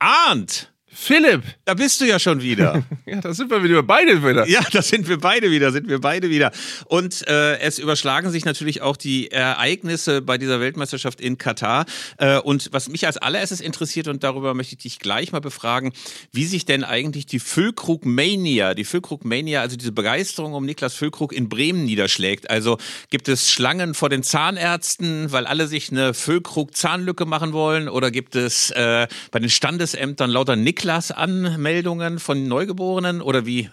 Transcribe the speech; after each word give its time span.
Arndt! 0.00 0.72
Philipp! 0.92 1.44
Da 1.64 1.74
bist 1.74 2.00
du 2.00 2.04
ja 2.04 2.18
schon 2.18 2.42
wieder. 2.42 2.82
ja, 3.06 3.20
da 3.20 3.32
sind 3.32 3.48
wir 3.48 3.62
wieder 3.62 3.82
beide 3.82 4.24
wieder. 4.24 4.48
Ja, 4.48 4.60
da 4.72 4.82
sind 4.82 5.08
wir 5.08 5.18
beide 5.18 5.50
wieder, 5.52 5.70
sind 5.70 5.88
wir 5.88 6.00
beide 6.00 6.30
wieder. 6.30 6.50
Und 6.86 7.26
äh, 7.28 7.58
es 7.60 7.78
überschlagen 7.78 8.30
sich 8.30 8.44
natürlich 8.44 8.82
auch 8.82 8.96
die 8.96 9.30
Ereignisse 9.30 10.20
bei 10.20 10.36
dieser 10.36 10.58
Weltmeisterschaft 10.58 11.20
in 11.20 11.38
Katar. 11.38 11.86
Äh, 12.18 12.38
und 12.40 12.70
was 12.72 12.88
mich 12.88 13.06
als 13.06 13.18
allererstes 13.18 13.60
interessiert, 13.60 14.08
und 14.08 14.24
darüber 14.24 14.52
möchte 14.54 14.74
ich 14.74 14.82
dich 14.82 14.98
gleich 14.98 15.30
mal 15.30 15.40
befragen, 15.40 15.92
wie 16.32 16.44
sich 16.44 16.64
denn 16.64 16.82
eigentlich 16.82 17.24
die 17.26 17.38
Füllkrug-Mania, 17.38 18.74
die 18.74 18.84
Füllkrug-Mania, 18.84 19.60
also 19.60 19.76
diese 19.76 19.92
Begeisterung 19.92 20.54
um 20.54 20.66
Niklas 20.66 20.94
Füllkrug 20.94 21.32
in 21.32 21.48
Bremen 21.48 21.84
niederschlägt. 21.84 22.50
Also 22.50 22.78
gibt 23.10 23.28
es 23.28 23.52
Schlangen 23.52 23.94
vor 23.94 24.08
den 24.08 24.24
Zahnärzten, 24.24 25.30
weil 25.30 25.46
alle 25.46 25.68
sich 25.68 25.92
eine 25.92 26.14
Füllkrug-Zahnlücke 26.14 27.26
machen 27.26 27.52
wollen? 27.52 27.88
Oder 27.88 28.10
gibt 28.10 28.34
es 28.34 28.72
äh, 28.72 29.06
bei 29.30 29.38
den 29.38 29.50
Standesämtern 29.50 30.30
lauter 30.30 30.56
Niklas 30.56 30.79
Niklas-Anmeldungen 30.80 32.18
von 32.18 32.48
Neugeborenen 32.48 33.20
oder 33.20 33.44
wie 33.44 33.68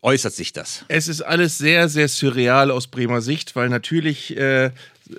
äußert 0.00 0.32
sich 0.32 0.54
das? 0.54 0.86
Es 0.88 1.06
ist 1.06 1.20
alles 1.20 1.58
sehr, 1.58 1.90
sehr 1.90 2.08
surreal 2.08 2.70
aus 2.70 2.86
Bremer 2.86 3.20
Sicht, 3.20 3.54
weil 3.54 3.68
natürlich 3.68 4.34
äh, 4.34 4.70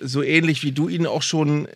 so 0.02 0.24
ähnlich 0.24 0.64
wie 0.64 0.72
du 0.72 0.90
ihn 0.90 1.06
auch 1.06 1.22
schon 1.22 1.66
äh, 1.66 1.70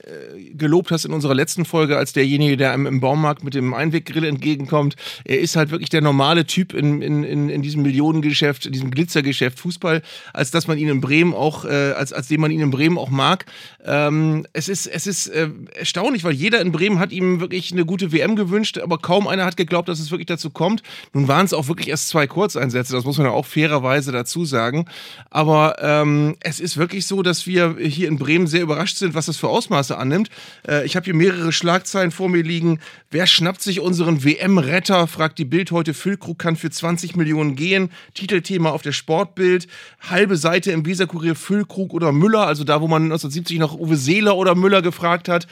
gelobt 0.54 0.92
hast 0.92 1.06
in 1.06 1.14
unserer 1.14 1.36
letzten 1.36 1.66
Folge, 1.66 1.98
als 1.98 2.14
derjenige, 2.14 2.58
der 2.58 2.72
einem 2.72 2.86
im 2.86 3.00
Baumarkt 3.00 3.44
mit 3.44 3.54
dem 3.54 3.74
Einweggrill 3.74 4.26
entgegenkommt. 4.26 4.96
Er 5.26 5.40
ist 5.40 5.56
halt 5.56 5.72
wirklich 5.72 5.90
der 5.90 6.02
normale 6.02 6.46
Typ 6.46 6.74
in, 6.74 7.02
in, 7.02 7.24
in, 7.24 7.50
in 7.50 7.62
diesem 7.62 7.82
Millionengeschäft, 7.82 8.66
in 8.66 8.74
diesem 8.74 8.92
Glitzergeschäft 8.92 9.60
Fußball, 9.60 10.02
als 10.34 10.52
dass 10.52 10.68
man 10.68 10.78
ihn 10.78 10.90
in 10.90 11.02
Bremen 11.02 11.34
auch, 11.34 11.66
äh, 11.66 11.94
als, 11.94 12.14
als 12.14 12.28
den 12.28 12.42
man 12.42 12.52
ihn 12.52 12.62
in 12.62 12.72
Bremen 12.72 12.98
auch 12.98 13.10
mag. 13.10 13.46
Ähm, 13.86 14.46
es 14.54 14.70
ist, 14.70 14.88
es 14.88 15.08
ist 15.08 15.28
äh, 15.28 15.50
erstaunlich, 15.76 16.24
weil 16.24 16.34
jeder 16.34 16.62
in 16.62 16.72
Bremen 16.72 17.00
hat 17.00 17.12
ihm 17.12 17.40
wirklich 17.40 17.72
eine 17.72 17.86
gute 17.86 18.12
WM 18.12 18.36
gewünscht, 18.36 18.78
aber 18.78 18.98
kaum 18.98 19.28
einer 19.28 19.46
hat 19.46 19.58
geglaubt, 19.58 19.90
dass 19.90 20.00
es 20.00 20.12
wirklich 20.12 20.28
dazu 20.28 20.50
kommt. 20.50 20.84
Nun 21.14 21.28
waren 21.28 21.46
es 21.46 21.54
auch 21.54 21.68
wirklich 21.68 21.90
erst 21.90 22.10
zwei 22.10 22.28
Kurzeinsätze, 22.28 22.94
das 22.94 23.06
muss 23.06 23.18
man 23.18 23.28
ja 23.28 23.34
auch 23.34 23.46
fairerweise 23.46 24.12
dazu 24.12 24.46
sagen. 24.46 24.86
Aber 25.30 25.78
ähm, 25.82 26.36
es 26.42 26.60
ist 26.60 26.78
wirklich 26.78 27.06
so, 27.08 27.22
dass 27.22 27.48
wir 27.48 27.76
hier 27.80 28.03
hier 28.04 28.10
in 28.10 28.18
Bremen 28.18 28.48
sehr 28.48 28.62
überrascht 28.62 28.98
sind, 28.98 29.14
was 29.14 29.28
das 29.28 29.38
für 29.38 29.48
Ausmaße 29.48 29.98
annimmt. 29.98 30.30
Äh, 30.68 30.86
ich 30.86 30.98
habe 30.98 31.06
hier 31.06 31.14
mehrere 31.14 31.54
Schlagzeilen 31.54 32.12
vor 32.12 32.28
mir 32.28 32.44
liegen. 32.44 32.80
Wer 33.10 33.28
schnappt 33.28 33.62
sich 33.62 33.80
unseren 33.80 34.26
WM-Retter? 34.26 35.08
fragt 35.08 35.40
die 35.40 35.46
Bild 35.46 35.72
heute. 35.72 35.94
Füllkrug 35.94 36.38
kann 36.38 36.58
für 36.58 36.70
20 36.70 37.16
Millionen 37.16 37.56
gehen. 37.56 37.92
Titelthema 38.14 38.72
auf 38.72 38.82
der 38.82 38.92
Sportbild. 38.92 39.68
Halbe 40.02 40.36
Seite 40.36 40.72
im 40.72 40.86
Weserkurier 40.86 41.36
Füllkrug 41.36 41.94
oder 41.94 42.12
Müller, 42.12 42.46
also 42.46 42.66
da, 42.66 42.82
wo 42.82 42.88
man 42.88 43.04
1970 43.04 43.58
noch 43.60 43.80
Uwe 43.80 43.96
Seeler 43.96 44.36
oder 44.36 44.54
Müller 44.54 44.82
gefragt 44.82 45.30
hat. 45.30 45.48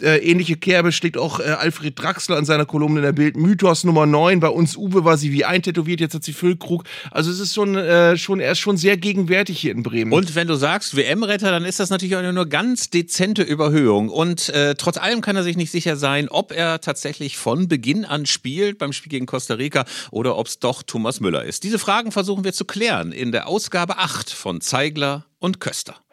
Äh, 0.00 0.18
ähnliche 0.18 0.56
Kerbe 0.56 0.90
schlägt 0.90 1.16
auch 1.16 1.38
äh, 1.38 1.44
Alfred 1.44 1.96
Draxler 1.96 2.36
an 2.36 2.44
seiner 2.44 2.66
Kolumne 2.66 2.98
in 2.98 3.04
der 3.04 3.12
Bild. 3.12 3.36
Mythos 3.36 3.84
Nummer 3.84 4.06
9. 4.06 4.40
Bei 4.40 4.48
uns 4.48 4.76
Uwe 4.76 5.04
war 5.04 5.16
sie 5.16 5.30
wie 5.30 5.44
eintätowiert, 5.44 6.00
jetzt 6.00 6.14
hat 6.14 6.24
sie 6.24 6.32
Füllkrug. 6.32 6.82
Also 7.12 7.30
es 7.30 7.38
ist 7.38 7.54
schon, 7.54 7.76
äh, 7.76 8.16
schon, 8.16 8.40
er 8.40 8.52
ist 8.52 8.58
schon 8.58 8.76
sehr 8.76 8.96
gegenwärtig 8.96 9.60
hier 9.60 9.70
in 9.70 9.84
Bremen. 9.84 10.12
Und 10.12 10.34
wenn 10.34 10.48
du 10.48 10.56
sagst 10.56 10.96
WM-Retter, 10.96 11.52
dann 11.52 11.64
ist 11.64 11.78
das 11.78 11.90
natürlich 11.90 12.16
auch 12.16 12.32
nur 12.32 12.46
ganz 12.46 12.90
dezente 12.90 13.42
Überhöhung. 13.42 14.08
Und 14.08 14.48
äh, 14.48 14.74
trotz 14.74 14.96
allem 14.96 15.20
kann 15.20 15.36
er 15.36 15.44
sich 15.44 15.56
nicht 15.56 15.70
sicher 15.70 15.96
sein, 15.96 16.28
ob 16.28 16.50
er 16.50 16.80
tatsächlich 16.80 17.36
von 17.36 17.68
Beginn 17.68 18.04
an 18.04 18.26
spielt 18.26 18.78
beim 18.78 18.92
Spiel 18.92 19.10
gegen 19.10 19.26
Costa 19.26 19.54
Rica 19.54 19.84
oder 20.10 20.36
ob 20.36 20.48
es 20.48 20.58
doch 20.58 20.82
Thomas 20.82 21.20
Müller 21.20 21.44
ist. 21.44 21.62
Diese 21.62 21.78
Fragen 21.78 22.10
versuchen 22.10 22.42
wir 22.42 22.52
zu 22.52 22.64
klären 22.64 23.12
in 23.12 23.30
der 23.30 23.46
Ausgabe 23.46 23.98
8 23.98 24.30
von 24.30 24.60
Zeigler 24.60 25.26
und 25.38 25.60
Köster. 25.60 26.03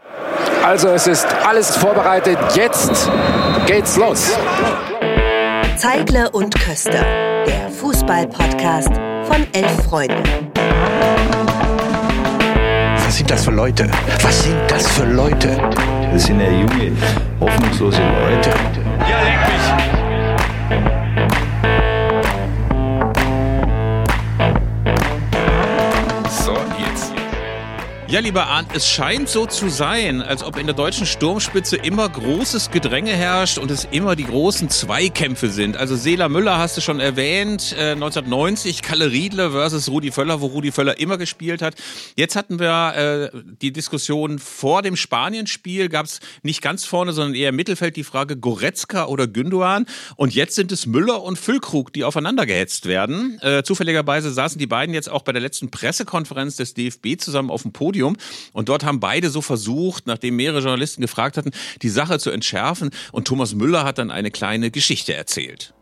Also 0.64 0.90
es 0.90 1.08
ist 1.08 1.28
alles 1.46 1.76
vorbereitet. 1.76 2.38
Jetzt 2.56 3.10
geht's 3.66 3.98
los. 3.98 4.32
Zeigler 5.76 6.34
und 6.34 6.54
Köster, 6.60 7.04
der 7.46 7.70
Fußball-Podcast 7.70 8.92
von 9.24 9.48
elf 9.54 9.84
Freunden. 9.90 10.24
Was 13.04 13.18
sind 13.18 13.32
das 13.32 13.44
für 13.44 13.52
Leute? 13.52 13.90
Was 14.22 14.44
sind 14.44 14.60
das 14.68 14.88
für 14.88 15.06
Leute? 15.06 15.58
Das 16.14 16.24
sind 16.24 16.40
ja 16.40 16.50
junge, 16.50 16.92
hoffnungslose 17.40 18.02
Leute. 18.02 18.52
Ja, 19.10 19.18
leck 19.24 19.40
mich! 20.80 21.01
Ja, 28.12 28.20
lieber 28.20 28.48
Arndt, 28.48 28.76
es 28.76 28.90
scheint 28.90 29.30
so 29.30 29.46
zu 29.46 29.70
sein, 29.70 30.22
als 30.22 30.44
ob 30.44 30.58
in 30.58 30.66
der 30.66 30.76
deutschen 30.76 31.06
Sturmspitze 31.06 31.78
immer 31.78 32.10
großes 32.10 32.70
Gedränge 32.70 33.12
herrscht 33.12 33.58
und 33.58 33.72
es 33.72 33.88
immer 33.90 34.18
die 34.18 34.26
großen 34.26 34.70
Zweikämpfe 34.70 35.48
sind. 35.48 35.78
Also 35.78 35.96
Sela 35.96 36.28
Müller 36.28 36.58
hast 36.58 36.76
du 36.76 36.82
schon 36.82 37.00
erwähnt, 37.00 37.74
äh, 37.80 37.92
1990 37.92 38.82
Kalle 38.82 39.12
Riedle 39.12 39.52
versus 39.52 39.88
Rudi 39.88 40.12
Völler, 40.12 40.42
wo 40.42 40.48
Rudi 40.48 40.74
Völler 40.74 41.00
immer 41.00 41.18
gespielt 41.18 41.62
hat. 41.62 41.76
Jetzt 42.18 42.36
hatten 42.36 42.60
wir 42.60 43.32
äh, 43.34 43.38
die 43.62 43.72
Diskussion 43.72 44.40
vor 44.40 44.82
dem 44.82 44.98
Spanienspiel, 44.98 45.88
gab 45.88 46.06
es 46.06 46.20
nicht 46.44 46.62
ganz 46.62 46.84
vorne, 46.84 47.14
sondern 47.14 47.34
eher 47.34 47.50
im 47.50 47.56
Mittelfeld 47.56 47.96
die 47.96 48.04
Frage 48.04 48.36
Goretzka 48.36 49.06
oder 49.06 49.26
Gündogan. 49.26 49.86
Und 50.18 50.36
jetzt 50.36 50.56
sind 50.56 50.74
es 50.74 50.86
Müller 50.86 51.24
und 51.24 51.40
Füllkrug, 51.40 51.94
die 51.94 52.04
aufeinander 52.04 52.46
gehetzt 52.46 52.88
werden. 52.88 53.40
Äh, 53.40 53.64
zufälligerweise 53.64 54.34
saßen 54.34 54.60
die 54.60 54.68
beiden 54.68 54.94
jetzt 54.94 55.10
auch 55.10 55.22
bei 55.22 55.32
der 55.32 55.42
letzten 55.42 55.72
Pressekonferenz 55.72 56.58
des 56.58 56.74
DFB 56.74 57.18
zusammen 57.18 57.50
auf 57.50 57.62
dem 57.62 57.72
Podium. 57.72 58.01
Podium. 58.02 58.18
Und 58.54 58.70
dort 58.70 58.84
haben 58.84 59.00
beide 59.00 59.30
so 59.30 59.42
versucht, 59.42 60.08
nachdem 60.08 60.36
mehrere 60.36 60.60
Journalisten 60.60 61.02
gefragt 61.02 61.38
hatten, 61.38 61.52
die 61.82 61.90
Sache 61.90 62.20
zu 62.20 62.32
entschärfen. 62.32 62.92
Und 63.12 63.28
Thomas 63.28 63.54
Müller 63.54 63.84
hat 63.84 63.98
dann 63.98 64.12
eine 64.12 64.32
kleine 64.32 64.72
Geschichte 64.72 65.14
erzählt. 65.14 65.74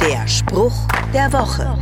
Der 0.00 0.28
Spruch 0.28 0.74
der 1.12 1.32
Woche. 1.32 1.76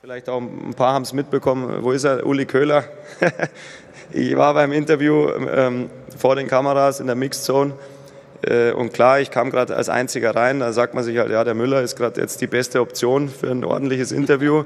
Vielleicht 0.00 0.28
auch 0.28 0.40
ein 0.40 0.74
paar 0.74 0.94
haben 0.94 1.02
es 1.02 1.12
mitbekommen. 1.12 1.82
Wo 1.82 1.92
ist 1.92 2.04
er? 2.04 2.26
Uli 2.26 2.46
Köhler. 2.46 2.84
ich 4.12 4.36
war 4.36 4.54
beim 4.54 4.72
Interview 4.72 5.28
ähm, 5.30 5.90
vor 6.16 6.36
den 6.36 6.46
Kameras 6.46 7.00
in 7.00 7.06
der 7.06 7.16
Mixzone. 7.16 7.72
Äh, 7.72 7.93
und 8.76 8.92
klar, 8.92 9.20
ich 9.20 9.30
kam 9.30 9.50
gerade 9.50 9.74
als 9.76 9.88
Einziger 9.88 10.34
rein. 10.34 10.60
Da 10.60 10.72
sagt 10.72 10.94
man 10.94 11.04
sich 11.04 11.16
halt, 11.18 11.30
ja, 11.30 11.44
der 11.44 11.54
Müller 11.54 11.82
ist 11.82 11.96
gerade 11.96 12.20
jetzt 12.20 12.40
die 12.40 12.46
beste 12.46 12.80
Option 12.80 13.28
für 13.28 13.50
ein 13.50 13.64
ordentliches 13.64 14.12
Interview. 14.12 14.64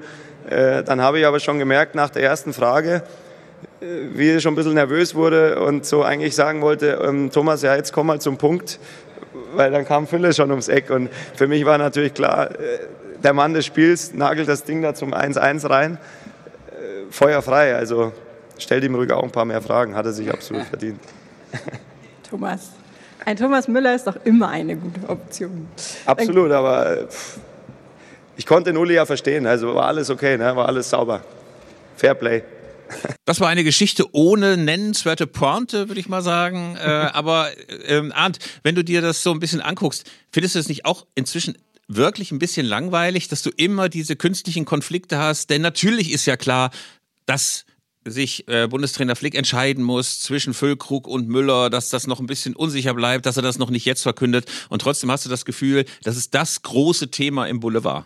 Äh, 0.50 0.83
dann 0.83 1.03
habe 1.03 1.19
ich 1.19 1.27
aber 1.27 1.41
schon 1.41 1.59
gemerkt 1.59 1.94
nach 1.94 2.11
der 2.11 2.22
ersten 2.22 2.53
Frage, 2.53 3.03
äh, 3.81 3.87
wie 4.15 4.31
ich 4.33 4.43
schon 4.43 4.55
ein 4.55 4.56
bisschen 4.56 4.75
nervös 4.75 5.15
wurde 5.15 5.61
und 5.61 5.84
so 5.84 6.03
eigentlich 6.03 6.34
sagen 6.34 6.62
wollte, 6.62 7.00
ähm, 7.05 7.31
Thomas, 7.31 7.62
ja, 7.62 7.77
jetzt 7.77 7.93
komm 7.93 8.06
mal 8.06 8.21
zum 8.21 8.39
Punkt, 8.39 8.78
weil 9.55 9.71
dann 9.71 9.84
kam 9.84 10.06
Fülle 10.06 10.33
schon 10.33 10.50
ums 10.50 10.69
Eck 10.69 10.91
und 10.91 11.10
für 11.34 11.49
mich 11.49 11.66
war 11.66 11.77
natürlich 11.77 12.15
klar, 12.15 12.50
äh, 12.53 12.78
der 13.22 13.34
Mann 13.34 13.53
des 13.53 13.66
Spiels 13.66 14.15
nagelt 14.15 14.49
das 14.49 14.65
Ding 14.65 14.81
da 14.81 14.95
zum 14.95 15.12
1-1 15.12 15.69
rein, 15.69 15.99
feuerfrei, 17.10 17.75
also 17.75 18.12
stellt 18.59 18.84
ihm 18.84 18.95
ruhig 18.95 19.10
auch 19.10 19.25
ein 19.25 19.33
paar 19.33 19.45
mehr 19.45 19.60
Fragen, 19.60 19.97
hat 19.97 20.06
er 20.06 20.12
sich 20.12 20.31
absolut 20.31 20.62
verdient. 20.66 21.00
Thomas, 22.31 22.71
ein 23.25 23.37
Thomas 23.37 23.69
Müller 23.69 23.95
ist 23.95 24.06
doch 24.06 24.17
immer 24.25 24.49
eine 24.49 24.77
gute 24.77 25.09
Option. 25.09 25.69
Absolut, 26.06 26.51
aber 26.51 27.09
ich 28.37 28.47
konnte 28.47 28.71
den 28.73 28.77
Uli 28.77 28.95
ja 28.95 29.05
verstehen, 29.05 29.47
also 29.47 29.75
war 29.75 29.87
alles 29.87 30.11
okay, 30.11 30.39
ne? 30.39 30.55
war 30.55 30.67
alles 30.67 30.91
sauber. 30.91 31.23
Fair 31.97 32.15
Play. 32.15 32.43
Das 33.27 33.41
war 33.41 33.49
eine 33.49 33.65
Geschichte 33.65 34.07
ohne 34.12 34.57
nennenswerte 34.57 35.27
Pointe, 35.27 35.89
würde 35.89 36.01
ich 36.01 36.09
mal 36.09 36.23
sagen. 36.23 36.77
Äh, 36.77 36.89
aber 37.12 37.51
ähm, 37.87 38.11
Arndt, 38.15 38.39
wenn 38.62 38.75
du 38.75 38.83
dir 38.83 39.03
das 39.03 39.23
so 39.23 39.31
ein 39.33 39.41
bisschen 39.41 39.61
anguckst, 39.61 40.11
findest 40.33 40.55
du 40.55 40.61
es 40.61 40.69
nicht 40.69 40.87
auch 40.87 41.07
inzwischen 41.15 41.59
wirklich 41.89 42.33
ein 42.33 42.39
bisschen 42.39 42.65
langweilig, 42.65 43.28
dass 43.28 43.43
du 43.43 43.51
immer 43.51 43.91
diese 43.91 44.17
künstlichen 44.17 44.65
Konflikte 44.65 45.19
hast? 45.19 45.51
Denn 45.51 45.61
natürlich 45.61 46.11
ist 46.11 46.25
ja 46.25 46.39
klar, 46.39 46.71
dass 47.27 47.67
sich 48.11 48.47
äh, 48.49 48.67
Bundestrainer 48.69 49.17
Flick 49.17 49.35
entscheiden 49.35 49.85
muss 49.85 50.21
zwischen 50.21 50.55
Füllkrug 50.55 51.07
und 51.07 51.29
Müller, 51.29 51.71
dass 51.71 51.91
das 51.91 52.07
noch 52.07 52.21
ein 52.21 52.27
bisschen 52.27 52.57
unsicher 52.57 52.95
bleibt, 52.95 53.27
dass 53.27 53.37
er 53.37 53.43
das 53.43 53.59
noch 53.59 53.71
nicht 53.71 53.85
jetzt 53.85 54.03
verkündet. 54.03 54.47
Und 54.69 54.83
trotzdem 54.83 55.11
hast 55.11 55.25
du 55.25 55.31
das 55.31 55.45
Gefühl, 55.45 55.84
das 56.03 56.16
ist 56.16 56.34
das 56.34 56.63
große 56.63 57.10
Thema 57.10 57.47
im 57.47 57.60
Boulevard. 57.60 58.05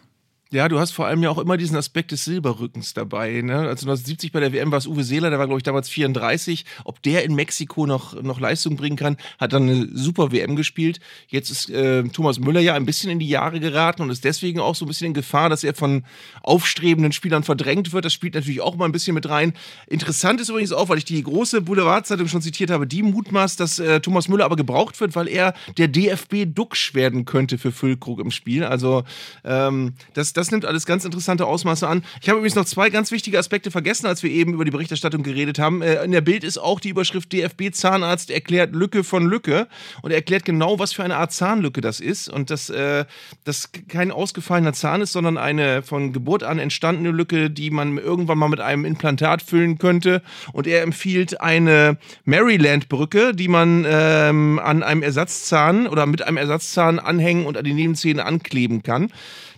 Ja, 0.53 0.69
du 0.69 0.79
hast 0.79 0.93
vor 0.93 1.07
allem 1.07 1.23
ja 1.23 1.31
auch 1.31 1.39
immer 1.39 1.57
diesen 1.57 1.79
Aspekt 1.79 2.13
des 2.13 2.27
Silberrückens 2.27 2.93
dabei. 2.93 3.41
Ne? 3.41 3.55
Also 3.55 3.87
1970 3.87 4.33
bei 4.33 4.41
der 4.41 4.53
WM 4.53 4.71
war 4.71 4.77
es 4.77 4.87
Uwe 4.87 5.03
Seeler, 5.03 5.31
der 5.31 5.39
war, 5.39 5.47
glaube 5.47 5.59
ich, 5.59 5.63
damals 5.63 5.89
34. 5.89 6.67
Ob 6.85 7.03
der 7.03 7.25
in 7.25 7.35
Mexiko 7.35 7.87
noch, 7.87 8.23
noch 8.23 8.39
Leistung 8.39 8.77
bringen 8.77 8.97
kann, 8.97 9.17
hat 9.39 9.55
dann 9.55 9.63
eine 9.63 9.89
super 9.95 10.31
WM 10.31 10.55
gespielt. 10.55 11.01
Jetzt 11.29 11.51
ist 11.51 11.71
äh, 11.71 12.03
Thomas 12.05 12.39
Müller 12.39 12.61
ja 12.61 12.75
ein 12.75 12.85
bisschen 12.85 13.11
in 13.11 13.19
die 13.19 13.29
Jahre 13.29 13.61
geraten 13.61 14.03
und 14.03 14.11
ist 14.11 14.25
deswegen 14.25 14.61
auch 14.61 14.75
so 14.75 14.85
ein 14.85 14.89
bisschen 14.89 15.07
in 15.07 15.15
Gefahr, 15.15 15.49
dass 15.49 15.65
er 15.65 15.73
von 15.73 16.05
aufstrebenden 16.43 17.13
Spielern 17.13 17.45
verdrängt 17.45 17.95
wird. 17.95 18.05
Das 18.05 18.13
spielt 18.13 18.35
natürlich 18.35 18.61
auch 18.61 18.77
mal 18.77 18.85
ein 18.85 18.93
bisschen 18.93 19.15
mit 19.15 19.31
rein. 19.31 19.55
Interessant 19.87 20.39
ist 20.39 20.51
übrigens 20.51 20.73
auch, 20.73 20.91
weil 20.91 20.99
ich 20.99 21.07
die 21.07 21.23
große 21.23 21.63
Boulevardzeitung 21.63 22.29
schon 22.29 22.43
zitiert 22.43 22.71
habe, 22.71 22.87
die 22.87 23.03
mutmaßt, 23.03 23.59
dass 23.59 23.79
äh, 23.79 24.01
Thomas 24.01 24.29
Müller 24.29 24.45
aber 24.45 24.57
gebraucht 24.57 25.01
wird, 25.01 25.17
weil 25.17 25.29
er 25.29 25.55
der 25.79 25.89
DFB-Duxch 25.89 26.95
werden 26.95 27.25
könnte 27.25 27.57
für 27.57 27.73
Füllkrug 27.73 28.21
im 28.21 28.31
Spiel. 28.31 28.65
Also 28.65 29.05
ähm, 29.45 29.95
das, 30.13 30.35
das 30.35 30.42
das 30.43 30.51
nimmt 30.51 30.65
alles 30.65 30.87
ganz 30.87 31.05
interessante 31.05 31.47
Ausmaße 31.47 31.87
an. 31.87 32.03
Ich 32.21 32.29
habe 32.29 32.39
übrigens 32.39 32.57
noch 32.57 32.65
zwei 32.65 32.91
ganz 32.91 33.13
wichtige 33.13 33.39
Aspekte 33.39 33.71
vergessen, 33.71 34.07
als 34.07 34.25
wir 34.25 34.31
eben 34.31 34.55
über 34.55 34.65
die 34.65 34.73
Berichterstattung 34.73 35.23
geredet 35.23 35.61
haben. 35.61 35.83
Äh, 35.83 36.03
in 36.03 36.11
der 36.11 36.21
Bild 36.21 36.43
ist 36.43 36.59
auch 36.59 36.81
die 36.81 36.89
Überschrift 36.89 37.33
DFB-Zahnarzt 37.33 38.33
erklärt 38.33 38.75
Lücke 38.75 39.05
von 39.05 39.25
Lücke 39.25 39.69
und 40.03 40.11
er 40.11 40.17
erklärt 40.17 40.45
genau, 40.45 40.81
was 40.81 40.93
für 40.93 41.05
eine 41.05 41.17
Art 41.17 41.31
Zahnlücke 41.31 41.81
das 41.81 42.01
ist 42.01 42.29
und 42.29 42.51
dass 42.51 42.71
äh, 42.71 43.05
das 43.45 43.71
kein 43.89 44.11
ausgefallener 44.11 44.73
Zahn 44.73 45.01
ist, 45.01 45.13
sondern 45.13 45.39
eine 45.39 45.85
von 45.85 46.13
Geburt 46.13 46.43
an 46.43 46.59
entstandene 46.59 47.13
Lücke, 47.13 47.49
die 47.49 47.71
man 47.71 47.99
irgendwann 47.99 48.39
mal 48.39 48.49
mit 48.49 48.59
einem 48.59 48.85
Implantat 48.85 49.43
füllen 49.43 49.79
könnte. 49.79 50.23
Und 50.53 50.67
er 50.67 50.83
empfiehlt 50.83 51.41
eine 51.41 51.99
Maryland-Brücke, 52.25 53.33
die 53.33 53.47
man 53.47 53.87
ähm, 53.89 54.59
an 54.59 54.83
einem 54.83 55.05
Ersatzzahn 55.05 55.87
oder 55.87 56.07
mit 56.07 56.23
einem 56.23 56.37
Ersatzzahn 56.37 56.99
anhängen 56.99 57.47
und 57.47 57.57
an 57.57 57.65
die 57.65 57.75
Nebenzähne 57.75 58.25
ankleben 58.25 58.83
kann. 58.83 59.13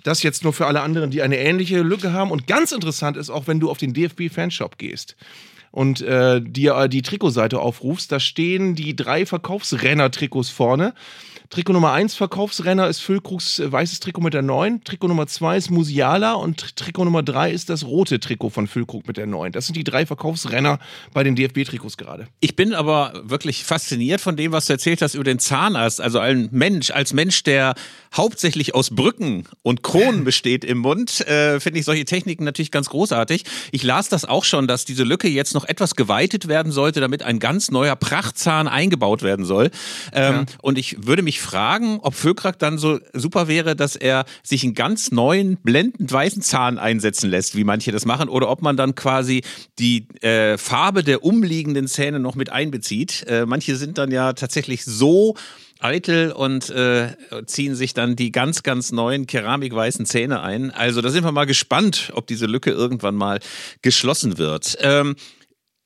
Das 0.04 0.22
jetzt 0.22 0.44
nur 0.44 0.52
für 0.52 0.66
alle 0.66 0.82
anderen, 0.82 1.10
die 1.10 1.22
eine 1.22 1.38
ähnliche 1.38 1.80
Lücke 1.80 2.12
haben. 2.12 2.30
Und 2.30 2.46
ganz 2.46 2.72
interessant 2.72 3.16
ist 3.16 3.30
auch, 3.30 3.48
wenn 3.48 3.58
du 3.58 3.70
auf 3.70 3.78
den 3.78 3.94
DFB-Fanshop 3.94 4.78
gehst 4.78 5.16
und 5.72 6.02
äh, 6.02 6.40
dir 6.40 6.76
äh, 6.76 6.88
die 6.88 7.02
Trikotseite 7.02 7.58
aufrufst, 7.58 8.12
da 8.12 8.20
stehen 8.20 8.74
die 8.74 8.94
drei 8.94 9.26
Verkaufsrenner-Trikots 9.26 10.50
vorne. 10.50 10.94
Trikot 11.54 11.72
Nummer 11.72 11.92
1 11.92 12.16
Verkaufsrenner 12.16 12.88
ist 12.88 12.98
Füllkrugs 12.98 13.60
äh, 13.60 13.70
weißes 13.70 14.00
Trikot 14.00 14.20
mit 14.20 14.34
der 14.34 14.42
9. 14.42 14.82
Trikot 14.82 15.06
Nummer 15.06 15.28
2 15.28 15.56
ist 15.56 15.70
Musiala 15.70 16.32
und 16.32 16.74
Trikot 16.74 17.04
Nummer 17.04 17.22
3 17.22 17.52
ist 17.52 17.70
das 17.70 17.84
rote 17.84 18.18
Trikot 18.18 18.50
von 18.50 18.66
Füllkrug 18.66 19.06
mit 19.06 19.18
der 19.18 19.28
9. 19.28 19.52
Das 19.52 19.66
sind 19.66 19.76
die 19.76 19.84
drei 19.84 20.04
Verkaufsrenner 20.04 20.80
bei 21.12 21.22
den 21.22 21.36
DFB-Trikots 21.36 21.96
gerade. 21.96 22.26
Ich 22.40 22.56
bin 22.56 22.74
aber 22.74 23.22
wirklich 23.22 23.62
fasziniert 23.62 24.20
von 24.20 24.34
dem, 24.36 24.50
was 24.50 24.66
du 24.66 24.72
erzählt 24.72 25.00
hast 25.00 25.14
über 25.14 25.22
den 25.22 25.38
Zahnarzt. 25.38 26.00
Also 26.00 26.18
ein 26.18 26.48
Mensch, 26.50 26.90
als 26.90 27.12
Mensch, 27.12 27.44
der 27.44 27.76
hauptsächlich 28.12 28.74
aus 28.74 28.90
Brücken 28.90 29.44
und 29.62 29.84
Kronen 29.84 30.24
besteht 30.24 30.64
im 30.64 30.78
Mund, 30.78 31.20
äh, 31.28 31.60
finde 31.60 31.78
ich 31.78 31.84
solche 31.84 32.04
Techniken 32.04 32.42
natürlich 32.42 32.72
ganz 32.72 32.88
großartig. 32.88 33.44
Ich 33.70 33.84
las 33.84 34.08
das 34.08 34.24
auch 34.24 34.42
schon, 34.42 34.66
dass 34.66 34.86
diese 34.86 35.04
Lücke 35.04 35.28
jetzt 35.28 35.54
noch 35.54 35.64
etwas 35.64 35.94
geweitet 35.94 36.48
werden 36.48 36.72
sollte, 36.72 36.98
damit 36.98 37.22
ein 37.22 37.38
ganz 37.38 37.70
neuer 37.70 37.94
Prachtzahn 37.94 38.66
eingebaut 38.66 39.22
werden 39.22 39.44
soll. 39.44 39.70
Ähm, 40.12 40.34
ja. 40.34 40.44
Und 40.60 40.78
ich 40.78 41.06
würde 41.06 41.22
mich 41.22 41.43
fragen, 41.44 42.00
ob 42.02 42.14
Füllkrug 42.14 42.58
dann 42.58 42.78
so 42.78 42.98
super 43.12 43.46
wäre, 43.46 43.76
dass 43.76 43.94
er 43.94 44.24
sich 44.42 44.64
einen 44.64 44.74
ganz 44.74 45.12
neuen, 45.12 45.58
blendend 45.58 46.10
weißen 46.10 46.42
Zahn 46.42 46.78
einsetzen 46.78 47.30
lässt, 47.30 47.56
wie 47.56 47.64
manche 47.64 47.92
das 47.92 48.06
machen, 48.06 48.28
oder 48.28 48.48
ob 48.48 48.62
man 48.62 48.76
dann 48.76 48.94
quasi 48.94 49.42
die 49.78 50.08
äh, 50.22 50.58
Farbe 50.58 51.04
der 51.04 51.22
umliegenden 51.22 51.86
Zähne 51.86 52.18
noch 52.18 52.34
mit 52.34 52.50
einbezieht. 52.50 53.24
Äh, 53.28 53.46
manche 53.46 53.76
sind 53.76 53.98
dann 53.98 54.10
ja 54.10 54.32
tatsächlich 54.32 54.84
so 54.84 55.36
eitel 55.80 56.32
und 56.32 56.70
äh, 56.70 57.14
ziehen 57.46 57.74
sich 57.74 57.94
dann 57.94 58.16
die 58.16 58.32
ganz, 58.32 58.62
ganz 58.62 58.90
neuen 58.90 59.26
keramikweißen 59.26 60.06
Zähne 60.06 60.40
ein. 60.40 60.70
Also 60.70 61.02
da 61.02 61.10
sind 61.10 61.24
wir 61.24 61.32
mal 61.32 61.44
gespannt, 61.44 62.10
ob 62.14 62.26
diese 62.26 62.46
Lücke 62.46 62.70
irgendwann 62.70 63.14
mal 63.14 63.38
geschlossen 63.82 64.38
wird. 64.38 64.78
Ähm, 64.80 65.14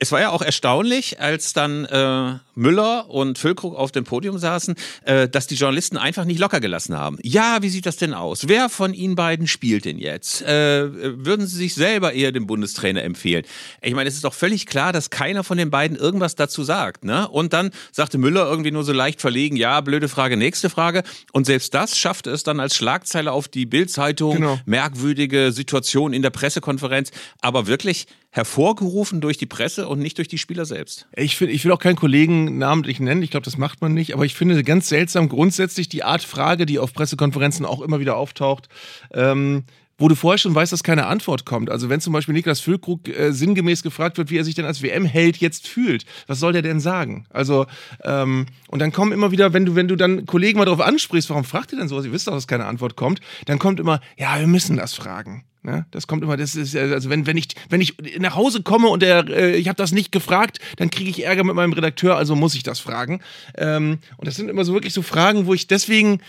es 0.00 0.12
war 0.12 0.20
ja 0.20 0.30
auch 0.30 0.42
erstaunlich, 0.42 1.20
als 1.20 1.52
dann 1.52 1.84
äh, 1.84 2.38
Müller 2.54 3.10
und 3.10 3.36
Füllkrug 3.38 3.74
auf 3.74 3.90
dem 3.90 4.04
Podium 4.04 4.38
saßen, 4.38 4.76
äh, 5.04 5.28
dass 5.28 5.48
die 5.48 5.56
Journalisten 5.56 5.96
einfach 5.96 6.24
nicht 6.24 6.38
locker 6.38 6.60
gelassen 6.60 6.96
haben. 6.96 7.18
Ja, 7.22 7.58
wie 7.62 7.68
sieht 7.68 7.84
das 7.84 7.96
denn 7.96 8.14
aus? 8.14 8.46
Wer 8.46 8.68
von 8.68 8.94
Ihnen 8.94 9.16
beiden 9.16 9.48
spielt 9.48 9.84
denn 9.86 9.98
jetzt? 9.98 10.42
Äh, 10.42 11.24
würden 11.24 11.48
Sie 11.48 11.56
sich 11.56 11.74
selber 11.74 12.12
eher 12.12 12.30
dem 12.30 12.46
Bundestrainer 12.46 13.02
empfehlen? 13.02 13.44
Ich 13.82 13.94
meine, 13.94 14.08
es 14.08 14.14
ist 14.14 14.24
doch 14.24 14.34
völlig 14.34 14.66
klar, 14.66 14.92
dass 14.92 15.10
keiner 15.10 15.42
von 15.42 15.58
den 15.58 15.70
beiden 15.70 15.96
irgendwas 15.96 16.36
dazu 16.36 16.62
sagt. 16.62 17.04
Ne? 17.04 17.28
Und 17.28 17.52
dann 17.52 17.70
sagte 17.90 18.18
Müller 18.18 18.48
irgendwie 18.48 18.70
nur 18.70 18.84
so 18.84 18.92
leicht 18.92 19.20
verlegen, 19.20 19.56
ja, 19.56 19.80
blöde 19.80 20.08
Frage, 20.08 20.36
nächste 20.36 20.70
Frage. 20.70 21.02
Und 21.32 21.46
selbst 21.46 21.74
das 21.74 21.98
schaffte 21.98 22.30
es 22.30 22.44
dann 22.44 22.60
als 22.60 22.76
Schlagzeile 22.76 23.32
auf 23.32 23.48
die 23.48 23.66
Bildzeitung, 23.66 24.36
genau. 24.36 24.60
merkwürdige 24.64 25.50
Situation 25.50 26.12
in 26.12 26.22
der 26.22 26.30
Pressekonferenz. 26.30 27.10
Aber 27.40 27.66
wirklich, 27.66 28.06
hervorgerufen 28.30 29.20
durch 29.20 29.38
die 29.38 29.46
Presse 29.46 29.88
und 29.88 30.00
nicht 30.00 30.18
durch 30.18 30.28
die 30.28 30.38
Spieler 30.38 30.66
selbst. 30.66 31.08
Ich, 31.16 31.36
find, 31.36 31.50
ich 31.50 31.64
will 31.64 31.72
auch 31.72 31.78
keinen 31.78 31.96
Kollegen 31.96 32.58
namentlich 32.58 33.00
nennen, 33.00 33.22
ich 33.22 33.30
glaube, 33.30 33.44
das 33.44 33.56
macht 33.56 33.80
man 33.80 33.94
nicht, 33.94 34.14
aber 34.14 34.24
ich 34.24 34.34
finde 34.34 34.62
ganz 34.64 34.88
seltsam 34.88 35.28
grundsätzlich 35.28 35.88
die 35.88 36.04
Art 36.04 36.22
Frage, 36.22 36.66
die 36.66 36.78
auf 36.78 36.92
Pressekonferenzen 36.92 37.64
auch 37.64 37.80
immer 37.80 38.00
wieder 38.00 38.16
auftaucht. 38.16 38.68
Ähm, 39.12 39.64
wo 39.98 40.06
du 40.08 40.14
vorher 40.14 40.38
schon 40.38 40.54
weißt, 40.54 40.72
dass 40.72 40.84
keine 40.84 41.06
Antwort 41.06 41.44
kommt. 41.44 41.70
Also 41.70 41.88
wenn 41.88 42.00
zum 42.00 42.12
Beispiel 42.12 42.32
Niklas 42.32 42.60
Füllkrug 42.60 43.08
äh, 43.08 43.32
sinngemäß 43.32 43.82
gefragt 43.82 44.16
wird, 44.16 44.30
wie 44.30 44.38
er 44.38 44.44
sich 44.44 44.54
denn 44.54 44.64
als 44.64 44.80
WM-Held 44.80 45.38
jetzt 45.38 45.66
fühlt, 45.66 46.06
was 46.28 46.38
soll 46.38 46.52
der 46.52 46.62
denn 46.62 46.78
sagen? 46.78 47.26
Also 47.30 47.66
ähm, 48.04 48.46
und 48.68 48.78
dann 48.78 48.92
kommen 48.92 49.12
immer 49.12 49.32
wieder, 49.32 49.52
wenn 49.52 49.66
du 49.66 49.74
wenn 49.74 49.88
du 49.88 49.96
dann 49.96 50.24
Kollegen 50.24 50.58
mal 50.58 50.64
darauf 50.64 50.80
ansprichst, 50.80 51.28
warum 51.30 51.44
fragt 51.44 51.72
ihr 51.72 51.78
denn 51.78 51.88
sowas? 51.88 52.04
Ihr 52.04 52.12
wisst 52.12 52.28
doch, 52.28 52.32
dass 52.32 52.46
keine 52.46 52.66
Antwort 52.66 52.94
kommt. 52.94 53.20
Dann 53.46 53.58
kommt 53.58 53.80
immer, 53.80 54.00
ja, 54.16 54.38
wir 54.38 54.46
müssen 54.46 54.76
das 54.76 54.94
fragen. 54.94 55.44
Ne? 55.62 55.86
Das 55.90 56.06
kommt 56.06 56.22
immer, 56.22 56.36
das 56.36 56.54
ist 56.54 56.76
also 56.76 57.10
wenn 57.10 57.26
wenn 57.26 57.36
ich 57.36 57.48
wenn 57.68 57.80
ich 57.80 57.96
nach 58.18 58.36
Hause 58.36 58.62
komme 58.62 58.88
und 58.88 59.02
der 59.02 59.28
äh, 59.28 59.56
ich 59.56 59.68
habe 59.68 59.76
das 59.76 59.92
nicht 59.92 60.12
gefragt, 60.12 60.60
dann 60.76 60.90
kriege 60.90 61.10
ich 61.10 61.24
Ärger 61.24 61.44
mit 61.44 61.56
meinem 61.56 61.72
Redakteur, 61.72 62.16
also 62.16 62.36
muss 62.36 62.54
ich 62.54 62.62
das 62.62 62.78
fragen. 62.78 63.20
Ähm, 63.56 63.98
und 64.16 64.26
das 64.26 64.36
sind 64.36 64.48
immer 64.48 64.64
so 64.64 64.72
wirklich 64.72 64.94
so 64.94 65.02
Fragen, 65.02 65.46
wo 65.46 65.54
ich 65.54 65.66
deswegen 65.66 66.20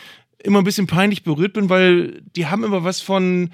immer 0.41 0.59
ein 0.59 0.65
bisschen 0.65 0.87
peinlich 0.87 1.23
berührt 1.23 1.53
bin, 1.53 1.69
weil 1.69 2.21
die 2.35 2.47
haben 2.47 2.63
immer 2.63 2.83
was 2.83 3.01
von 3.01 3.51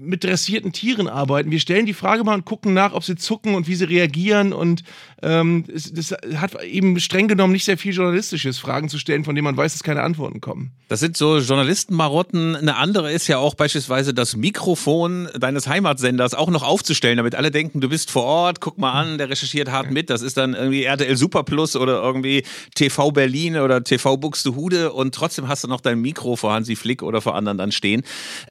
mit 0.00 0.24
dressierten 0.24 0.72
Tieren 0.72 1.08
arbeiten. 1.08 1.50
Wir 1.50 1.60
stellen 1.60 1.86
die 1.86 1.94
Frage 1.94 2.24
mal 2.24 2.34
und 2.34 2.44
gucken 2.44 2.74
nach, 2.74 2.92
ob 2.92 3.04
sie 3.04 3.16
zucken 3.16 3.54
und 3.54 3.68
wie 3.68 3.74
sie 3.74 3.84
reagieren. 3.84 4.52
Und 4.52 4.82
ähm, 5.22 5.64
es, 5.72 5.92
das 5.92 6.14
hat 6.36 6.62
eben 6.62 6.98
streng 7.00 7.28
genommen 7.28 7.52
nicht 7.52 7.64
sehr 7.64 7.78
viel 7.78 7.92
Journalistisches, 7.92 8.58
Fragen 8.58 8.88
zu 8.88 8.98
stellen, 8.98 9.24
von 9.24 9.34
denen 9.34 9.44
man 9.44 9.56
weiß, 9.56 9.72
dass 9.72 9.82
keine 9.82 10.02
Antworten 10.02 10.40
kommen. 10.40 10.72
Das 10.88 11.00
sind 11.00 11.16
so 11.16 11.38
Journalistenmarotten. 11.38 12.56
Eine 12.56 12.76
andere 12.76 13.12
ist 13.12 13.26
ja 13.26 13.38
auch 13.38 13.54
beispielsweise 13.54 14.14
das 14.14 14.36
Mikrofon 14.36 15.28
deines 15.38 15.66
Heimatsenders 15.66 16.34
auch 16.34 16.48
noch 16.48 16.62
aufzustellen, 16.62 17.16
damit 17.16 17.34
alle 17.34 17.50
denken, 17.50 17.80
du 17.80 17.88
bist 17.88 18.10
vor 18.10 18.24
Ort, 18.24 18.60
guck 18.60 18.78
mal 18.78 18.92
an, 18.92 19.18
der 19.18 19.30
recherchiert 19.30 19.70
hart 19.70 19.90
mit. 19.90 20.10
Das 20.10 20.22
ist 20.22 20.36
dann 20.36 20.54
irgendwie 20.54 20.84
RTL 20.84 21.16
Super 21.16 21.42
Plus 21.42 21.76
oder 21.76 22.02
irgendwie 22.02 22.44
TV 22.74 23.10
Berlin 23.10 23.56
oder 23.56 23.82
TV 23.82 24.16
Buxtehude 24.16 24.92
und 24.92 25.14
trotzdem 25.14 25.48
hast 25.48 25.64
du 25.64 25.68
noch 25.68 25.80
dein 25.80 26.00
Mikro 26.00 26.36
vor 26.36 26.52
Hansi 26.52 26.76
Flick 26.76 27.02
oder 27.02 27.20
vor 27.20 27.34
anderen 27.34 27.58
dann 27.58 27.72
stehen. 27.72 28.02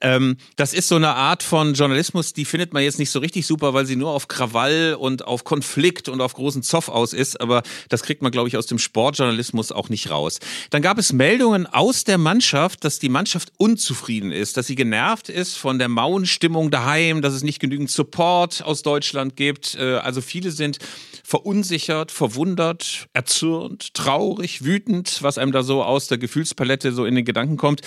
Ähm, 0.02 0.38
das 0.56 0.74
ist 0.74 0.88
so 0.88 0.96
eine 0.96 1.16
Art 1.16 1.35
von 1.44 1.74
Journalismus, 1.74 2.34
die 2.34 2.46
findet 2.46 2.74
man 2.74 2.84
jetzt 2.84 3.00
nicht 3.00 3.10
so 3.10 3.20
richtig 3.20 3.46
super, 3.46 3.74
weil 3.74 3.86
sie 3.86 3.96
nur 3.96 4.12
auf 4.12 4.28
Krawall 4.28 4.96
und 5.00 5.26
auf 5.26 5.44
Konflikt 5.44 6.10
und 6.10 6.22
auf 6.22 6.34
großen 6.34 6.64
Zoff 6.64 6.90
aus 6.90 7.14
ist. 7.14 7.40
Aber 7.40 7.64
das 7.90 8.04
kriegt 8.04 8.22
man, 8.22 8.32
glaube 8.32 8.48
ich, 8.48 8.58
aus 8.58 8.66
dem 8.66 8.80
Sportjournalismus 8.80 9.72
auch 9.72 9.90
nicht 9.90 10.10
raus. 10.10 10.40
Dann 10.70 10.82
gab 10.82 10.98
es 10.98 11.14
Meldungen 11.14 11.66
aus 11.66 12.04
der 12.04 12.18
Mannschaft, 12.18 12.84
dass 12.84 13.00
die 13.00 13.10
Mannschaft 13.10 13.52
unzufrieden 13.58 14.32
ist, 14.32 14.58
dass 14.58 14.68
sie 14.68 14.76
genervt 14.76 15.30
ist 15.30 15.58
von 15.58 15.80
der 15.80 15.90
mauen 15.90 16.26
Stimmung 16.26 16.72
daheim, 16.72 17.22
dass 17.22 17.34
es 17.34 17.44
nicht 17.44 17.60
genügend 17.60 17.90
Support 17.90 18.64
aus 18.64 18.82
Deutschland 18.82 19.36
gibt. 19.36 19.76
Äh, 19.76 19.96
also 19.96 20.22
viele 20.22 20.52
sind 20.52 20.80
verunsichert, 21.24 22.12
verwundert, 22.12 23.08
erzürnt, 23.14 23.94
traurig, 23.94 24.64
wütend, 24.64 25.22
was 25.22 25.38
einem 25.38 25.52
da 25.52 25.64
so 25.64 25.84
aus 25.84 26.08
der 26.08 26.18
Gefühlspalette 26.18 26.92
so 26.92 27.06
in 27.06 27.16
den 27.16 27.26
Gedanken 27.26 27.58
kommt. 27.58 27.82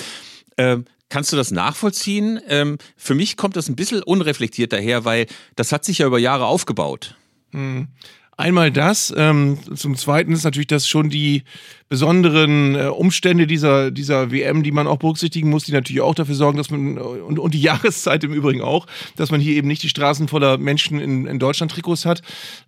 Ähm, 0.56 0.86
Kannst 1.08 1.32
du 1.32 1.36
das 1.36 1.50
nachvollziehen? 1.50 2.40
Ähm, 2.48 2.78
für 2.96 3.14
mich 3.14 3.36
kommt 3.36 3.56
das 3.56 3.68
ein 3.68 3.76
bisschen 3.76 4.02
unreflektiert 4.02 4.72
daher, 4.72 5.04
weil 5.04 5.26
das 5.56 5.72
hat 5.72 5.84
sich 5.84 5.98
ja 5.98 6.06
über 6.06 6.18
Jahre 6.18 6.46
aufgebaut. 6.46 7.16
Mhm. 7.52 7.88
Einmal 8.40 8.70
das, 8.70 9.12
ähm, 9.16 9.58
zum 9.74 9.96
Zweiten 9.96 10.30
ist 10.30 10.44
natürlich 10.44 10.68
das 10.68 10.86
schon 10.86 11.10
die 11.10 11.42
besonderen 11.88 12.76
äh, 12.76 12.84
Umstände 12.84 13.48
dieser, 13.48 13.90
dieser 13.90 14.30
WM, 14.30 14.62
die 14.62 14.70
man 14.70 14.86
auch 14.86 14.98
berücksichtigen 14.98 15.50
muss, 15.50 15.64
die 15.64 15.72
natürlich 15.72 16.02
auch 16.02 16.14
dafür 16.14 16.36
sorgen, 16.36 16.56
dass 16.56 16.70
man, 16.70 16.98
und, 16.98 17.40
und 17.40 17.52
die 17.52 17.60
Jahreszeit 17.62 18.22
im 18.22 18.32
Übrigen 18.32 18.62
auch, 18.62 18.86
dass 19.16 19.32
man 19.32 19.40
hier 19.40 19.54
eben 19.54 19.66
nicht 19.66 19.82
die 19.82 19.88
Straßen 19.88 20.28
voller 20.28 20.56
Menschen 20.56 21.00
in, 21.00 21.26
in 21.26 21.40
Deutschland 21.40 21.72
Trikots 21.72 22.04
hat. 22.04 22.22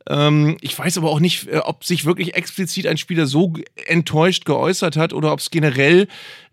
Ähm, 0.09 0.57
ich 0.61 0.77
weiß 0.77 0.99
aber 0.99 1.09
auch 1.09 1.21
nicht, 1.21 1.47
äh, 1.47 1.59
ob 1.59 1.85
sich 1.85 2.05
wirklich 2.05 2.35
explizit 2.35 2.89
ein 2.89 2.97
Spieler 2.97 3.27
so 3.27 3.53
enttäuscht 3.87 4.47
geäußert 4.47 4.97
hat 4.97 5.13
oder 5.13 5.33
ob 5.33 5.39
es 5.39 5.53
generell 5.53 6.09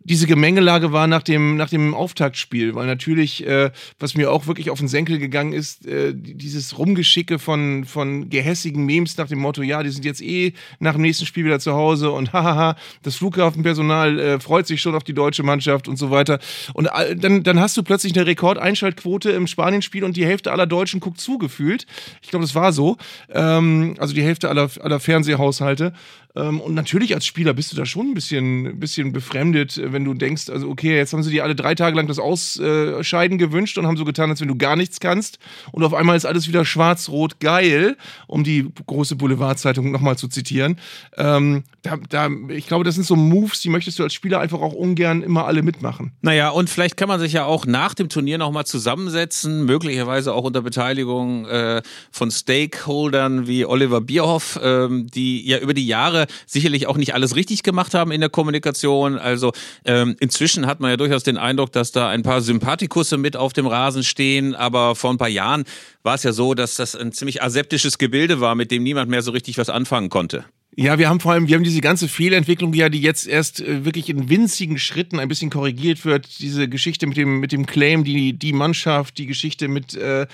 diese 0.07 0.25
Gemengelage 0.25 0.93
war 0.93 1.05
nach 1.05 1.21
dem, 1.21 1.57
nach 1.57 1.69
dem 1.69 1.93
Auftaktspiel, 1.93 2.75
weil 2.75 2.87
natürlich, 2.87 3.45
äh, 3.45 3.71
was 3.99 4.15
mir 4.15 4.31
auch 4.31 4.47
wirklich 4.47 4.69
auf 4.69 4.79
den 4.79 4.87
Senkel 4.87 5.19
gegangen 5.19 5.51
ist, 5.51 5.85
äh, 5.85 6.13
dieses 6.15 6.77
Rumgeschicke 6.77 7.39
von, 7.39 7.83
von 7.83 8.29
gehässigen 8.29 8.85
Memes 8.85 9.17
nach 9.17 9.27
dem 9.27 9.39
Motto, 9.39 9.61
ja, 9.63 9.83
die 9.83 9.89
sind 9.89 10.05
jetzt 10.05 10.21
eh 10.21 10.53
nach 10.79 10.93
dem 10.93 11.01
nächsten 11.01 11.25
Spiel 11.25 11.43
wieder 11.43 11.59
zu 11.59 11.73
Hause 11.73 12.11
und 12.11 12.31
hahaha, 12.33 12.77
das 13.03 13.15
Flughafenpersonal 13.17 14.19
äh, 14.19 14.39
freut 14.39 14.65
sich 14.65 14.81
schon 14.81 14.95
auf 14.95 15.03
die 15.03 15.13
deutsche 15.13 15.43
Mannschaft 15.43 15.89
und 15.89 15.97
so 15.97 16.09
weiter. 16.09 16.39
Und 16.73 16.89
dann, 17.17 17.43
dann 17.43 17.59
hast 17.59 17.75
du 17.75 17.83
plötzlich 17.83 18.15
eine 18.15 18.25
Rekordeinschaltquote 18.25 19.31
im 19.31 19.45
Spanienspiel 19.45 20.05
und 20.05 20.15
die 20.15 20.25
Hälfte 20.25 20.53
aller 20.53 20.67
Deutschen 20.67 21.01
guckt 21.01 21.19
zugefühlt. 21.19 21.85
Ich 22.21 22.29
glaube, 22.29 22.45
das 22.45 22.55
war 22.55 22.71
so. 22.71 22.95
Ähm, 23.29 23.95
also 23.99 24.13
die 24.13 24.23
Hälfte 24.23 24.47
aller, 24.47 24.69
aller 24.81 25.01
Fernsehhaushalte. 25.01 25.91
Ähm, 26.37 26.61
und 26.61 26.73
natürlich 26.73 27.15
als 27.15 27.25
Spieler 27.25 27.53
bist 27.53 27.71
du 27.71 27.75
da 27.75 27.85
schon 27.85 28.11
ein 28.11 28.13
bisschen, 28.13 28.79
bisschen 28.79 29.11
befremdet, 29.11 29.77
äh, 29.77 29.91
wenn 29.91 30.05
du 30.05 30.13
denkst, 30.13 30.49
also 30.49 30.69
okay, 30.69 30.95
jetzt 30.95 31.13
haben 31.13 31.23
sie 31.23 31.31
dir 31.31 31.43
alle 31.43 31.55
drei 31.55 31.75
Tage 31.75 31.95
lang 31.95 32.07
das 32.07 32.19
Ausscheiden 32.19 33.37
gewünscht 33.37 33.77
und 33.77 33.87
haben 33.87 33.97
so 33.97 34.05
getan, 34.05 34.29
als 34.29 34.41
wenn 34.41 34.47
du 34.47 34.55
gar 34.55 34.75
nichts 34.75 34.99
kannst. 34.99 35.39
Und 35.71 35.83
auf 35.83 35.93
einmal 35.93 36.15
ist 36.15 36.25
alles 36.25 36.47
wieder 36.47 36.65
schwarz-rot 36.65 37.39
geil, 37.39 37.97
um 38.27 38.43
die 38.43 38.67
große 38.85 39.15
Boulevardzeitung 39.15 39.91
nochmal 39.91 40.17
zu 40.17 40.27
zitieren. 40.27 40.77
Ähm, 41.17 41.63
da, 41.81 41.97
da, 42.09 42.29
ich 42.49 42.67
glaube, 42.67 42.83
das 42.83 42.95
sind 42.95 43.05
so 43.05 43.15
Moves, 43.15 43.61
die 43.61 43.69
möchtest 43.69 43.97
du 43.99 44.03
als 44.03 44.13
Spieler 44.13 44.39
einfach 44.39 44.61
auch 44.61 44.73
ungern 44.73 45.23
immer 45.23 45.45
alle 45.45 45.63
mitmachen. 45.63 46.11
Naja, 46.21 46.49
und 46.49 46.69
vielleicht 46.69 46.97
kann 46.97 47.07
man 47.07 47.19
sich 47.19 47.33
ja 47.33 47.45
auch 47.45 47.65
nach 47.65 47.93
dem 47.93 48.09
Turnier 48.09 48.37
nochmal 48.37 48.65
zusammensetzen, 48.65 49.65
möglicherweise 49.65 50.33
auch 50.33 50.43
unter 50.43 50.61
Beteiligung 50.61 51.45
äh, 51.45 51.81
von 52.11 52.29
Stakeholdern 52.29 53.47
wie 53.47 53.65
Oliver 53.65 54.01
Bierhoff, 54.01 54.59
ähm, 54.61 55.07
die 55.07 55.47
ja 55.47 55.59
über 55.59 55.73
die 55.73 55.87
Jahre 55.87 56.26
sicherlich 56.45 56.87
auch 56.87 56.97
nicht 56.97 57.13
alles 57.13 57.35
richtig 57.35 57.63
gemacht 57.63 57.93
haben 57.93 58.11
in 58.11 58.21
der 58.21 58.29
Kommunikation. 58.29 59.17
Also 59.17 59.51
ähm, 59.85 60.15
inzwischen 60.19 60.65
hat 60.67 60.79
man 60.79 60.91
ja 60.91 60.97
durchaus 60.97 61.23
den 61.23 61.37
Eindruck, 61.37 61.71
dass 61.71 61.91
da 61.91 62.09
ein 62.09 62.23
paar 62.23 62.41
Sympathikusse 62.41 63.17
mit 63.17 63.35
auf 63.35 63.53
dem 63.53 63.67
Rasen 63.67 64.03
stehen, 64.03 64.55
aber 64.55 64.95
vor 64.95 65.11
ein 65.11 65.17
paar 65.17 65.29
Jahren 65.29 65.63
war 66.03 66.15
es 66.15 66.23
ja 66.23 66.31
so, 66.31 66.53
dass 66.53 66.75
das 66.75 66.95
ein 66.95 67.11
ziemlich 67.11 67.41
aseptisches 67.41 67.97
Gebilde 67.97 68.39
war, 68.39 68.55
mit 68.55 68.71
dem 68.71 68.83
niemand 68.83 69.09
mehr 69.09 69.21
so 69.21 69.31
richtig 69.31 69.57
was 69.57 69.69
anfangen 69.69 70.09
konnte. 70.09 70.45
Ja, 70.79 70.99
wir 70.99 71.09
haben 71.09 71.19
vor 71.19 71.31
allem, 71.31 71.47
wir 71.47 71.55
haben 71.55 71.63
diese 71.63 71.81
ganze 71.81 72.07
Fehlentwicklung, 72.07 72.71
ja, 72.73 72.87
die 72.89 73.01
jetzt 73.01 73.27
erst 73.27 73.61
äh, 73.61 73.83
wirklich 73.83 74.09
in 74.09 74.29
winzigen 74.29 74.77
Schritten 74.77 75.17
ein 75.17 75.27
bisschen 75.27 75.49
korrigiert 75.49 76.05
wird. 76.05 76.27
Diese 76.39 76.69
Geschichte 76.69 77.07
mit 77.07 77.17
dem, 77.17 77.39
mit 77.39 77.51
dem 77.51 77.65
Claim, 77.65 78.03
die, 78.03 78.33
die 78.33 78.53
Mannschaft, 78.53 79.17
die 79.17 79.25
Geschichte 79.25 79.69
mit 79.69 79.95
äh, 79.95 80.27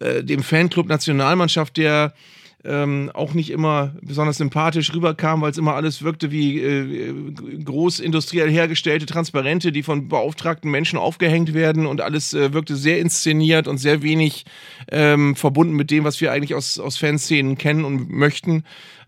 äh, 0.00 0.24
dem 0.24 0.42
Fanclub 0.42 0.88
Nationalmannschaft, 0.88 1.76
der 1.76 2.14
ähm, 2.64 3.10
auch 3.12 3.34
nicht 3.34 3.50
immer 3.50 3.92
besonders 4.00 4.38
sympathisch 4.38 4.92
rüberkam, 4.94 5.42
weil 5.42 5.50
es 5.50 5.58
immer 5.58 5.74
alles 5.74 6.02
wirkte 6.02 6.30
wie 6.30 6.60
äh, 6.60 7.14
großindustriell 7.64 8.50
hergestellte 8.50 9.06
Transparente, 9.06 9.72
die 9.72 9.82
von 9.82 10.08
beauftragten 10.08 10.70
Menschen 10.70 10.98
aufgehängt 10.98 11.54
werden 11.54 11.86
und 11.86 12.00
alles 12.00 12.32
äh, 12.34 12.52
wirkte 12.52 12.76
sehr 12.76 13.00
inszeniert 13.00 13.68
und 13.68 13.78
sehr 13.78 14.02
wenig 14.02 14.44
ähm, 14.90 15.36
verbunden 15.36 15.74
mit 15.74 15.90
dem, 15.90 16.04
was 16.04 16.20
wir 16.20 16.32
eigentlich 16.32 16.54
aus, 16.54 16.78
aus 16.78 16.96
Fanszenen 16.96 17.58
kennen 17.58 17.84
und 17.84 18.10
möchten. 18.10 18.64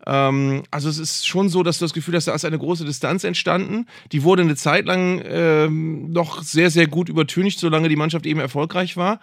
Ähm, 0.06 0.62
also 0.70 0.88
es 0.88 0.98
ist 0.98 1.26
schon 1.26 1.48
so, 1.48 1.62
dass 1.62 1.78
du 1.78 1.84
das 1.84 1.92
Gefühl 1.92 2.14
hast, 2.14 2.28
da 2.28 2.34
ist 2.34 2.44
eine 2.44 2.58
große 2.58 2.84
Distanz 2.84 3.25
entstanden. 3.25 3.86
Die 4.12 4.22
wurde 4.22 4.42
eine 4.42 4.56
Zeit 4.56 4.86
lang 4.86 5.22
ähm, 5.26 6.12
noch 6.12 6.42
sehr, 6.42 6.70
sehr 6.70 6.86
gut 6.86 7.08
übertüncht, 7.08 7.58
solange 7.58 7.88
die 7.88 7.96
Mannschaft 7.96 8.26
eben 8.26 8.40
erfolgreich 8.40 8.96
war. 8.96 9.20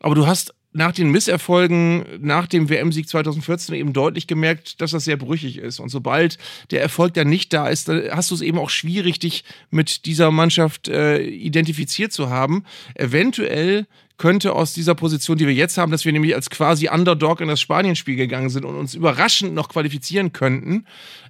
Aber 0.00 0.14
du 0.14 0.26
hast 0.26 0.54
nach 0.72 0.92
den 0.92 1.10
Misserfolgen 1.10 2.04
nach 2.20 2.46
dem 2.46 2.68
WM-Sieg 2.68 3.08
2014 3.08 3.74
eben 3.74 3.92
deutlich 3.92 4.26
gemerkt, 4.26 4.80
dass 4.80 4.92
das 4.92 5.04
sehr 5.04 5.16
brüchig 5.16 5.58
ist. 5.58 5.80
Und 5.80 5.90
sobald 5.90 6.38
der 6.70 6.80
Erfolg 6.80 7.14
dann 7.14 7.28
nicht 7.28 7.52
da 7.52 7.68
ist, 7.68 7.88
dann 7.88 8.02
hast 8.10 8.30
du 8.30 8.34
es 8.34 8.40
eben 8.40 8.58
auch 8.58 8.70
schwierig, 8.70 9.18
dich 9.18 9.44
mit 9.70 10.06
dieser 10.06 10.30
Mannschaft 10.30 10.88
äh, 10.88 11.20
identifiziert 11.22 12.12
zu 12.12 12.30
haben. 12.30 12.64
Eventuell 12.94 13.86
könnte 14.22 14.52
aus 14.52 14.72
dieser 14.72 14.94
Position, 14.94 15.36
die 15.36 15.48
wir 15.48 15.52
jetzt 15.52 15.76
haben, 15.78 15.90
dass 15.90 16.04
wir 16.04 16.12
nämlich 16.12 16.36
als 16.36 16.48
quasi 16.48 16.88
Underdog 16.88 17.40
in 17.40 17.48
das 17.48 17.60
Spanien-Spiel 17.60 18.14
gegangen 18.14 18.50
sind 18.50 18.64
und 18.64 18.76
uns 18.76 18.94
überraschend 18.94 19.52
noch 19.52 19.68
qualifizieren 19.68 20.32
könnten, 20.32 20.86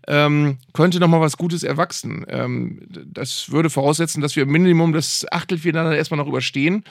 ähm, 0.07 0.59
könnte 0.75 1.01
noch 1.01 1.09
mal 1.09 1.23
was 1.23 1.39
Gutes 1.39 1.63
erwachsen. 1.63 2.27
Ähm, 2.29 2.83
das 3.07 3.51
würde 3.51 3.71
voraussetzen, 3.71 4.21
dass 4.21 4.37
wir 4.37 4.45
Minimum 4.45 4.93
das 4.93 5.25
Achtelfinale 5.33 5.97
erstmal 5.97 6.19
noch 6.19 6.27
überstehen 6.27 6.85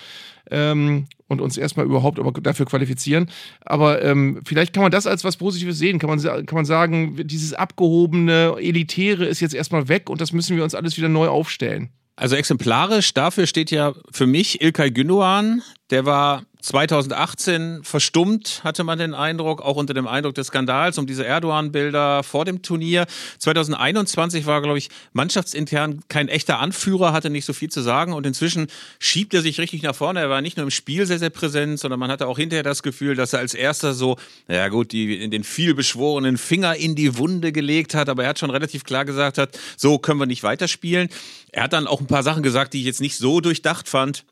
ähm, 0.50 1.06
und 1.28 1.40
uns 1.40 1.56
erstmal 1.56 1.86
überhaupt 1.86 2.20
dafür 2.42 2.66
qualifizieren. 2.66 3.30
Aber 3.64 4.04
ähm, 4.04 4.40
vielleicht 4.44 4.74
kann 4.74 4.82
man 4.82 4.92
das 4.92 5.06
als 5.06 5.24
was 5.24 5.38
Positives 5.38 5.78
sehen. 5.78 6.00
Kann 6.00 6.10
man, 6.10 6.20
kann 6.20 6.56
man 6.56 6.66
sagen, 6.66 7.28
dieses 7.28 7.54
abgehobene, 7.54 8.56
elitäre 8.60 9.26
ist 9.26 9.40
jetzt 9.40 9.54
erstmal 9.54 9.88
weg 9.88 10.10
und 10.10 10.20
das 10.20 10.34
müssen 10.34 10.58
wir 10.58 10.64
uns 10.64 10.74
alles 10.74 10.98
wieder 10.98 11.10
neu 11.10 11.28
aufstellen. 11.28 11.92
Also 12.16 12.36
exemplarisch 12.36 13.14
dafür 13.14 13.48
steht 13.48 13.72
ja 13.72 13.94
für 14.12 14.28
mich 14.28 14.62
Ilkay 14.62 14.90
Gündoğan. 14.90 15.62
Der 15.90 16.06
war 16.06 16.44
2018 16.62 17.84
verstummt, 17.84 18.62
hatte 18.64 18.84
man 18.84 19.00
den 19.00 19.14
Eindruck, 19.14 19.62
auch 19.62 19.76
unter 19.76 19.94
dem 19.94 20.08
Eindruck 20.08 20.36
des 20.36 20.48
Skandals 20.48 20.98
um 20.98 21.08
diese 21.08 21.26
Erdogan-Bilder 21.26 22.24
vor 22.24 22.46
dem 22.46 22.62
Turnier. 22.62 23.08
2021 23.40 24.46
war, 24.46 24.62
glaube 24.62 24.78
ich, 24.78 24.90
mannschaftsintern 25.14 26.02
kein 26.08 26.28
echter 26.28 26.60
Anführer, 26.60 27.14
hatte 27.14 27.30
nicht 27.30 27.46
so 27.46 27.54
viel 27.54 27.70
zu 27.70 27.82
sagen 27.82 28.14
und 28.14 28.26
inzwischen 28.28 28.68
schiebt 29.00 29.34
er 29.34 29.42
sich 29.42 29.60
richtig 29.60 29.82
nach 29.82 29.96
vorne. 29.96 30.20
Er 30.20 30.30
war 30.30 30.42
nicht 30.42 30.58
nur 30.58 30.66
im 30.66 30.72
Spiel 30.72 31.06
sehr, 31.06 31.20
sehr 31.20 31.32
präsent, 31.32 31.80
sondern 31.80 32.00
man 32.00 32.12
hatte 32.12 32.28
auch 32.28 32.38
hinterher 32.38 32.64
das 32.64 32.84
Gefühl, 32.84 33.16
dass 33.16 33.34
er 33.34 33.40
als 33.40 33.54
erster 33.54 33.94
so, 33.94 34.18
ja 34.48 34.70
gut, 34.70 34.92
die 34.92 35.30
den 35.30 35.44
vielbeschworenen 35.44 36.38
Finger 36.38 36.76
in 36.76 36.96
die 36.96 37.18
Wunde 37.18 37.52
gelegt 37.52 37.96
hat, 37.96 38.08
aber 38.08 38.24
er 38.24 38.30
hat 38.30 38.40
schon 38.40 38.52
relativ 38.52 38.84
klar 38.84 39.04
gesagt 39.04 39.38
hat, 39.40 39.58
so 39.78 39.98
können 39.98 40.20
wir 40.20 40.28
nicht 40.28 40.44
weiterspielen. 40.44 41.10
Er 41.52 41.64
hat 41.64 41.74
dann 41.74 41.88
auch 41.88 42.00
ein 42.00 42.08
paar 42.08 42.24
Sachen 42.24 42.44
gesagt, 42.44 42.74
die 42.74 42.80
ich 42.80 42.86
jetzt 42.86 43.02
nicht 43.02 43.18
so 43.18 43.42
durchdacht 43.42 43.90
fand. 43.90 44.26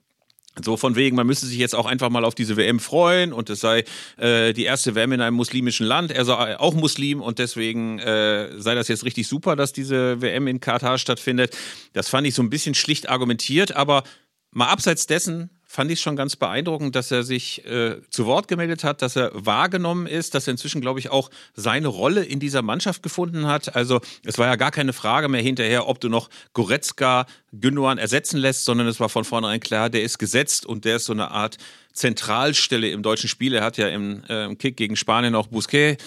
So 0.64 0.78
von 0.78 0.96
wegen, 0.96 1.16
man 1.16 1.28
müsste 1.28 1.46
sich 1.46 1.58
jetzt 1.58 1.76
auch 1.76 1.86
einfach 1.86 2.10
mal 2.10 2.26
auf 2.26 2.36
diese 2.36 2.58
WM 2.58 2.80
freuen 2.80 3.34
und 3.34 3.50
es 3.50 3.60
sei 3.60 3.86
äh, 4.18 4.52
die 4.52 4.64
erste 4.64 4.96
WM 4.96 5.12
in 5.14 5.22
einem 5.22 5.36
muslimischen 5.36 5.86
Land. 5.86 6.12
Er 6.12 6.26
sei 6.26 6.60
auch 6.60 6.74
Muslim 6.74 7.22
und 7.22 7.40
deswegen 7.40 8.00
äh, 8.00 8.60
sei 8.60 8.76
das 8.76 8.88
jetzt 8.88 9.06
richtig 9.06 9.28
super, 9.28 9.56
dass 9.56 9.74
diese 9.74 10.22
WM 10.22 10.48
in 10.48 10.60
Katar 10.60 10.98
stattfindet. 10.98 11.56
Das 11.94 12.10
fand 12.10 12.28
ich 12.28 12.34
so 12.34 12.42
ein 12.42 12.50
bisschen 12.50 12.76
schlicht 12.76 13.10
argumentiert, 13.10 13.76
aber 13.76 14.04
mal 14.52 14.68
abseits 14.68 15.06
dessen 15.06 15.50
fand 15.72 15.92
ich 15.92 16.02
schon 16.02 16.16
ganz 16.16 16.36
beeindruckend, 16.36 16.96
dass 16.96 17.12
er 17.12 17.22
sich 17.22 17.64
äh, 17.64 17.98
zu 18.10 18.26
Wort 18.26 18.48
gemeldet 18.48 18.84
hat, 18.84 19.04
dass 19.04 19.16
er 19.16 19.30
wahrgenommen 19.36 20.08
ist, 20.08 20.34
dass 20.34 20.48
er 20.48 20.52
inzwischen, 20.52 20.82
glaube 20.82 21.00
ich, 21.00 21.12
auch 21.12 21.30
seine 21.54 21.90
Rolle 21.90 22.26
in 22.26 22.40
dieser 22.40 22.64
Mannschaft 22.64 23.04
gefunden 23.04 23.46
hat. 23.46 23.76
Also 23.76 24.02
es 24.26 24.40
war 24.40 24.48
ja 24.48 24.56
gar 24.56 24.72
keine 24.72 24.94
Frage 24.94 25.30
mehr 25.30 25.44
hinterher, 25.44 25.88
ob 25.88 26.02
du 26.02 26.10
noch 26.10 26.32
Goretzka, 26.54 27.28
Gündogan 27.54 28.00
ersetzen 28.00 28.38
lässt, 28.40 28.66
sondern 28.66 28.88
es 28.88 29.00
war 29.00 29.10
von 29.10 29.24
vornherein 29.24 29.60
klar, 29.60 29.92
der 29.92 30.02
ist 30.02 30.18
gesetzt 30.18 30.66
und 30.66 30.86
der 30.86 30.96
ist 30.96 31.06
so 31.06 31.14
eine 31.14 31.30
Art 31.30 31.58
Zentralstelle 31.94 32.90
im 32.90 33.04
deutschen 33.04 33.30
Spiel. 33.30 33.54
Er 33.54 33.64
hat 33.64 33.78
ja 33.78 33.90
im, 33.90 34.24
äh, 34.28 34.46
im 34.46 34.58
Kick 34.58 34.76
gegen 34.76 34.96
Spanien 34.96 35.36
auch 35.36 35.48
Busquet 35.48 35.98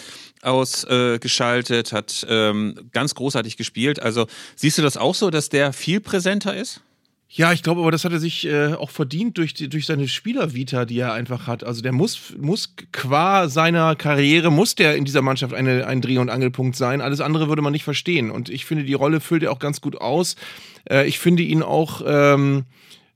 ausgeschaltet, 0.43 1.93
äh, 1.93 1.95
hat 1.95 2.27
ähm, 2.29 2.91
ganz 2.91 3.15
großartig 3.15 3.57
gespielt. 3.57 4.03
Also 4.03 4.27
siehst 4.57 4.79
du 4.79 4.83
das 4.83 4.97
auch 4.97 5.15
so, 5.15 5.31
dass 5.31 5.51
der 5.51 5.73
viel 5.73 6.01
präsenter 6.01 6.57
ist? 6.57 6.81
Ja, 7.35 7.51
ich 7.55 7.63
glaube 7.63 7.81
aber, 7.81 7.91
das 7.91 8.05
hat 8.05 8.13
er 8.13 8.19
sich 8.19 8.47
äh, 8.47 8.75
auch 8.75 8.91
verdient 8.91 9.39
durch, 9.39 9.55
die, 9.55 9.71
durch 9.71 9.87
seine 9.87 10.07
Spielervita, 10.07 10.85
die 10.85 10.99
er 10.99 11.15
einfach 11.15 11.47
hat. 11.47 11.65
Also 11.65 11.81
der 11.81 11.93
muss, 11.93 12.35
muss 12.39 12.75
qua 12.93 13.49
seiner 13.49 13.97
Karriere, 13.97 14.53
muss 14.53 14.75
der 14.75 14.97
in 14.97 15.07
dieser 15.07 15.23
Mannschaft 15.23 15.55
eine, 15.55 15.87
ein 15.87 16.03
Dreh- 16.03 16.19
und 16.19 16.29
Angelpunkt 16.29 16.77
sein. 16.77 17.01
Alles 17.01 17.23
andere 17.23 17.49
würde 17.49 17.63
man 17.63 17.73
nicht 17.73 17.85
verstehen. 17.85 18.31
Und 18.31 18.51
ich 18.51 18.67
finde, 18.67 18.85
die 18.85 18.93
Rolle 18.93 19.21
füllt 19.21 19.43
er 19.45 19.53
auch 19.53 19.61
ganz 19.61 19.81
gut 19.81 19.99
aus. 19.99 20.37
Äh, 20.89 21.07
ich 21.07 21.19
finde 21.19 21.43
ihn 21.43 21.63
auch... 21.63 22.03
Ähm, 22.07 22.65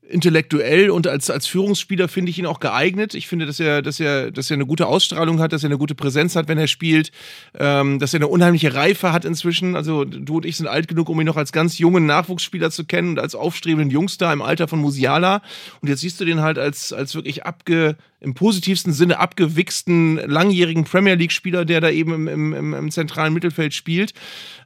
intellektuell 0.08 0.90
und 0.90 1.06
als, 1.06 1.30
als 1.30 1.46
Führungsspieler 1.46 2.08
finde 2.08 2.30
ich 2.30 2.38
ihn 2.38 2.46
auch 2.46 2.60
geeignet. 2.60 3.14
Ich 3.14 3.26
finde, 3.26 3.46
dass 3.46 3.60
er, 3.60 3.82
dass, 3.82 4.00
er, 4.00 4.30
dass 4.30 4.50
er 4.50 4.54
eine 4.54 4.66
gute 4.66 4.86
Ausstrahlung 4.86 5.40
hat, 5.40 5.52
dass 5.52 5.64
er 5.64 5.68
eine 5.68 5.78
gute 5.78 5.94
Präsenz 5.94 6.36
hat, 6.36 6.48
wenn 6.48 6.58
er 6.58 6.66
spielt, 6.66 7.10
ähm, 7.58 7.98
dass 7.98 8.14
er 8.14 8.18
eine 8.18 8.28
unheimliche 8.28 8.74
Reife 8.74 9.12
hat 9.12 9.24
inzwischen. 9.24 9.76
Also 9.76 10.04
du 10.04 10.36
und 10.36 10.46
ich 10.46 10.56
sind 10.56 10.68
alt 10.68 10.88
genug, 10.88 11.08
um 11.08 11.20
ihn 11.20 11.26
noch 11.26 11.36
als 11.36 11.52
ganz 11.52 11.78
jungen 11.78 12.06
Nachwuchsspieler 12.06 12.70
zu 12.70 12.84
kennen 12.84 13.10
und 13.10 13.18
als 13.18 13.34
aufstrebenden 13.34 13.90
Jungstar 13.90 14.32
im 14.32 14.42
Alter 14.42 14.68
von 14.68 14.80
Musiala. 14.80 15.42
Und 15.80 15.88
jetzt 15.88 16.00
siehst 16.00 16.20
du 16.20 16.24
den 16.24 16.40
halt 16.40 16.58
als, 16.58 16.92
als 16.92 17.14
wirklich 17.14 17.44
abge, 17.44 17.96
im 18.20 18.34
positivsten 18.34 18.92
Sinne 18.92 19.18
abgewichsten, 19.18 20.16
langjährigen 20.16 20.84
Premier 20.84 21.14
League-Spieler, 21.14 21.64
der 21.64 21.80
da 21.80 21.90
eben 21.90 22.14
im, 22.14 22.28
im, 22.28 22.52
im, 22.54 22.74
im 22.74 22.90
zentralen 22.90 23.34
Mittelfeld 23.34 23.74
spielt. 23.74 24.14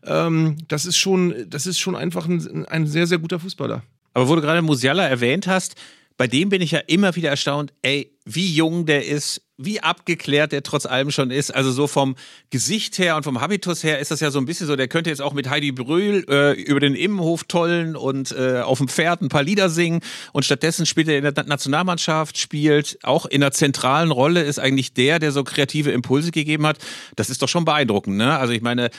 Ähm, 0.04 0.56
das 0.68 0.86
ist 0.86 0.96
schon, 0.96 1.34
das 1.48 1.66
ist 1.66 1.78
schon 1.78 1.96
einfach 1.96 2.28
ein, 2.28 2.66
ein 2.66 2.86
sehr, 2.86 3.06
sehr 3.06 3.18
guter 3.18 3.40
Fußballer. 3.40 3.82
Aber 4.14 4.28
wo 4.28 4.34
du 4.34 4.40
gerade 4.40 4.62
Musiala 4.62 5.06
erwähnt 5.06 5.46
hast, 5.46 5.76
bei 6.20 6.26
dem 6.26 6.50
bin 6.50 6.60
ich 6.60 6.72
ja 6.72 6.80
immer 6.80 7.16
wieder 7.16 7.30
erstaunt, 7.30 7.72
ey, 7.80 8.12
wie 8.26 8.52
jung 8.52 8.84
der 8.84 9.06
ist, 9.06 9.40
wie 9.56 9.80
abgeklärt 9.80 10.52
der 10.52 10.62
trotz 10.62 10.84
allem 10.84 11.10
schon 11.10 11.30
ist. 11.30 11.50
Also 11.50 11.72
so 11.72 11.86
vom 11.86 12.14
Gesicht 12.50 12.98
her 12.98 13.16
und 13.16 13.22
vom 13.22 13.40
Habitus 13.40 13.84
her 13.84 13.98
ist 14.00 14.10
das 14.10 14.20
ja 14.20 14.30
so 14.30 14.38
ein 14.38 14.44
bisschen 14.44 14.66
so, 14.66 14.76
der 14.76 14.86
könnte 14.86 15.08
jetzt 15.08 15.22
auch 15.22 15.32
mit 15.32 15.48
Heidi 15.48 15.72
Brühl 15.72 16.26
äh, 16.28 16.60
über 16.60 16.78
den 16.78 16.94
Immenhof 16.94 17.44
tollen 17.44 17.96
und 17.96 18.32
äh, 18.32 18.60
auf 18.60 18.76
dem 18.76 18.88
Pferd 18.88 19.22
ein 19.22 19.30
paar 19.30 19.42
Lieder 19.42 19.70
singen. 19.70 20.00
Und 20.34 20.44
stattdessen 20.44 20.84
spielt 20.84 21.08
er 21.08 21.16
in 21.16 21.34
der 21.34 21.44
Nationalmannschaft, 21.44 22.36
spielt 22.36 22.98
auch 23.02 23.24
in 23.24 23.42
einer 23.42 23.52
zentralen 23.52 24.10
Rolle, 24.10 24.42
ist 24.42 24.58
eigentlich 24.58 24.92
der, 24.92 25.20
der 25.20 25.32
so 25.32 25.42
kreative 25.42 25.90
Impulse 25.90 26.32
gegeben 26.32 26.66
hat. 26.66 26.76
Das 27.16 27.30
ist 27.30 27.40
doch 27.40 27.48
schon 27.48 27.64
beeindruckend, 27.64 28.18
ne? 28.18 28.38
Also 28.38 28.52
ich 28.52 28.60
meine, 28.60 28.90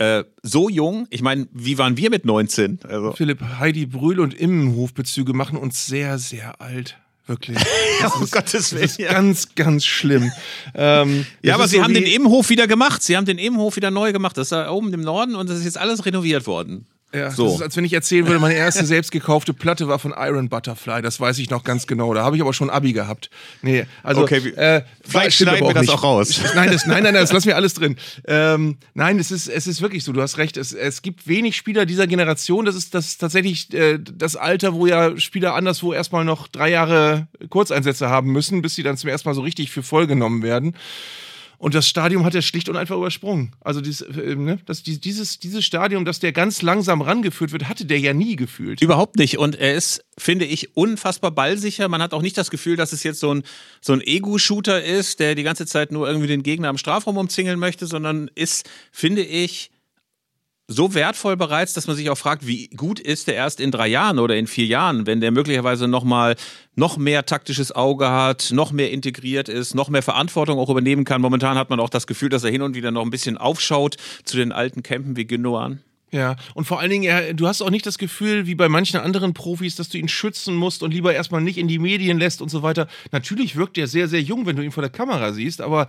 äh, 0.00 0.24
so 0.42 0.70
jung, 0.70 1.06
ich 1.10 1.20
meine, 1.20 1.46
wie 1.52 1.76
waren 1.76 1.98
wir 1.98 2.08
mit 2.08 2.24
19? 2.24 2.80
Also. 2.88 3.12
Philipp, 3.12 3.42
Heidi 3.58 3.84
Brühl 3.84 4.18
und 4.20 4.32
Immenhofbezüge 4.32 5.34
machen 5.34 5.58
uns 5.58 5.86
sehr, 5.86 6.18
sehr 6.18 6.60
alt. 6.60 6.96
Wirklich. 7.26 7.58
Das 8.00 8.14
um 8.14 8.22
ist, 8.22 8.32
Gottes 8.32 8.72
Willen. 8.72 8.82
Das 8.82 8.92
ist 8.92 8.98
ja. 8.98 9.12
ganz, 9.12 9.54
ganz 9.54 9.84
schlimm. 9.84 10.32
Ähm, 10.74 11.26
ja, 11.42 11.54
aber 11.54 11.68
sie 11.68 11.76
so 11.76 11.82
haben 11.82 11.92
den 11.92 12.06
Immenhof 12.06 12.48
wieder 12.48 12.66
gemacht. 12.66 13.02
Sie 13.02 13.14
haben 13.14 13.26
den 13.26 13.36
Immenhof 13.36 13.76
wieder 13.76 13.90
neu 13.90 14.10
gemacht. 14.12 14.38
Das 14.38 14.46
ist 14.46 14.52
da 14.52 14.70
oben 14.70 14.90
im 14.94 15.02
Norden 15.02 15.34
und 15.34 15.50
das 15.50 15.58
ist 15.58 15.66
jetzt 15.66 15.76
alles 15.76 16.06
renoviert 16.06 16.46
worden. 16.46 16.86
Ja, 17.12 17.30
So. 17.30 17.46
Das 17.46 17.54
ist, 17.56 17.62
als 17.62 17.76
wenn 17.76 17.84
ich 17.84 17.92
erzählen 17.92 18.26
würde, 18.26 18.38
meine 18.38 18.54
erste 18.54 18.86
selbst 18.86 19.10
gekaufte 19.10 19.52
Platte 19.52 19.88
war 19.88 19.98
von 19.98 20.14
Iron 20.16 20.48
Butterfly. 20.48 21.02
Das 21.02 21.18
weiß 21.18 21.38
ich 21.38 21.50
noch 21.50 21.64
ganz 21.64 21.86
genau. 21.86 22.14
Da 22.14 22.24
habe 22.24 22.36
ich 22.36 22.42
aber 22.42 22.52
schon 22.52 22.70
Abi 22.70 22.92
gehabt. 22.92 23.30
Nee, 23.62 23.86
also. 24.02 24.22
Okay, 24.22 24.38
äh, 24.50 24.82
vielleicht 25.02 25.36
schneiden 25.36 25.60
wir 25.60 25.68
auch 25.68 25.72
das 25.72 25.88
auch 25.88 26.02
raus. 26.02 26.40
Nein, 26.54 26.70
das, 26.70 26.86
nein, 26.86 27.02
nein, 27.02 27.14
nein, 27.14 27.22
das 27.22 27.32
lassen 27.32 27.46
wir 27.48 27.56
alles 27.56 27.74
drin. 27.74 27.96
Ähm, 28.26 28.78
nein, 28.94 29.18
es 29.18 29.30
ist, 29.30 29.48
es 29.48 29.66
ist 29.66 29.82
wirklich 29.82 30.04
so. 30.04 30.12
Du 30.12 30.22
hast 30.22 30.38
recht. 30.38 30.56
Es, 30.56 30.72
es 30.72 31.02
gibt 31.02 31.26
wenig 31.26 31.56
Spieler 31.56 31.86
dieser 31.86 32.06
Generation. 32.06 32.64
Das 32.64 32.74
ist, 32.74 32.94
das 32.94 33.06
ist 33.06 33.18
tatsächlich 33.18 33.72
äh, 33.74 33.98
das 33.98 34.36
Alter, 34.36 34.74
wo 34.74 34.86
ja 34.86 35.18
Spieler 35.18 35.54
anderswo 35.54 35.92
erstmal 35.92 36.24
noch 36.24 36.48
drei 36.48 36.70
Jahre 36.70 37.26
Kurzeinsätze 37.48 38.08
haben 38.08 38.30
müssen, 38.30 38.62
bis 38.62 38.74
sie 38.74 38.82
dann 38.82 38.96
zum 38.96 39.10
ersten 39.10 39.28
Mal 39.28 39.34
so 39.34 39.42
richtig 39.42 39.70
für 39.70 39.82
voll 39.82 40.06
genommen 40.06 40.42
werden. 40.42 40.76
Und 41.60 41.74
das 41.74 41.86
Stadium 41.86 42.24
hat 42.24 42.34
er 42.34 42.40
schlicht 42.40 42.70
und 42.70 42.76
einfach 42.78 42.96
übersprungen. 42.96 43.54
Also 43.60 43.82
dieses, 43.82 44.00
äh, 44.00 44.34
ne, 44.34 44.58
das, 44.64 44.82
die- 44.82 44.98
dieses, 44.98 45.38
dieses 45.40 45.62
Stadium, 45.62 46.06
dass 46.06 46.18
der 46.18 46.32
ganz 46.32 46.62
langsam 46.62 47.02
rangeführt 47.02 47.52
wird, 47.52 47.68
hatte 47.68 47.84
der 47.84 47.98
ja 48.00 48.14
nie 48.14 48.34
gefühlt. 48.34 48.80
Überhaupt 48.80 49.16
nicht. 49.18 49.36
Und 49.36 49.56
er 49.56 49.74
ist, 49.74 50.02
finde 50.16 50.46
ich, 50.46 50.74
unfassbar 50.74 51.30
ballsicher. 51.30 51.86
Man 51.88 52.00
hat 52.00 52.14
auch 52.14 52.22
nicht 52.22 52.38
das 52.38 52.50
Gefühl, 52.50 52.76
dass 52.76 52.94
es 52.94 53.02
jetzt 53.02 53.20
so 53.20 53.34
ein, 53.34 53.42
so 53.82 53.92
ein 53.92 54.00
Ego-Shooter 54.00 54.82
ist, 54.82 55.20
der 55.20 55.34
die 55.34 55.42
ganze 55.42 55.66
Zeit 55.66 55.92
nur 55.92 56.08
irgendwie 56.08 56.28
den 56.28 56.42
Gegner 56.42 56.68
am 56.70 56.78
Strafraum 56.78 57.18
umzingeln 57.18 57.58
möchte, 57.58 57.84
sondern 57.86 58.30
ist, 58.34 58.66
finde 58.90 59.22
ich, 59.22 59.70
so 60.72 60.94
wertvoll 60.94 61.36
bereits, 61.36 61.74
dass 61.74 61.88
man 61.88 61.96
sich 61.96 62.10
auch 62.10 62.16
fragt, 62.16 62.46
wie 62.46 62.68
gut 62.68 63.00
ist 63.00 63.26
der 63.26 63.34
erst 63.34 63.58
in 63.58 63.72
drei 63.72 63.88
Jahren 63.88 64.20
oder 64.20 64.36
in 64.36 64.46
vier 64.46 64.66
Jahren, 64.66 65.04
wenn 65.04 65.20
der 65.20 65.32
möglicherweise 65.32 65.88
nochmal 65.88 66.36
noch 66.76 66.96
mehr 66.96 67.26
taktisches 67.26 67.72
Auge 67.72 68.08
hat, 68.08 68.50
noch 68.52 68.70
mehr 68.70 68.92
integriert 68.92 69.48
ist, 69.48 69.74
noch 69.74 69.88
mehr 69.88 70.02
Verantwortung 70.02 70.60
auch 70.60 70.70
übernehmen 70.70 71.04
kann. 71.04 71.20
Momentan 71.20 71.58
hat 71.58 71.70
man 71.70 71.80
auch 71.80 71.90
das 71.90 72.06
Gefühl, 72.06 72.28
dass 72.28 72.44
er 72.44 72.52
hin 72.52 72.62
und 72.62 72.76
wieder 72.76 72.92
noch 72.92 73.02
ein 73.02 73.10
bisschen 73.10 73.36
aufschaut 73.36 73.96
zu 74.24 74.36
den 74.36 74.52
alten 74.52 74.84
Campen 74.84 75.16
wie 75.16 75.26
Gündogan. 75.26 75.82
Ja, 76.12 76.34
und 76.54 76.64
vor 76.64 76.80
allen 76.80 76.90
Dingen, 76.90 77.36
du 77.36 77.46
hast 77.46 77.62
auch 77.62 77.70
nicht 77.70 77.86
das 77.86 77.96
Gefühl, 77.96 78.46
wie 78.46 78.56
bei 78.56 78.68
manchen 78.68 78.98
anderen 78.98 79.32
Profis, 79.32 79.76
dass 79.76 79.90
du 79.90 79.98
ihn 79.98 80.08
schützen 80.08 80.56
musst 80.56 80.82
und 80.82 80.92
lieber 80.92 81.14
erstmal 81.14 81.40
nicht 81.40 81.56
in 81.56 81.68
die 81.68 81.78
Medien 81.78 82.18
lässt 82.18 82.42
und 82.42 82.48
so 82.48 82.64
weiter. 82.64 82.88
Natürlich 83.12 83.54
wirkt 83.54 83.78
er 83.78 83.86
sehr, 83.86 84.08
sehr 84.08 84.20
jung, 84.20 84.44
wenn 84.44 84.56
du 84.56 84.62
ihn 84.62 84.72
vor 84.72 84.82
der 84.82 84.90
Kamera 84.90 85.32
siehst, 85.32 85.60
aber 85.60 85.86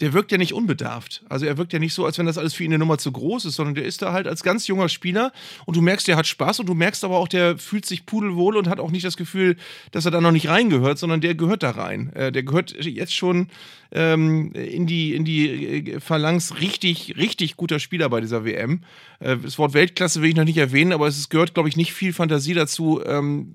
der 0.00 0.12
wirkt 0.12 0.30
ja 0.30 0.38
nicht 0.38 0.52
unbedarft. 0.52 1.24
Also 1.28 1.46
er 1.46 1.58
wirkt 1.58 1.72
ja 1.72 1.80
nicht 1.80 1.92
so, 1.92 2.06
als 2.06 2.18
wenn 2.18 2.26
das 2.26 2.38
alles 2.38 2.54
für 2.54 2.62
ihn 2.62 2.70
eine 2.70 2.78
Nummer 2.78 2.98
zu 2.98 3.10
groß 3.10 3.46
ist, 3.46 3.56
sondern 3.56 3.74
der 3.74 3.84
ist 3.84 4.00
da 4.00 4.12
halt 4.12 4.28
als 4.28 4.44
ganz 4.44 4.68
junger 4.68 4.88
Spieler 4.88 5.32
und 5.66 5.76
du 5.76 5.82
merkst, 5.82 6.06
der 6.06 6.16
hat 6.16 6.28
Spaß 6.28 6.60
und 6.60 6.66
du 6.66 6.74
merkst 6.74 7.02
aber 7.02 7.18
auch, 7.18 7.26
der 7.26 7.58
fühlt 7.58 7.84
sich 7.84 8.06
pudelwohl 8.06 8.56
und 8.56 8.68
hat 8.68 8.78
auch 8.78 8.92
nicht 8.92 9.04
das 9.04 9.16
Gefühl, 9.16 9.56
dass 9.90 10.04
er 10.04 10.12
da 10.12 10.20
noch 10.20 10.30
nicht 10.30 10.48
reingehört, 10.48 10.98
sondern 10.98 11.20
der 11.20 11.34
gehört 11.34 11.64
da 11.64 11.70
rein. 11.70 12.12
Äh, 12.14 12.30
der 12.30 12.44
gehört 12.44 12.76
jetzt 12.78 13.14
schon 13.14 13.48
ähm, 13.94 14.52
in 14.52 14.86
die, 14.86 15.14
in 15.14 15.24
die 15.24 15.92
äh, 15.92 16.00
Phalanx 16.00 16.60
richtig, 16.60 17.14
richtig 17.16 17.56
guter 17.56 17.78
Spieler 17.78 18.08
bei 18.08 18.20
dieser 18.20 18.44
WM. 18.44 18.80
Äh, 19.20 19.36
das 19.38 19.58
Wort 19.58 19.72
Weltklasse 19.72 20.20
will 20.20 20.30
ich 20.30 20.36
noch 20.36 20.44
nicht 20.44 20.58
erwähnen, 20.58 20.92
aber 20.92 21.06
es 21.06 21.28
gehört, 21.28 21.54
glaube 21.54 21.68
ich, 21.68 21.76
nicht 21.76 21.92
viel 21.92 22.12
Fantasie 22.12 22.54
dazu, 22.54 23.00
ähm, 23.06 23.52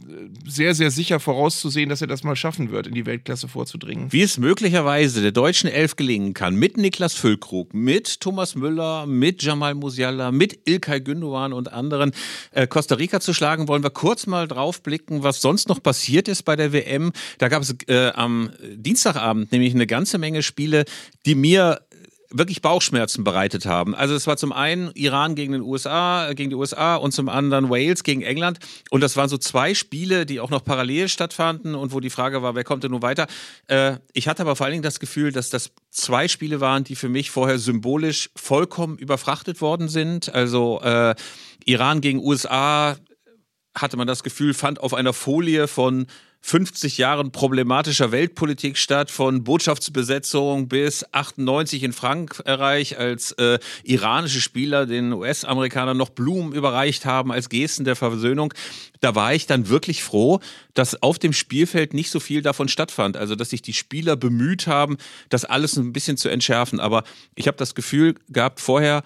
sehr, 0.48 0.74
sehr 0.74 0.91
sicher 0.91 1.19
vorauszusehen, 1.19 1.89
dass 1.89 2.01
er 2.01 2.08
das 2.08 2.24
mal 2.24 2.36
schaffen 2.36 2.72
wird, 2.72 2.88
in 2.88 2.93
die 2.93 3.05
Weltklasse 3.05 3.48
vorzudringen. 3.48 4.12
Wie 4.12 4.22
es 4.22 4.38
möglicherweise 4.38 5.22
der 5.22 5.31
deutschen 5.31 5.69
Elf 5.69 5.96
gelingen 5.96 6.34
kann, 6.34 6.55
mit 6.55 6.77
Niklas 6.77 7.13
Füllkrug, 7.13 7.74
mit 7.74 8.22
Thomas 8.22 8.55
Müller, 8.55 9.05
mit 9.05 9.43
Jamal 9.43 9.75
Musiala, 9.75 10.31
mit 10.31 10.60
Ilkay 10.65 11.01
Gündogan 11.01 11.51
und 11.53 11.72
anderen 11.72 12.12
äh, 12.51 12.65
Costa 12.65 12.96
Rica 12.96 13.19
zu 13.19 13.34
schlagen, 13.34 13.67
wollen 13.67 13.84
wir 13.84 13.89
kurz 13.89 14.25
mal 14.25 14.48
drauf 14.48 14.81
blicken, 14.81 15.24
was 15.24 15.41
sonst 15.41 15.67
noch 15.67 15.84
passiert 15.84 16.27
ist 16.27 16.43
bei 16.43 16.55
der 16.55 16.72
WM. 16.72 17.12
Da 17.39 17.50
gab 17.50 17.62
es 17.62 17.75
äh, 17.88 18.12
am 18.15 18.51
Dienstagabend 18.74 19.51
nämlich 19.51 19.74
eine 19.74 19.88
ganze 19.88 20.17
Menge 20.17 20.29
Spiele, 20.42 20.86
die 21.26 21.36
mir 21.36 21.80
wirklich 22.32 22.62
Bauchschmerzen 22.62 23.24
bereitet 23.24 23.66
haben. 23.66 23.96
Also 23.96 24.14
es 24.14 24.28
war 24.28 24.38
zum 24.38 24.52
einen 24.52 24.92
Iran 24.94 25.36
gegen 25.36 25.54
den 25.54 25.62
USA, 25.62 26.30
äh, 26.30 26.36
gegen 26.36 26.50
die 26.50 26.56
USA 26.56 26.96
und 26.96 27.12
zum 27.12 27.28
anderen 27.28 27.70
Wales 27.70 28.04
gegen 28.04 28.22
England. 28.22 28.60
Und 28.92 29.02
das 29.02 29.18
waren 29.18 29.30
so 29.30 29.38
zwei 29.38 29.74
Spiele, 29.74 30.26
die 30.26 30.40
auch 30.40 30.52
noch 30.52 30.64
parallel 30.64 31.08
stattfanden 31.10 31.76
und 31.76 31.92
wo 31.92 32.00
die 32.00 32.10
Frage 32.10 32.44
war, 32.44 32.56
wer 32.56 32.64
kommt 32.64 32.84
denn 32.84 32.92
nun 32.92 33.02
weiter? 33.02 33.28
Äh, 33.68 33.98
ich 34.14 34.28
hatte 34.28 34.44
aber 34.44 34.56
vor 34.56 34.66
allen 34.66 34.74
Dingen 34.74 34.84
das 34.84 35.00
Gefühl, 35.00 35.32
dass 35.32 35.50
das 35.50 35.72
zwei 35.90 36.28
Spiele 36.28 36.62
waren, 36.62 36.84
die 36.84 36.96
für 36.96 37.10
mich 37.10 37.32
vorher 37.32 37.58
symbolisch 37.58 38.30
vollkommen 38.36 38.98
überfrachtet 38.98 39.60
worden 39.62 39.90
sind. 39.90 40.34
Also 40.34 40.82
äh, 40.82 41.16
Iran 41.66 42.02
gegen 42.02 42.20
USA 42.20 42.96
hatte 43.76 43.98
man 43.98 44.08
das 44.08 44.24
Gefühl, 44.24 44.54
fand 44.54 44.80
auf 44.80 44.94
einer 44.94 45.14
Folie 45.14 45.68
von 45.68 46.08
50 46.42 46.98
Jahren 46.98 47.32
problematischer 47.32 48.12
Weltpolitik 48.12 48.78
statt, 48.78 49.12
von 49.12 49.44
Botschaftsbesetzung 49.44 50.70
bis 50.70 51.06
98 51.12 51.84
in 51.84 51.94
Frankreich, 51.94 52.98
als 52.98 53.34
äh, 53.34 53.60
iranische 53.84 54.40
Spieler 54.40 54.86
den 54.86 55.12
US-Amerikanern 55.12 55.98
noch 55.98 56.10
Blumen 56.10 56.54
überreicht 56.54 57.06
haben 57.06 57.32
als 57.32 57.50
Gesten 57.50 57.84
der 57.84 57.98
Versöhnung. 57.98 58.54
Da 59.02 59.16
war 59.16 59.34
ich 59.34 59.48
dann 59.48 59.68
wirklich 59.68 60.02
froh, 60.02 60.40
dass 60.74 61.02
auf 61.04 61.20
dem 61.20 61.34
Spielfeld 61.34 61.94
nicht 61.94 62.10
so 62.10 62.20
viel 62.20 62.42
davon 62.42 62.70
stattfand. 62.70 63.18
Also, 63.18 63.36
dass 63.36 63.50
sich 63.50 63.62
die 63.62 63.74
Spieler 63.74 64.16
bemüht 64.16 64.66
haben, 64.66 64.98
das 65.28 65.46
alles 65.46 65.76
ein 65.76 65.94
bisschen 65.94 66.18
zu 66.18 66.30
entschärfen. 66.30 66.80
Aber 66.80 67.04
ich 67.36 67.48
habe 67.48 67.58
das 67.58 67.76
Gefühl 67.76 68.16
gehabt 68.30 68.62
vorher, 68.62 69.04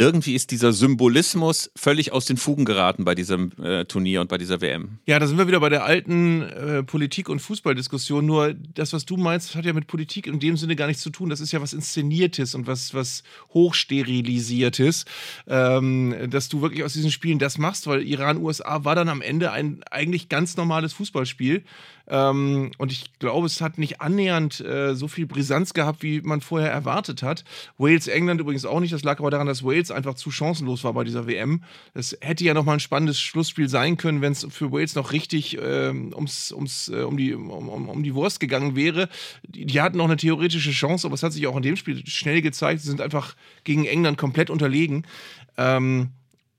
irgendwie 0.00 0.34
ist 0.36 0.52
dieser 0.52 0.72
Symbolismus 0.72 1.72
völlig 1.74 2.12
aus 2.12 2.24
den 2.24 2.36
Fugen 2.36 2.64
geraten 2.64 3.04
bei 3.04 3.16
diesem 3.16 3.50
äh, 3.60 3.84
Turnier 3.84 4.20
und 4.20 4.28
bei 4.28 4.38
dieser 4.38 4.60
WM. 4.60 4.98
Ja, 5.06 5.18
da 5.18 5.26
sind 5.26 5.38
wir 5.38 5.48
wieder 5.48 5.58
bei 5.58 5.70
der 5.70 5.84
alten 5.84 6.42
äh, 6.42 6.82
Politik- 6.84 7.28
und 7.28 7.40
Fußballdiskussion. 7.40 8.24
Nur 8.24 8.54
das, 8.54 8.92
was 8.92 9.04
du 9.04 9.16
meinst, 9.16 9.56
hat 9.56 9.64
ja 9.64 9.72
mit 9.72 9.88
Politik 9.88 10.28
in 10.28 10.38
dem 10.38 10.56
Sinne 10.56 10.76
gar 10.76 10.86
nichts 10.86 11.02
zu 11.02 11.10
tun. 11.10 11.30
Das 11.30 11.40
ist 11.40 11.50
ja 11.50 11.60
was 11.60 11.72
Inszeniertes 11.72 12.54
und 12.54 12.68
was, 12.68 12.94
was 12.94 13.24
Hochsterilisiertes, 13.52 15.04
ähm, 15.48 16.14
dass 16.30 16.48
du 16.48 16.62
wirklich 16.62 16.84
aus 16.84 16.92
diesen 16.92 17.10
Spielen 17.10 17.40
das 17.40 17.58
machst, 17.58 17.88
weil 17.88 18.02
Iran-USA 18.02 18.84
war 18.84 18.94
dann 18.94 19.08
am 19.08 19.20
Ende 19.20 19.50
ein 19.50 19.82
eigentlich 19.90 20.28
ganz 20.28 20.56
normales 20.56 20.92
Fußballspiel. 20.92 21.64
Ähm, 22.08 22.70
und 22.78 22.90
ich 22.90 23.18
glaube, 23.18 23.46
es 23.46 23.60
hat 23.60 23.78
nicht 23.78 24.00
annähernd 24.00 24.60
äh, 24.60 24.94
so 24.94 25.08
viel 25.08 25.26
Brisanz 25.26 25.74
gehabt, 25.74 26.02
wie 26.02 26.20
man 26.22 26.40
vorher 26.40 26.70
erwartet 26.70 27.22
hat. 27.22 27.44
Wales, 27.76 28.08
England 28.08 28.40
übrigens 28.40 28.64
auch 28.64 28.80
nicht. 28.80 28.92
Das 28.92 29.02
lag 29.02 29.18
aber 29.18 29.30
daran, 29.30 29.46
dass 29.46 29.62
Wales 29.62 29.90
einfach 29.90 30.14
zu 30.14 30.30
chancenlos 30.30 30.84
war 30.84 30.94
bei 30.94 31.04
dieser 31.04 31.26
WM. 31.26 31.62
Es 31.94 32.16
hätte 32.20 32.44
ja 32.44 32.54
nochmal 32.54 32.76
ein 32.76 32.80
spannendes 32.80 33.20
Schlussspiel 33.20 33.68
sein 33.68 33.96
können, 33.98 34.22
wenn 34.22 34.32
es 34.32 34.46
für 34.50 34.72
Wales 34.72 34.94
noch 34.94 35.12
richtig 35.12 35.58
ähm, 35.60 36.12
ums, 36.14 36.52
ums, 36.52 36.88
äh, 36.88 37.02
um, 37.02 37.16
die, 37.16 37.34
um, 37.34 37.50
um, 37.50 37.88
um 37.88 38.02
die 38.02 38.14
Wurst 38.14 38.40
gegangen 38.40 38.74
wäre. 38.74 39.08
Die, 39.46 39.66
die 39.66 39.80
hatten 39.80 39.98
noch 39.98 40.06
eine 40.06 40.16
theoretische 40.16 40.70
Chance, 40.70 41.06
aber 41.06 41.14
es 41.14 41.22
hat 41.22 41.32
sich 41.32 41.46
auch 41.46 41.56
in 41.56 41.62
dem 41.62 41.76
Spiel 41.76 42.06
schnell 42.06 42.40
gezeigt. 42.40 42.80
Sie 42.80 42.88
sind 42.88 43.02
einfach 43.02 43.36
gegen 43.64 43.84
England 43.84 44.16
komplett 44.16 44.48
unterlegen. 44.48 45.06
Ähm, 45.58 46.10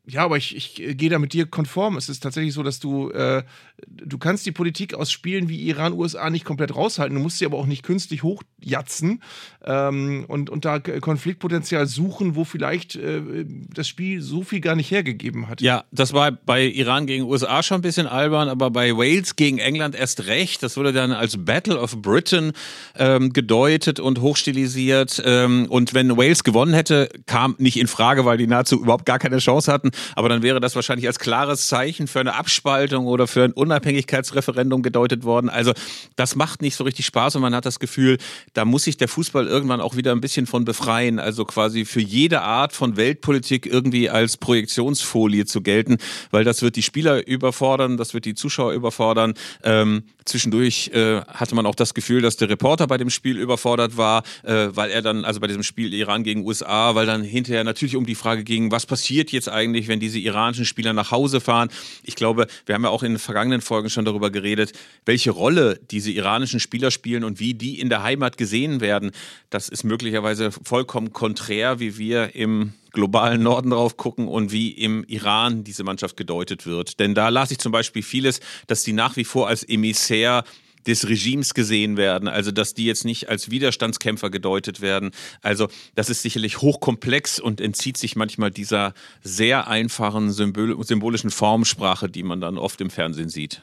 ja, 0.09 0.25
aber 0.25 0.37
ich, 0.37 0.55
ich 0.55 0.97
gehe 0.97 1.09
da 1.09 1.19
mit 1.19 1.33
dir 1.33 1.45
konform. 1.45 1.95
Es 1.95 2.09
ist 2.09 2.21
tatsächlich 2.21 2.53
so, 2.53 2.63
dass 2.63 2.79
du, 2.79 3.11
äh, 3.11 3.43
du 3.87 4.17
kannst 4.17 4.45
die 4.45 4.51
Politik 4.51 4.93
aus 4.93 5.11
Spielen 5.11 5.49
wie 5.49 5.67
Iran, 5.67 5.93
USA 5.93 6.29
nicht 6.29 6.45
komplett 6.45 6.75
raushalten. 6.75 7.15
Du 7.15 7.21
musst 7.21 7.37
sie 7.37 7.45
aber 7.45 7.57
auch 7.57 7.65
nicht 7.65 7.83
künstlich 7.83 8.23
hochjatzen 8.23 9.21
ähm, 9.65 10.25
und, 10.27 10.49
und 10.49 10.65
da 10.65 10.79
Konfliktpotenzial 10.79 11.87
suchen, 11.87 12.35
wo 12.35 12.43
vielleicht 12.43 12.95
äh, 12.95 13.45
das 13.73 13.87
Spiel 13.87 14.21
so 14.21 14.43
viel 14.43 14.61
gar 14.61 14.75
nicht 14.75 14.91
hergegeben 14.91 15.47
hat. 15.47 15.61
Ja, 15.61 15.83
das 15.91 16.13
war 16.13 16.31
bei 16.31 16.65
Iran 16.65 17.05
gegen 17.07 17.25
USA 17.25 17.63
schon 17.63 17.79
ein 17.79 17.81
bisschen 17.81 18.07
albern, 18.07 18.49
aber 18.49 18.71
bei 18.71 18.95
Wales 18.95 19.35
gegen 19.35 19.59
England 19.59 19.95
erst 19.95 20.27
recht. 20.27 20.63
Das 20.63 20.77
wurde 20.77 20.93
dann 20.93 21.11
als 21.11 21.43
Battle 21.43 21.79
of 21.79 22.01
Britain 22.01 22.53
ähm, 22.95 23.33
gedeutet 23.33 23.99
und 23.99 24.21
hochstilisiert. 24.21 25.21
Ähm, 25.25 25.67
und 25.69 25.93
wenn 25.93 26.17
Wales 26.17 26.43
gewonnen 26.43 26.73
hätte, 26.73 27.09
kam 27.25 27.55
nicht 27.57 27.77
in 27.79 27.87
Frage, 27.87 28.25
weil 28.25 28.37
die 28.37 28.47
nahezu 28.47 28.81
überhaupt 28.81 29.05
gar 29.05 29.19
keine 29.19 29.37
Chance 29.39 29.71
hatten. 29.71 29.91
Aber 30.15 30.29
dann 30.29 30.41
wäre 30.41 30.59
das 30.59 30.75
wahrscheinlich 30.75 31.07
als 31.07 31.19
klares 31.19 31.67
Zeichen 31.67 32.07
für 32.07 32.19
eine 32.19 32.35
Abspaltung 32.35 33.07
oder 33.07 33.27
für 33.27 33.43
ein 33.43 33.51
Unabhängigkeitsreferendum 33.69 34.81
gedeutet 34.81 35.23
worden. 35.23 35.49
Also 35.49 35.73
das 36.15 36.35
macht 36.35 36.61
nicht 36.61 36.75
so 36.75 36.83
richtig 36.83 37.05
Spaß 37.05 37.35
und 37.35 37.41
man 37.41 37.53
hat 37.53 37.65
das 37.65 37.79
Gefühl, 37.79 38.17
da 38.53 38.65
muss 38.65 38.83
sich 38.83 38.97
der 38.97 39.07
Fußball 39.07 39.47
irgendwann 39.47 39.81
auch 39.81 39.95
wieder 39.95 40.11
ein 40.11 40.21
bisschen 40.21 40.47
von 40.47 40.65
befreien. 40.65 41.19
Also 41.19 41.45
quasi 41.45 41.85
für 41.85 42.01
jede 42.01 42.41
Art 42.41 42.73
von 42.73 42.97
Weltpolitik 42.97 43.65
irgendwie 43.65 44.09
als 44.09 44.37
Projektionsfolie 44.37 45.45
zu 45.45 45.61
gelten, 45.61 45.97
weil 46.31 46.43
das 46.43 46.61
wird 46.61 46.75
die 46.75 46.83
Spieler 46.83 47.25
überfordern, 47.27 47.97
das 47.97 48.13
wird 48.13 48.25
die 48.25 48.33
Zuschauer 48.33 48.73
überfordern. 48.73 49.33
Ähm, 49.63 50.03
zwischendurch 50.25 50.89
äh, 50.93 51.21
hatte 51.27 51.55
man 51.55 51.65
auch 51.65 51.75
das 51.75 51.93
Gefühl, 51.93 52.21
dass 52.21 52.37
der 52.37 52.49
Reporter 52.49 52.87
bei 52.87 52.97
dem 52.97 53.09
Spiel 53.09 53.37
überfordert 53.37 53.97
war, 53.97 54.23
äh, 54.43 54.69
weil 54.71 54.89
er 54.91 55.01
dann, 55.01 55.25
also 55.25 55.39
bei 55.39 55.47
diesem 55.47 55.63
Spiel 55.63 55.93
Iran 55.93 56.23
gegen 56.23 56.45
USA, 56.45 56.95
weil 56.95 57.05
dann 57.05 57.23
hinterher 57.23 57.63
natürlich 57.63 57.95
um 57.95 58.05
die 58.05 58.15
Frage 58.15 58.43
ging, 58.43 58.71
was 58.71 58.85
passiert 58.85 59.31
jetzt 59.31 59.49
eigentlich, 59.49 59.87
wenn 59.87 59.99
diese 59.99 60.19
iranischen 60.19 60.65
Spieler 60.65 60.93
nach 60.93 61.11
Hause 61.11 61.41
fahren. 61.41 61.69
Ich 62.03 62.15
glaube, 62.15 62.47
wir 62.65 62.75
haben 62.75 62.83
ja 62.83 62.89
auch 62.89 63.03
in 63.03 63.13
den 63.13 63.19
vergangenen 63.19 63.58
Folgen 63.61 63.89
schon 63.89 64.05
darüber 64.05 64.29
geredet, 64.29 64.73
welche 65.05 65.31
Rolle 65.31 65.79
diese 65.91 66.11
iranischen 66.11 66.59
Spieler 66.59 66.91
spielen 66.91 67.23
und 67.23 67.39
wie 67.39 67.53
die 67.53 67.79
in 67.79 67.89
der 67.89 68.03
Heimat 68.03 68.37
gesehen 68.37 68.81
werden. 68.81 69.11
Das 69.49 69.69
ist 69.69 69.83
möglicherweise 69.83 70.51
vollkommen 70.51 71.13
konträr, 71.13 71.79
wie 71.79 71.97
wir 71.97 72.35
im 72.35 72.73
globalen 72.91 73.43
Norden 73.43 73.69
drauf 73.69 73.97
gucken 73.97 74.27
und 74.27 74.51
wie 74.51 74.71
im 74.71 75.03
Iran 75.05 75.63
diese 75.63 75.83
Mannschaft 75.83 76.17
gedeutet 76.17 76.65
wird. 76.65 76.99
Denn 76.99 77.13
da 77.13 77.29
las 77.29 77.51
ich 77.51 77.59
zum 77.59 77.71
Beispiel 77.71 78.03
vieles, 78.03 78.39
dass 78.67 78.83
sie 78.83 78.93
nach 78.93 79.15
wie 79.15 79.25
vor 79.25 79.47
als 79.47 79.63
Emissär 79.63 80.43
des 80.87 81.07
Regimes 81.07 81.53
gesehen 81.53 81.97
werden, 81.97 82.27
also 82.27 82.51
dass 82.51 82.73
die 82.73 82.85
jetzt 82.85 83.05
nicht 83.05 83.29
als 83.29 83.51
Widerstandskämpfer 83.51 84.29
gedeutet 84.29 84.81
werden. 84.81 85.11
Also 85.41 85.67
das 85.95 86.09
ist 86.09 86.21
sicherlich 86.21 86.61
hochkomplex 86.61 87.39
und 87.39 87.61
entzieht 87.61 87.97
sich 87.97 88.15
manchmal 88.15 88.51
dieser 88.51 88.93
sehr 89.21 89.67
einfachen 89.67 90.31
symbol 90.31 90.83
symbolischen 90.83 91.29
Formsprache, 91.29 92.09
die 92.09 92.23
man 92.23 92.41
dann 92.41 92.57
oft 92.57 92.81
im 92.81 92.89
Fernsehen 92.89 93.29
sieht. 93.29 93.61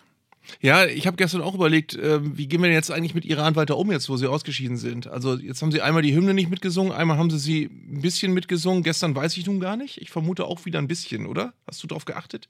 Ja, 0.61 0.87
ich 0.87 1.07
habe 1.07 1.16
gestern 1.16 1.42
auch 1.42 1.55
überlegt, 1.55 1.94
äh, 1.94 2.20
wie 2.37 2.46
gehen 2.46 2.61
wir 2.61 2.68
denn 2.68 2.76
jetzt 2.76 2.90
eigentlich 2.90 3.14
mit 3.14 3.24
Iran 3.24 3.57
weiter 3.57 3.76
um, 3.76 3.90
jetzt 3.90 4.09
wo 4.09 4.16
sie 4.16 4.29
ausgeschieden 4.29 4.76
sind. 4.76 5.07
Also 5.07 5.37
jetzt 5.37 5.62
haben 5.62 5.72
sie 5.72 5.81
einmal 5.81 6.02
die 6.02 6.14
Hymne 6.14 6.35
nicht 6.35 6.50
mitgesungen, 6.50 6.92
einmal 6.92 7.18
haben 7.18 7.31
sie 7.31 7.38
sie 7.38 7.64
ein 7.64 8.00
bisschen 8.00 8.33
mitgesungen. 8.33 8.83
Gestern 8.83 9.14
weiß 9.14 9.37
ich 9.37 9.46
nun 9.46 9.61
gar 9.61 9.76
nicht. 9.76 10.00
Ich 10.00 10.11
vermute 10.11 10.44
auch 10.44 10.64
wieder 10.64 10.79
ein 10.79 10.88
bisschen, 10.88 11.26
oder? 11.26 11.52
Hast 11.66 11.83
du 11.83 11.87
darauf 11.87 12.05
geachtet? 12.05 12.48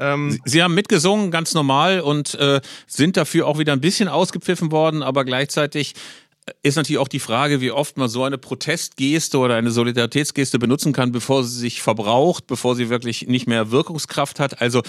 Ähm, 0.00 0.32
sie, 0.32 0.40
sie 0.44 0.62
haben 0.62 0.74
mitgesungen, 0.74 1.30
ganz 1.30 1.54
normal, 1.54 2.00
und 2.00 2.34
äh, 2.34 2.60
sind 2.86 3.16
dafür 3.16 3.46
auch 3.46 3.58
wieder 3.58 3.72
ein 3.72 3.80
bisschen 3.80 4.08
ausgepfiffen 4.08 4.72
worden, 4.72 5.02
aber 5.02 5.24
gleichzeitig 5.24 5.94
ist 6.62 6.76
natürlich 6.76 6.98
auch 6.98 7.08
die 7.08 7.20
Frage, 7.20 7.60
wie 7.60 7.70
oft 7.70 7.96
man 7.96 8.08
so 8.08 8.24
eine 8.24 8.38
Protestgeste 8.38 9.38
oder 9.38 9.56
eine 9.56 9.70
Solidaritätsgeste 9.70 10.58
benutzen 10.58 10.92
kann, 10.92 11.12
bevor 11.12 11.44
sie 11.44 11.58
sich 11.58 11.82
verbraucht, 11.82 12.46
bevor 12.46 12.74
sie 12.74 12.88
wirklich 12.88 13.28
nicht 13.28 13.46
mehr 13.46 13.70
Wirkungskraft 13.70 14.40
hat. 14.40 14.60
Also 14.60 14.82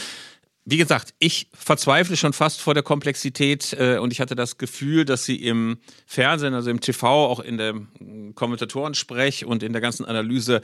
wie 0.64 0.78
gesagt, 0.78 1.14
ich 1.20 1.48
verzweifle 1.54 2.16
schon 2.16 2.34
fast 2.34 2.62
vor 2.62 2.74
der 2.74 2.84
Komplexität 2.84 3.74
äh, 3.74 3.98
und 3.98 4.14
ich 4.14 4.22
hatte 4.22 4.36
das 4.36 4.58
Gefühl, 4.58 5.06
dass 5.06 5.26
sie 5.26 5.36
im 5.36 5.80
Fernsehen, 6.06 6.54
also 6.54 6.70
im 6.70 6.80
TV, 6.80 7.08
auch 7.08 7.40
in 7.40 7.58
dem 7.58 8.36
Kommentatorensprech 8.36 9.46
und 9.46 9.64
in 9.64 9.74
der 9.74 9.82
ganzen 9.82 10.06
Analyse 10.06 10.62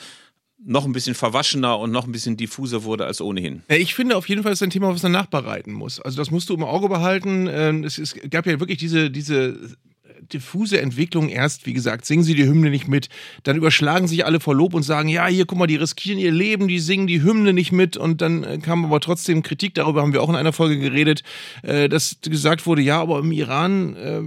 noch 0.64 0.86
ein 0.86 0.92
bisschen 0.92 1.16
verwaschener 1.16 1.78
und 1.78 1.92
noch 1.92 2.06
ein 2.06 2.12
bisschen 2.12 2.36
diffuser 2.36 2.84
wurde 2.84 3.06
als 3.06 3.22
ohnehin. 3.22 3.62
Ich 3.68 3.94
finde 3.94 4.18
auf 4.18 4.28
jeden 4.28 4.44
Fall, 4.44 4.54
ist 4.54 4.64
ein 4.64 4.70
Thema, 4.70 4.90
was 4.94 5.04
man 5.04 5.12
nachbereiten 5.12 5.72
muss. 5.72 6.00
Also 6.00 6.18
das 6.18 6.32
musst 6.32 6.50
du 6.50 6.56
im 6.56 6.64
Auge 6.64 6.90
behalten. 6.90 7.48
Ähm, 7.50 7.84
es, 7.84 8.16
gab 8.30 8.46
ja 8.46 8.60
wirklich 8.60 8.80
diese, 8.80 9.12
diese 9.12 9.78
diffuse 10.22 10.82
Entwicklung. 10.82 11.30
Erst, 11.30 11.66
wie 11.66 11.74
gesagt, 11.74 12.06
singen 12.06 12.24
sie 12.24 12.36
die 12.36 12.46
Hymne 12.46 12.70
nicht 12.70 12.88
mit, 12.88 13.10
dann 13.44 13.58
überschlagen 13.58 14.08
sich 14.08 14.26
alle 14.26 14.40
vor 14.40 14.56
Lob 14.56 14.74
und 14.74 14.84
sagen, 14.84 15.10
ja, 15.10 15.28
hier, 15.28 15.46
guck 15.46 15.58
mal, 15.58 15.68
die 15.68 15.76
riskieren 15.76 16.20
ihr 16.20 16.32
Leben, 16.32 16.68
die 16.68 16.80
singen 16.80 17.08
die 17.08 17.22
Hymne 17.22 17.54
nicht 17.54 17.72
mit. 17.72 17.98
Und 17.98 18.22
dann 18.22 18.44
äh, 18.44 18.58
kam 18.58 18.86
aber 18.86 19.00
trotzdem 19.00 19.44
Kritik, 19.44 19.74
darüber 19.74 20.02
haben 20.02 20.14
wir 20.14 20.22
auch 20.22 20.30
in 20.30 20.36
einer 20.36 20.54
Folge 20.54 20.80
geredet, 20.80 21.24
äh, 21.64 21.90
dass 21.90 22.18
gesagt 22.22 22.66
wurde, 22.66 22.82
ja, 22.82 23.02
aber 23.02 23.20
im 23.20 23.32
Iran 23.32 23.96
äh, 23.96 24.20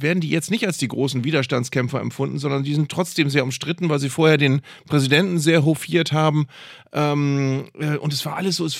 werden 0.00 0.20
die 0.20 0.30
jetzt 0.30 0.50
nicht 0.50 0.66
als 0.66 0.78
die 0.78 0.88
großen 0.88 1.24
Widerstandskämpfer 1.24 2.00
empfunden, 2.00 2.38
sondern 2.38 2.62
die 2.62 2.74
sind 2.74 2.90
trotzdem 2.90 3.30
sehr 3.30 3.44
umstritten, 3.44 3.88
weil 3.88 3.98
sie 3.98 4.08
vorher 4.08 4.38
den 4.38 4.60
Präsidenten 4.86 5.38
sehr 5.38 5.64
hofiert 5.64 6.12
haben. 6.12 6.46
Ähm, 6.92 7.66
äh, 7.78 7.96
und 7.96 8.12
es 8.12 8.24
war 8.26 8.36
alles 8.36 8.56
so, 8.56 8.66
es 8.66 8.76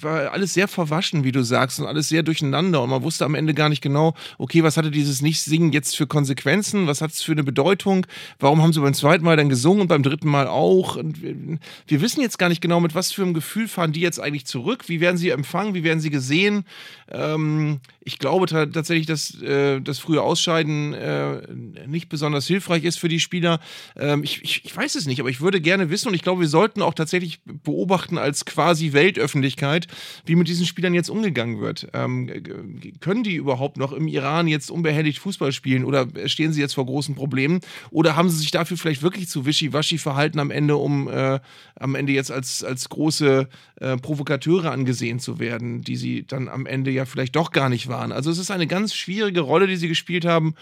war 0.00 0.32
alles 0.32 0.52
sehr 0.52 0.68
verwaschen, 0.68 1.24
wie 1.24 1.32
du 1.32 1.42
sagst, 1.42 1.80
und 1.80 1.86
alles 1.86 2.08
sehr 2.08 2.22
durcheinander. 2.22 2.82
Und 2.82 2.90
man 2.90 3.02
wusste 3.02 3.24
am 3.24 3.34
Ende 3.34 3.54
gar 3.54 3.68
nicht 3.68 3.80
genau, 3.80 4.14
okay, 4.38 4.62
was 4.62 4.76
hatte 4.76 4.90
dieses 4.90 5.22
Nicht-Singen 5.22 5.72
jetzt 5.72 5.79
für 5.86 6.06
Konsequenzen? 6.06 6.86
Was 6.86 7.00
hat 7.00 7.12
es 7.12 7.22
für 7.22 7.32
eine 7.32 7.44
Bedeutung? 7.44 8.06
Warum 8.38 8.62
haben 8.62 8.72
sie 8.72 8.80
beim 8.80 8.94
zweiten 8.94 9.24
Mal 9.24 9.36
dann 9.36 9.48
gesungen 9.48 9.82
und 9.82 9.88
beim 9.88 10.02
dritten 10.02 10.28
Mal 10.28 10.46
auch? 10.46 10.96
Und 10.96 11.22
wir, 11.22 11.34
wir 11.86 12.00
wissen 12.00 12.20
jetzt 12.20 12.38
gar 12.38 12.48
nicht 12.48 12.60
genau, 12.60 12.80
mit 12.80 12.94
was 12.94 13.12
für 13.12 13.22
einem 13.22 13.34
Gefühl 13.34 13.68
fahren 13.68 13.92
die 13.92 14.00
jetzt 14.00 14.20
eigentlich 14.20 14.46
zurück? 14.46 14.88
Wie 14.88 15.00
werden 15.00 15.16
sie 15.16 15.30
empfangen? 15.30 15.74
Wie 15.74 15.84
werden 15.84 16.00
sie 16.00 16.10
gesehen? 16.10 16.64
Ähm, 17.10 17.80
ich 18.02 18.18
glaube 18.18 18.46
tatsächlich, 18.46 19.06
dass 19.06 19.40
äh, 19.42 19.80
das 19.80 19.98
frühe 19.98 20.22
Ausscheiden 20.22 20.94
äh, 20.94 21.42
nicht 21.86 22.08
besonders 22.08 22.46
hilfreich 22.46 22.84
ist 22.84 22.98
für 22.98 23.08
die 23.08 23.20
Spieler. 23.20 23.60
Ähm, 23.94 24.24
ich, 24.24 24.42
ich, 24.42 24.64
ich 24.64 24.74
weiß 24.74 24.94
es 24.94 25.06
nicht, 25.06 25.20
aber 25.20 25.28
ich 25.28 25.42
würde 25.42 25.60
gerne 25.60 25.90
wissen 25.90 26.08
und 26.08 26.14
ich 26.14 26.22
glaube, 26.22 26.40
wir 26.40 26.48
sollten 26.48 26.80
auch 26.80 26.94
tatsächlich 26.94 27.40
beobachten 27.44 28.16
als 28.16 28.46
quasi 28.46 28.94
Weltöffentlichkeit, 28.94 29.86
wie 30.24 30.34
mit 30.34 30.48
diesen 30.48 30.64
Spielern 30.64 30.94
jetzt 30.94 31.10
umgegangen 31.10 31.60
wird. 31.60 31.88
Ähm, 31.92 32.30
können 33.00 33.22
die 33.22 33.34
überhaupt 33.34 33.76
noch 33.76 33.92
im 33.92 34.08
Iran 34.08 34.48
jetzt 34.48 34.70
unbehelligt 34.70 35.18
Fußball 35.18 35.52
spielen 35.52 35.84
oder 35.84 36.08
stehen 36.24 36.54
sie 36.54 36.60
jetzt 36.62 36.74
vor 36.74 36.86
großen 36.86 37.14
Problemen? 37.14 37.60
Oder 37.90 38.16
haben 38.16 38.30
sie 38.30 38.38
sich 38.38 38.50
dafür 38.50 38.78
vielleicht 38.78 39.02
wirklich 39.02 39.28
zu 39.28 39.44
wischiwaschi 39.44 39.98
verhalten 39.98 40.38
am 40.38 40.50
Ende, 40.50 40.76
um 40.76 41.08
äh, 41.08 41.38
am 41.76 41.94
Ende 41.94 42.14
jetzt 42.14 42.32
als, 42.32 42.64
als 42.64 42.88
große 42.88 43.46
äh, 43.76 43.96
Provokateure 43.98 44.72
angesehen 44.72 45.20
zu 45.20 45.38
werden, 45.38 45.82
die 45.82 45.96
sie 45.96 46.26
dann 46.26 46.48
am 46.48 46.64
Ende 46.64 46.90
ja 46.90 47.04
vielleicht 47.04 47.36
doch 47.36 47.50
gar 47.50 47.68
nicht 47.68 47.89
waren? 47.90 48.12
Also 48.12 48.30
es 48.30 48.38
ist 48.38 48.50
eine 48.50 48.66
ganz 48.66 48.94
schwierige 48.94 49.40
Rolle, 49.40 49.66
die 49.66 49.76
sie 49.76 49.88
gespielt 49.88 50.24
haben. 50.24 50.54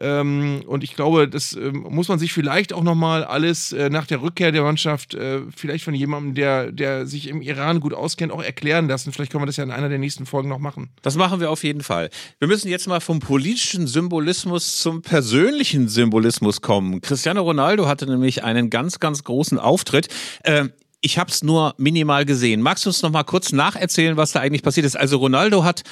Ähm, 0.00 0.62
und 0.66 0.84
ich 0.84 0.94
glaube, 0.94 1.28
das 1.28 1.54
äh, 1.54 1.70
muss 1.72 2.08
man 2.08 2.18
sich 2.18 2.32
vielleicht 2.32 2.72
auch 2.72 2.82
nochmal 2.82 3.24
alles 3.24 3.72
äh, 3.72 3.90
nach 3.90 4.06
der 4.06 4.22
Rückkehr 4.22 4.52
der 4.52 4.62
Mannschaft 4.62 5.14
äh, 5.14 5.40
vielleicht 5.54 5.84
von 5.84 5.94
jemandem, 5.94 6.34
der, 6.34 6.72
der 6.72 7.06
sich 7.06 7.28
im 7.28 7.42
Iran 7.42 7.80
gut 7.80 7.92
auskennt, 7.94 8.32
auch 8.32 8.42
erklären 8.42 8.88
lassen. 8.88 9.12
Vielleicht 9.12 9.32
können 9.32 9.42
wir 9.42 9.46
das 9.46 9.56
ja 9.56 9.64
in 9.64 9.72
einer 9.72 9.88
der 9.88 9.98
nächsten 9.98 10.24
Folgen 10.24 10.48
noch 10.48 10.60
machen. 10.60 10.90
Das 11.02 11.16
machen 11.16 11.40
wir 11.40 11.50
auf 11.50 11.64
jeden 11.64 11.82
Fall. 11.82 12.10
Wir 12.38 12.48
müssen 12.48 12.68
jetzt 12.68 12.86
mal 12.86 13.00
vom 13.00 13.18
politischen 13.18 13.86
Symbolismus 13.86 14.78
zum 14.78 15.02
persönlichen 15.02 15.88
Symbolismus 15.88 16.60
kommen. 16.60 17.00
Cristiano 17.00 17.42
Ronaldo 17.42 17.88
hatte 17.88 18.06
nämlich 18.06 18.44
einen 18.44 18.70
ganz, 18.70 19.00
ganz 19.00 19.24
großen 19.24 19.58
Auftritt. 19.58 20.08
Äh, 20.44 20.68
ich 21.00 21.18
habe 21.18 21.30
es 21.30 21.42
nur 21.42 21.74
minimal 21.78 22.24
gesehen. 22.24 22.60
Magst 22.60 22.84
du 22.84 22.90
uns 22.90 23.02
noch 23.02 23.10
mal 23.10 23.22
kurz 23.22 23.52
nacherzählen, 23.52 24.16
was 24.16 24.32
da 24.32 24.40
eigentlich 24.40 24.62
passiert 24.62 24.84
ist? 24.84 24.96
Also 24.96 25.18
Ronaldo 25.18 25.62
hat 25.62 25.82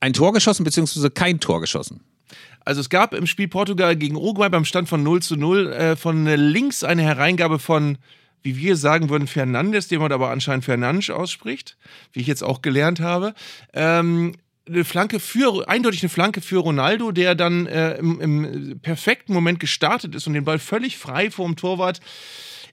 ein 0.00 0.12
Tor 0.12 0.32
geschossen, 0.32 0.64
beziehungsweise 0.64 1.10
kein 1.10 1.40
Tor 1.40 1.60
geschossen. 1.60 2.00
Also 2.64 2.80
es 2.80 2.90
gab 2.90 3.14
im 3.14 3.26
Spiel 3.26 3.48
Portugal 3.48 3.96
gegen 3.96 4.16
Uruguay 4.16 4.48
beim 4.50 4.64
Stand 4.64 4.88
von 4.88 5.02
0 5.02 5.22
zu 5.22 5.36
0 5.36 5.72
äh, 5.72 5.96
von 5.96 6.26
links 6.26 6.84
eine 6.84 7.02
Hereingabe 7.02 7.58
von, 7.58 7.98
wie 8.42 8.56
wir 8.56 8.76
sagen 8.76 9.08
würden, 9.08 9.26
Fernandes, 9.26 9.88
den 9.88 10.00
man 10.00 10.12
aber 10.12 10.30
anscheinend 10.30 10.64
Fernandes 10.64 11.10
ausspricht, 11.10 11.78
wie 12.12 12.20
ich 12.20 12.26
jetzt 12.26 12.44
auch 12.44 12.60
gelernt 12.60 13.00
habe. 13.00 13.34
Ähm, 13.72 14.34
eine 14.68 14.84
Flanke 14.84 15.18
für, 15.18 15.66
eindeutig 15.66 16.02
eine 16.02 16.10
Flanke 16.10 16.42
für 16.42 16.58
Ronaldo, 16.58 17.10
der 17.10 17.34
dann 17.34 17.66
äh, 17.66 17.94
im, 17.96 18.20
im, 18.20 18.80
perfekten 18.80 19.32
Moment 19.32 19.60
gestartet 19.60 20.14
ist 20.14 20.26
und 20.26 20.34
den 20.34 20.44
Ball 20.44 20.58
völlig 20.58 20.98
frei 20.98 21.30
vor 21.30 21.46
dem 21.46 21.56
Torwart 21.56 22.00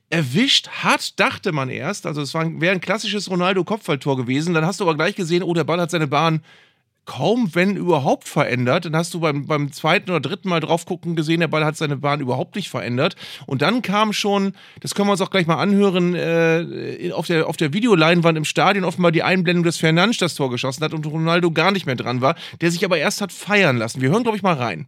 erwischt 0.10 0.68
hat, 0.68 1.20
dachte 1.20 1.52
man 1.52 1.70
erst. 1.70 2.06
Also 2.06 2.22
es 2.22 2.34
wäre 2.34 2.72
ein 2.72 2.82
klassisches 2.82 3.30
Ronaldo-Kopfballtor 3.30 4.18
gewesen. 4.18 4.54
Dann 4.54 4.66
hast 4.66 4.80
du 4.80 4.84
aber 4.84 4.96
gleich 4.96 5.16
gesehen, 5.16 5.42
oh, 5.42 5.54
der 5.54 5.64
Ball 5.64 5.80
hat 5.80 5.90
seine 5.90 6.08
Bahn 6.08 6.42
kaum, 7.06 7.54
wenn 7.54 7.76
überhaupt, 7.76 8.28
verändert. 8.28 8.86
Dann 8.86 8.96
hast 8.96 9.14
du 9.14 9.20
beim, 9.20 9.46
beim 9.46 9.72
zweiten 9.72 10.10
oder 10.10 10.20
dritten 10.20 10.50
Mal 10.50 10.60
drauf 10.60 10.86
gucken 10.86 11.16
gesehen, 11.16 11.40
der 11.40 11.48
Ball 11.48 11.66
hat 11.66 11.78
seine 11.78 11.98
Bahn 11.98 12.20
überhaupt 12.20 12.56
nicht 12.56 12.70
verändert. 12.70 13.16
Und 13.46 13.62
dann 13.62 13.82
kam 13.82 14.14
schon, 14.14 14.54
das 14.82 14.96
können 14.96 15.08
wir 15.08 15.12
uns 15.12 15.22
auch 15.22 15.30
gleich 15.30 15.48
mal 15.48 15.58
anhören, 15.58 16.16
äh, 16.16 17.12
auf, 17.14 17.28
der, 17.28 17.48
auf 17.48 17.58
der 17.58 17.74
Videoleinwand 17.74 18.38
im 18.38 18.46
Stadion 18.46 18.86
offenbar 18.86 19.12
die 19.12 19.24
Einblendung, 19.24 19.64
dass 19.64 19.78
Fernandes 19.78 20.18
das 20.18 20.36
Tor 20.36 20.50
geschossen 20.50 20.84
hat 20.84 20.94
und 20.94 21.06
Ronaldo 21.06 21.52
gar 21.52 21.72
nicht 21.72 21.86
mehr 21.86 21.96
dran 21.96 22.22
war, 22.22 22.36
der 22.62 22.72
sich 22.72 22.84
aber 22.84 22.98
erst 22.98 23.22
hat 23.22 23.32
feiern 23.32 23.78
lassen. 23.78 24.02
Wir 24.02 24.10
hören, 24.10 24.24
glaube 24.24 24.38
ich, 24.38 24.44
mal 24.44 24.56
rein. 24.56 24.88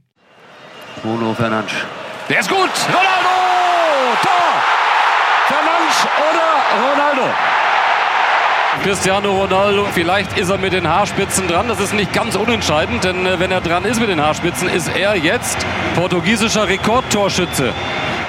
Bruno 1.01 1.33
Fernandes. 1.33 1.73
Der 2.29 2.39
ist 2.39 2.49
gut! 2.49 2.71
Ronaldo! 2.87 3.29
Tor! 4.21 4.63
Fernandes 5.47 6.07
oder 6.17 6.91
Ronaldo? 6.91 7.56
Cristiano 8.83 9.31
Ronaldo. 9.31 9.85
Vielleicht 9.93 10.37
ist 10.37 10.49
er 10.49 10.57
mit 10.57 10.73
den 10.73 10.87
Haarspitzen 10.87 11.47
dran. 11.47 11.67
Das 11.67 11.79
ist 11.79 11.93
nicht 11.93 12.13
ganz 12.13 12.35
unentscheidend, 12.35 13.03
denn 13.03 13.25
äh, 13.25 13.39
wenn 13.39 13.51
er 13.51 13.61
dran 13.61 13.85
ist 13.85 13.99
mit 13.99 14.09
den 14.09 14.21
Haarspitzen, 14.21 14.69
ist 14.69 14.89
er 14.95 15.15
jetzt 15.15 15.57
portugiesischer 15.95 16.67
Rekordtorschütze. 16.67 17.73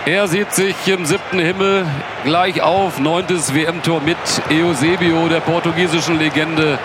Er 0.07 0.27
sieht 0.29 0.53
sich 0.53 0.75
im 0.87 1.05
siebten 1.05 1.39
Himmel 1.39 1.87
gleich 2.25 2.63
auf. 2.63 2.99
Neuntes 2.99 3.55
WM-Tor 3.55 4.01
mit 4.01 4.17
Eusebio, 4.51 5.29
der 5.29 5.41
portugiesischen 5.41 6.19
Legende. 6.19 6.79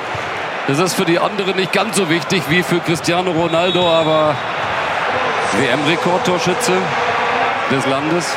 Das 0.68 0.80
ist 0.80 0.94
für 0.94 1.06
die 1.06 1.20
anderen 1.20 1.56
nicht 1.56 1.72
ganz 1.72 1.98
so 1.98 2.10
wichtig 2.10 2.44
wie 2.50 2.64
für 2.64 2.80
Cristiano 2.80 3.32
Ronaldo, 3.32 3.88
aber 3.90 4.36
WM-Rekordtorschütze 5.60 6.74
des 7.72 7.86
Landes. 7.88 8.36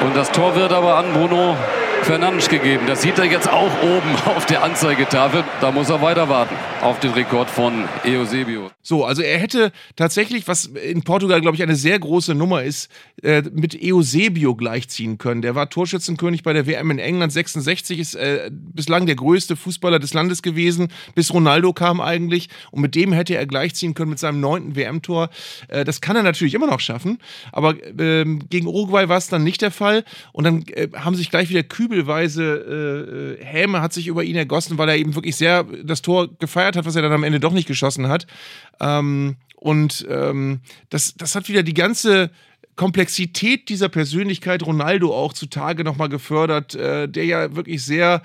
Und 0.00 0.16
das 0.16 0.30
Tor 0.32 0.54
wird 0.54 0.72
aber 0.72 0.96
an 0.96 1.12
Bruno 1.12 1.56
Fernandes 2.04 2.50
gegeben. 2.50 2.84
Das 2.86 3.00
sieht 3.00 3.18
er 3.18 3.24
jetzt 3.24 3.48
auch 3.48 3.82
oben 3.82 4.14
auf 4.26 4.44
der 4.44 4.62
Anzeigetafel. 4.62 5.42
Da 5.62 5.72
muss 5.72 5.88
er 5.88 6.02
weiter 6.02 6.28
warten 6.28 6.54
auf 6.82 7.00
den 7.00 7.12
Rekord 7.12 7.48
von 7.48 7.88
Eusebio. 8.04 8.70
So, 8.82 9.06
also 9.06 9.22
er 9.22 9.38
hätte 9.38 9.72
tatsächlich, 9.96 10.46
was 10.46 10.66
in 10.66 11.02
Portugal, 11.02 11.40
glaube 11.40 11.56
ich, 11.56 11.62
eine 11.62 11.76
sehr 11.76 11.98
große 11.98 12.34
Nummer 12.34 12.62
ist, 12.62 12.90
äh, 13.22 13.42
mit 13.50 13.78
Eusebio 13.82 14.54
gleichziehen 14.54 15.16
können. 15.16 15.40
Der 15.40 15.54
war 15.54 15.70
Torschützenkönig 15.70 16.42
bei 16.42 16.52
der 16.52 16.66
WM 16.66 16.90
in 16.90 16.98
England 16.98 17.32
66, 17.32 17.98
ist 17.98 18.14
äh, 18.16 18.50
bislang 18.52 19.06
der 19.06 19.14
größte 19.14 19.56
Fußballer 19.56 19.98
des 19.98 20.12
Landes 20.12 20.42
gewesen, 20.42 20.88
bis 21.14 21.32
Ronaldo 21.32 21.72
kam 21.72 22.02
eigentlich. 22.02 22.50
Und 22.70 22.82
mit 22.82 22.94
dem 22.94 23.14
hätte 23.14 23.34
er 23.34 23.46
gleichziehen 23.46 23.94
können 23.94 24.10
mit 24.10 24.18
seinem 24.18 24.40
neunten 24.40 24.76
WM-Tor. 24.76 25.30
Äh, 25.68 25.84
das 25.84 26.02
kann 26.02 26.16
er 26.16 26.22
natürlich 26.22 26.52
immer 26.52 26.66
noch 26.66 26.80
schaffen, 26.80 27.18
aber 27.50 27.76
ähm, 27.98 28.46
gegen 28.50 28.66
Uruguay 28.66 29.08
war 29.08 29.16
es 29.16 29.28
dann 29.28 29.42
nicht 29.42 29.62
der 29.62 29.70
Fall. 29.70 30.04
Und 30.32 30.44
dann 30.44 30.64
äh, 30.74 30.88
haben 30.94 31.16
sich 31.16 31.30
gleich 31.30 31.48
wieder 31.48 31.62
Kübel 31.62 31.93
kübelweise 31.94 33.38
äh, 33.40 33.44
Häme 33.44 33.80
hat 33.80 33.92
sich 33.92 34.08
über 34.08 34.24
ihn 34.24 34.36
ergossen, 34.36 34.78
weil 34.78 34.88
er 34.88 34.96
eben 34.96 35.14
wirklich 35.14 35.36
sehr 35.36 35.64
das 35.64 36.02
Tor 36.02 36.28
gefeiert 36.38 36.76
hat, 36.76 36.86
was 36.86 36.96
er 36.96 37.02
dann 37.02 37.12
am 37.12 37.22
Ende 37.22 37.40
doch 37.40 37.52
nicht 37.52 37.68
geschossen 37.68 38.08
hat. 38.08 38.26
Ähm, 38.80 39.36
und 39.56 40.04
ähm, 40.10 40.60
das, 40.90 41.14
das 41.14 41.36
hat 41.36 41.48
wieder 41.48 41.62
die 41.62 41.74
ganze 41.74 42.30
Komplexität 42.74 43.68
dieser 43.68 43.88
Persönlichkeit 43.88 44.64
Ronaldo 44.64 45.14
auch 45.14 45.32
zutage 45.32 45.84
nochmal 45.84 46.08
gefördert, 46.08 46.74
äh, 46.74 47.08
der 47.08 47.24
ja 47.24 47.54
wirklich 47.54 47.84
sehr 47.84 48.22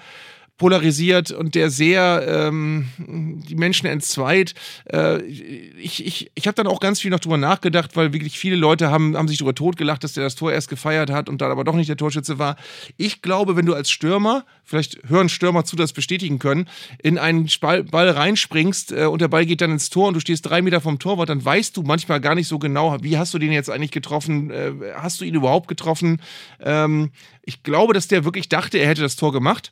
polarisiert 0.60 1.32
und 1.32 1.56
der 1.56 1.72
sehr 1.72 2.26
ähm, 2.28 2.89
die 2.98 3.56
Menschen 3.56 3.88
entzweit. 3.88 4.54
Äh, 4.91 5.24
ich 5.24 6.06
ich, 6.06 6.32
ich 6.36 6.48
habe 6.48 6.56
dann 6.56 6.67
auch 6.67 6.82
ganz 6.82 7.00
viel 7.00 7.10
noch 7.10 7.22
drüber 7.22 7.38
nachgedacht, 7.38 7.95
weil 7.95 8.13
wirklich 8.13 8.38
viele 8.38 8.58
Leute 8.58 8.91
haben, 8.91 9.17
haben 9.17 9.28
sich 9.28 9.38
darüber 9.38 9.56
totgelacht, 9.56 10.04
dass 10.04 10.13
der 10.13 10.26
das 10.26 10.36
Tor 10.36 10.52
erst 10.52 10.69
gefeiert 10.69 11.10
hat 11.10 11.30
und 11.30 11.41
dann 11.41 11.50
aber 11.50 11.63
doch 11.63 11.76
nicht 11.76 11.89
der 11.89 11.98
Torschütze 11.98 12.38
war. 12.39 12.58
Ich 12.98 13.22
glaube, 13.22 13.56
wenn 13.56 13.65
du 13.65 13.74
als 13.74 13.89
Stürmer, 13.89 14.45
vielleicht 14.65 15.00
hören 15.08 15.30
Stürmer 15.30 15.63
zu, 15.63 15.78
das 15.78 15.93
bestätigen 15.93 16.39
können, 16.39 16.67
in 17.02 17.17
einen 17.17 17.50
Ball, 17.62 18.10
reinspringst 18.10 18.91
äh, 18.91 19.06
und 19.06 19.22
der 19.22 19.30
Ball 19.30 19.45
geht 19.45 19.62
dann 19.62 19.72
ins 19.72 19.89
Tor 19.89 20.10
und 20.10 20.13
du 20.13 20.19
stehst 20.19 20.45
drei 20.45 20.62
Meter 20.62 20.82
vom 20.82 21.00
Torwart, 21.00 21.30
dann 21.30 21.43
weißt 21.43 21.76
du 21.78 21.84
manchmal 21.84 22.19
gar 22.19 22.36
nicht 22.36 22.50
so 22.50 22.60
genau, 22.60 22.98
wie 23.02 23.17
hast 23.17 23.34
du 23.34 23.39
den 23.39 23.54
jetzt 23.54 23.69
eigentlich 23.69 23.91
getroffen, 23.91 24.52
äh, 24.52 24.74
hast 24.95 25.22
du 25.22 25.26
ihn 25.26 25.36
überhaupt 25.36 25.69
getroffen. 25.69 26.22
Ähm, 26.60 27.12
ich 27.43 27.63
glaube, 27.63 27.93
dass 27.93 28.10
der 28.10 28.26
wirklich 28.26 28.50
dachte, 28.50 28.78
er 28.78 28.89
hätte 28.89 29.02
das 29.02 29.15
Tor 29.15 29.32
gemacht. 29.32 29.72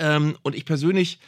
Ähm, 0.00 0.36
und 0.42 0.56
ich 0.56 0.64
persönlich 0.64 1.20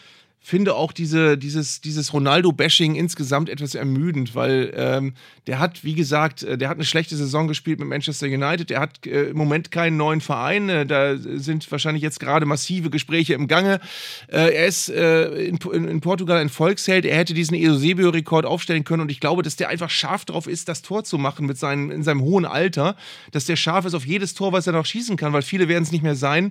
finde 0.44 0.74
auch 0.74 0.90
diese, 0.90 1.38
dieses, 1.38 1.80
dieses 1.80 2.12
Ronaldo-Bashing 2.12 2.96
insgesamt 2.96 3.48
etwas 3.48 3.76
ermüdend, 3.76 4.34
weil 4.34 4.72
ähm, 4.76 5.14
der 5.46 5.60
hat, 5.60 5.84
wie 5.84 5.94
gesagt, 5.94 6.42
äh, 6.42 6.58
der 6.58 6.68
hat 6.68 6.78
eine 6.78 6.84
schlechte 6.84 7.14
Saison 7.14 7.46
gespielt 7.46 7.78
mit 7.78 7.88
Manchester 7.88 8.26
United. 8.26 8.68
Der 8.68 8.80
hat 8.80 9.06
äh, 9.06 9.30
im 9.30 9.36
Moment 9.36 9.70
keinen 9.70 9.96
neuen 9.96 10.20
Verein. 10.20 10.68
Äh, 10.68 10.84
da 10.84 11.16
sind 11.16 11.70
wahrscheinlich 11.70 12.02
jetzt 12.02 12.18
gerade 12.18 12.44
massive 12.44 12.90
Gespräche 12.90 13.34
im 13.34 13.46
Gange. 13.46 13.78
Äh, 14.26 14.52
er 14.52 14.66
ist 14.66 14.88
äh, 14.88 15.28
in, 15.44 15.58
in, 15.72 15.86
in, 15.86 16.00
Portugal 16.00 16.38
ein 16.38 16.48
Volksheld. 16.48 17.04
Er 17.04 17.16
hätte 17.16 17.34
diesen 17.34 17.56
Eusebio-Rekord 17.56 18.44
aufstellen 18.44 18.82
können 18.82 19.02
und 19.02 19.12
ich 19.12 19.20
glaube, 19.20 19.44
dass 19.44 19.54
der 19.54 19.68
einfach 19.68 19.90
scharf 19.90 20.24
drauf 20.24 20.48
ist, 20.48 20.68
das 20.68 20.82
Tor 20.82 21.04
zu 21.04 21.18
machen 21.18 21.46
mit 21.46 21.56
seinem, 21.56 21.92
in 21.92 22.02
seinem 22.02 22.20
hohen 22.20 22.46
Alter. 22.46 22.96
Dass 23.30 23.44
der 23.44 23.54
scharf 23.54 23.84
ist 23.84 23.94
auf 23.94 24.06
jedes 24.06 24.34
Tor, 24.34 24.52
was 24.52 24.66
er 24.66 24.72
noch 24.72 24.86
schießen 24.86 25.16
kann, 25.16 25.32
weil 25.32 25.42
viele 25.42 25.68
werden 25.68 25.84
es 25.84 25.92
nicht 25.92 26.02
mehr 26.02 26.16
sein 26.16 26.50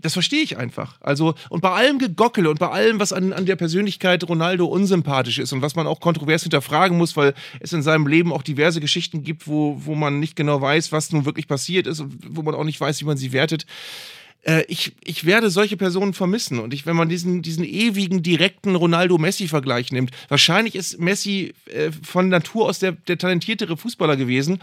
das 0.00 0.14
verstehe 0.14 0.42
ich 0.42 0.56
einfach. 0.56 0.96
Also, 1.00 1.34
und 1.48 1.60
bei 1.60 1.70
allem 1.70 1.98
Gegockel 1.98 2.46
und 2.46 2.58
bei 2.58 2.68
allem, 2.68 3.00
was 3.00 3.12
an, 3.12 3.32
an 3.32 3.46
der 3.46 3.56
Persönlichkeit 3.56 4.28
Ronaldo 4.28 4.66
unsympathisch 4.66 5.38
ist 5.38 5.52
und 5.52 5.62
was 5.62 5.74
man 5.74 5.86
auch 5.86 6.00
kontrovers 6.00 6.42
hinterfragen 6.42 6.96
muss, 6.96 7.16
weil 7.16 7.34
es 7.60 7.72
in 7.72 7.82
seinem 7.82 8.06
Leben 8.06 8.32
auch 8.32 8.42
diverse 8.42 8.80
Geschichten 8.80 9.22
gibt, 9.22 9.46
wo, 9.46 9.80
wo 9.84 9.94
man 9.94 10.20
nicht 10.20 10.36
genau 10.36 10.60
weiß, 10.60 10.92
was 10.92 11.12
nun 11.12 11.24
wirklich 11.24 11.48
passiert 11.48 11.86
ist 11.86 12.00
und 12.00 12.18
wo 12.28 12.42
man 12.42 12.54
auch 12.54 12.64
nicht 12.64 12.80
weiß, 12.80 13.00
wie 13.00 13.06
man 13.06 13.16
sie 13.16 13.32
wertet. 13.32 13.66
Äh, 14.42 14.64
ich, 14.68 14.92
ich 15.04 15.26
werde 15.26 15.50
solche 15.50 15.76
Personen 15.76 16.14
vermissen. 16.14 16.58
Und 16.58 16.72
ich, 16.72 16.86
wenn 16.86 16.96
man 16.96 17.08
diesen, 17.08 17.42
diesen 17.42 17.64
ewigen, 17.64 18.22
direkten 18.22 18.74
Ronaldo-Messi-Vergleich 18.74 19.92
nimmt, 19.92 20.10
wahrscheinlich 20.28 20.74
ist 20.74 20.98
Messi 20.98 21.54
äh, 21.66 21.90
von 22.02 22.28
Natur 22.28 22.66
aus 22.66 22.78
der, 22.78 22.92
der 22.92 23.18
talentiertere 23.18 23.76
Fußballer 23.76 24.16
gewesen 24.16 24.60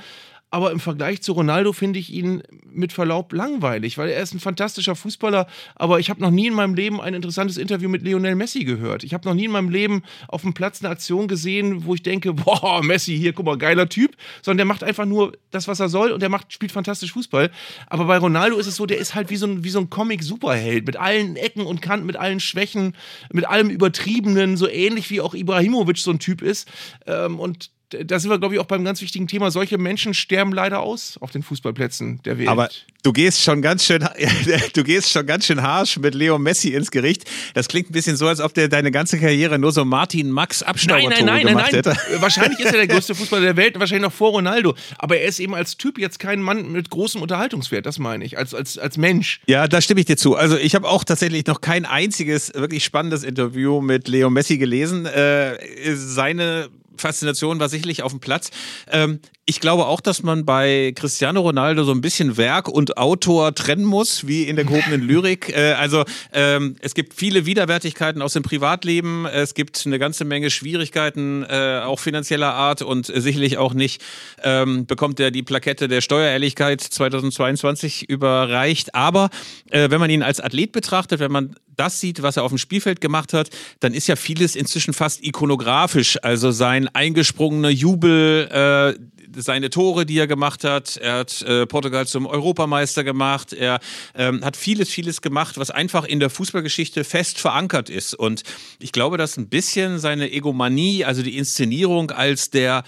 aber 0.49 0.71
im 0.71 0.79
Vergleich 0.79 1.21
zu 1.21 1.33
Ronaldo 1.33 1.73
finde 1.73 1.99
ich 1.99 2.12
ihn 2.12 2.41
mit 2.63 2.93
Verlaub 2.93 3.33
langweilig, 3.33 3.97
weil 3.97 4.10
er 4.10 4.21
ist 4.21 4.33
ein 4.33 4.39
fantastischer 4.39 4.95
Fußballer, 4.95 5.45
aber 5.75 5.99
ich 5.99 6.10
habe 6.10 6.21
noch 6.21 6.31
nie 6.31 6.47
in 6.47 6.53
meinem 6.53 6.73
Leben 6.73 7.01
ein 7.01 7.13
interessantes 7.13 7.57
Interview 7.57 7.89
mit 7.89 8.01
Lionel 8.03 8.36
Messi 8.36 8.63
gehört. 8.63 9.03
Ich 9.03 9.13
habe 9.13 9.27
noch 9.27 9.36
nie 9.36 9.45
in 9.45 9.51
meinem 9.51 9.69
Leben 9.69 10.03
auf 10.29 10.43
dem 10.43 10.53
Platz 10.53 10.81
eine 10.81 10.89
Aktion 10.89 11.27
gesehen, 11.27 11.86
wo 11.86 11.95
ich 11.95 12.03
denke, 12.03 12.33
boah, 12.33 12.81
Messi, 12.81 13.17
hier, 13.17 13.33
guck 13.33 13.45
mal, 13.45 13.57
geiler 13.57 13.89
Typ, 13.89 14.15
sondern 14.41 14.60
der 14.60 14.65
macht 14.65 14.83
einfach 14.83 15.05
nur 15.05 15.33
das, 15.51 15.67
was 15.67 15.81
er 15.81 15.89
soll 15.89 16.12
und 16.12 16.21
der 16.21 16.29
macht, 16.29 16.53
spielt 16.53 16.71
fantastisch 16.71 17.12
Fußball. 17.12 17.51
Aber 17.88 18.05
bei 18.05 18.17
Ronaldo 18.17 18.57
ist 18.57 18.67
es 18.67 18.77
so, 18.77 18.86
der 18.86 18.99
ist 18.99 19.15
halt 19.15 19.29
wie 19.29 19.38
so 19.38 19.47
ein, 19.47 19.65
wie 19.65 19.69
so 19.69 19.79
ein 19.79 19.89
Comic-Superheld 19.89 20.86
mit 20.86 20.95
allen 20.95 21.36
Ecken 21.36 21.65
und 21.65 21.81
Kanten, 21.81 22.05
mit 22.05 22.15
allen 22.15 22.39
Schwächen, 22.39 22.95
mit 23.33 23.45
allem 23.47 23.69
Übertriebenen, 23.69 24.55
so 24.55 24.69
ähnlich 24.69 25.10
wie 25.10 25.19
auch 25.19 25.33
Ibrahimovic 25.33 25.97
so 25.97 26.12
ein 26.12 26.19
Typ 26.19 26.41
ist. 26.41 26.69
Ähm, 27.05 27.39
und 27.39 27.71
da 27.89 28.19
sind 28.19 28.30
wir, 28.30 28.38
glaube 28.38 28.56
ich, 28.56 28.60
auch 28.60 28.65
beim 28.65 28.84
ganz 28.84 29.02
wichtigen 29.02 29.28
Thema. 29.28 29.50
Solche 29.50 29.78
Menschen 29.78 30.13
sterben 30.13 30.52
leider 30.52 30.82
aus 30.82 31.17
auf 31.21 31.32
den 31.32 31.41
Fußballplätzen 31.41 32.21
der 32.23 32.38
Welt. 32.38 32.50
Aber 32.50 32.69
du 33.04 33.13
gehst 33.13 33.41
schon 33.41 33.62
ganz 33.62 33.86
schön, 33.86 34.06
du 34.73 34.84
gehst 34.84 35.10
schon 35.10 35.26
ganz 35.26 35.45
schön 35.45 35.62
harsch 35.62 35.97
mit 35.97 36.13
Leo 36.13 36.38
Messi 36.38 36.73
ins 36.73 36.91
Gericht. 36.91 37.23
Das 37.54 37.69
klingt 37.69 37.89
ein 37.89 37.93
bisschen 37.93 38.17
so, 38.17 38.28
als 38.28 38.41
ob 38.41 38.54
der 38.54 38.67
deine 38.67 38.91
ganze 38.91 39.17
Karriere 39.17 39.58
nur 39.58 39.71
so 39.71 39.86
Martin 39.86 40.32
Max 40.32 40.63
Abstauber 40.63 41.02
nein, 41.02 41.26
nein, 41.26 41.26
nein, 41.26 41.47
gemacht 41.47 41.71
nein, 41.71 41.76
hätte. 41.76 41.89
Nein. 41.89 42.21
Wahrscheinlich 42.21 42.60
ist 42.60 42.73
er 42.73 42.86
der 42.86 42.88
größte 42.93 43.15
Fußballer 43.15 43.43
der 43.43 43.58
Welt, 43.58 43.80
wahrscheinlich 43.80 44.04
noch 44.04 44.13
vor 44.13 44.32
Ronaldo. 44.32 44.76
Aber 44.97 45.17
er 45.17 45.28
ist 45.28 45.39
eben 45.39 45.56
als 45.56 45.78
Typ 45.78 45.97
jetzt 45.97 46.19
kein 46.19 46.41
Mann 46.41 46.69
mit 46.71 46.89
großem 46.89 47.21
Unterhaltungswert, 47.21 47.86
das 47.86 48.00
meine 48.00 48.26
ich, 48.26 48.38
als, 48.38 48.54
als, 48.54 48.78
als 48.78 48.97
Mensch. 48.97 49.39
Ja, 49.47 49.69
da 49.69 49.80
stimme 49.80 50.02
ich 50.02 50.08
dir 50.08 50.17
zu. 50.17 50.36
Also 50.36 50.58
ich 50.58 50.76
habe 50.76 50.89
auch 50.89 51.06
tatsächlich 51.06 51.45
noch 51.47 51.62
kein 51.62 51.86
einziges 51.86 52.54
wirklich 52.54 52.84
spannendes 52.84 53.23
Interview 53.23 53.80
mit 53.80 54.10
Leo 54.10 54.30
Messi 54.30 54.58
gelesen. 54.58 55.06
Äh, 55.06 55.56
seine 55.95 56.69
Faszination 56.97 57.60
war 57.60 57.69
sicherlich 57.69 58.03
auf 58.03 58.12
dem 58.12 58.19
Platz. 58.19 58.51
Ähm, 58.91 59.19
ich 59.49 59.62
glaube 59.62 59.86
auch, 59.86 60.01
dass 60.01 60.23
man 60.23 60.43
bei 60.43 60.91
Cristiano 60.93 61.39
Ronaldo 61.39 61.86
so 61.86 61.93
ein 61.93 62.01
bisschen 62.01 62.36
Werk 62.36 62.67
und 62.67 62.97
Autor 62.97 63.55
trennen 63.55 63.86
muss, 63.86 64.27
wie 64.27 64.43
in 64.43 64.57
der 64.57 64.65
gehobenen 64.65 65.01
Lyrik. 65.07 65.55
Äh, 65.55 65.71
also 65.71 66.03
ähm, 66.33 66.75
es 66.81 66.93
gibt 66.93 67.13
viele 67.13 67.45
Widerwärtigkeiten 67.45 68.21
aus 68.21 68.33
dem 68.33 68.43
Privatleben. 68.43 69.25
Es 69.25 69.53
gibt 69.53 69.86
eine 69.86 69.99
ganze 69.99 70.25
Menge 70.25 70.49
Schwierigkeiten, 70.49 71.43
äh, 71.43 71.79
auch 71.81 72.01
finanzieller 72.01 72.53
Art 72.53 72.81
und 72.81 73.10
äh, 73.10 73.21
sicherlich 73.21 73.57
auch 73.57 73.73
nicht 73.73 74.03
ähm, 74.43 74.86
bekommt 74.86 75.17
er 75.21 75.31
die 75.31 75.43
Plakette 75.43 75.88
der 75.88 76.01
Steuerehrlichkeit 76.01 76.81
2022 76.81 78.10
überreicht. 78.10 78.95
Aber 78.95 79.29
äh, 79.71 79.89
wenn 79.89 80.01
man 80.01 80.10
ihn 80.10 80.23
als 80.23 80.41
Athlet 80.41 80.73
betrachtet, 80.73 81.21
wenn 81.21 81.31
man 81.31 81.55
das 81.77 82.01
sieht, 82.01 82.21
was 82.21 82.36
er 82.36 82.43
auf 82.43 82.51
dem 82.51 82.57
Spielfeld 82.57 82.99
gemacht 82.99 83.33
hat, 83.33 83.49
dann 83.79 83.93
ist 83.93 84.07
ja 84.07 84.15
vieles 84.15 84.55
inzwischen 84.55 84.93
fast 84.93 85.23
ikonografisch. 85.23 86.17
Also 86.21 86.51
sein 86.51 86.89
eingesprungener 86.93 87.69
Jubel, 87.69 88.49
äh, 88.51 88.99
seine 89.36 89.70
Tore, 89.70 90.06
die 90.06 90.18
er 90.18 90.28
gemacht 90.28 90.63
hat. 90.63 90.98
Er 90.98 91.20
hat 91.20 91.42
äh, 91.42 91.66
Portugal 91.66 92.08
zum 92.08 92.26
Europameister 92.26 93.04
gemacht. 93.04 93.54
Er 93.54 93.80
ähm, 94.16 94.44
hat 94.44 94.58
vieles, 94.58 94.90
vieles 94.90 95.22
gemacht, 95.22 95.58
was 95.58 95.72
einfach 95.72 96.06
in 96.06 96.20
der 96.20 96.30
Fußballgeschichte 96.30 97.04
fest 97.04 97.40
verankert 97.40 97.90
ist. 97.90 98.13
Und 98.13 98.44
ich 98.80 98.92
glaube, 98.92 99.18
dass 99.18 99.38
ein 99.38 99.50
bisschen 99.50 100.00
seine 100.00 100.32
Egomanie, 100.32 101.06
also 101.06 101.24
die 101.24 101.38
Inszenierung 101.38 102.12
als 102.12 102.50
der 102.50 102.84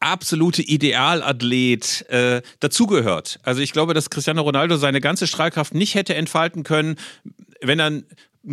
absolute 0.00 0.62
Idealathlet 0.62 2.08
äh, 2.10 2.42
dazugehört. 2.60 3.38
Also 3.42 3.60
ich 3.60 3.72
glaube, 3.72 3.94
dass 3.94 4.10
Cristiano 4.10 4.42
Ronaldo 4.42 4.76
seine 4.76 5.00
ganze 5.00 5.26
Strahlkraft 5.26 5.74
nicht 5.74 5.94
hätte 5.94 6.14
entfalten 6.14 6.64
können, 6.64 6.96
wenn 7.62 7.80
er 7.80 8.02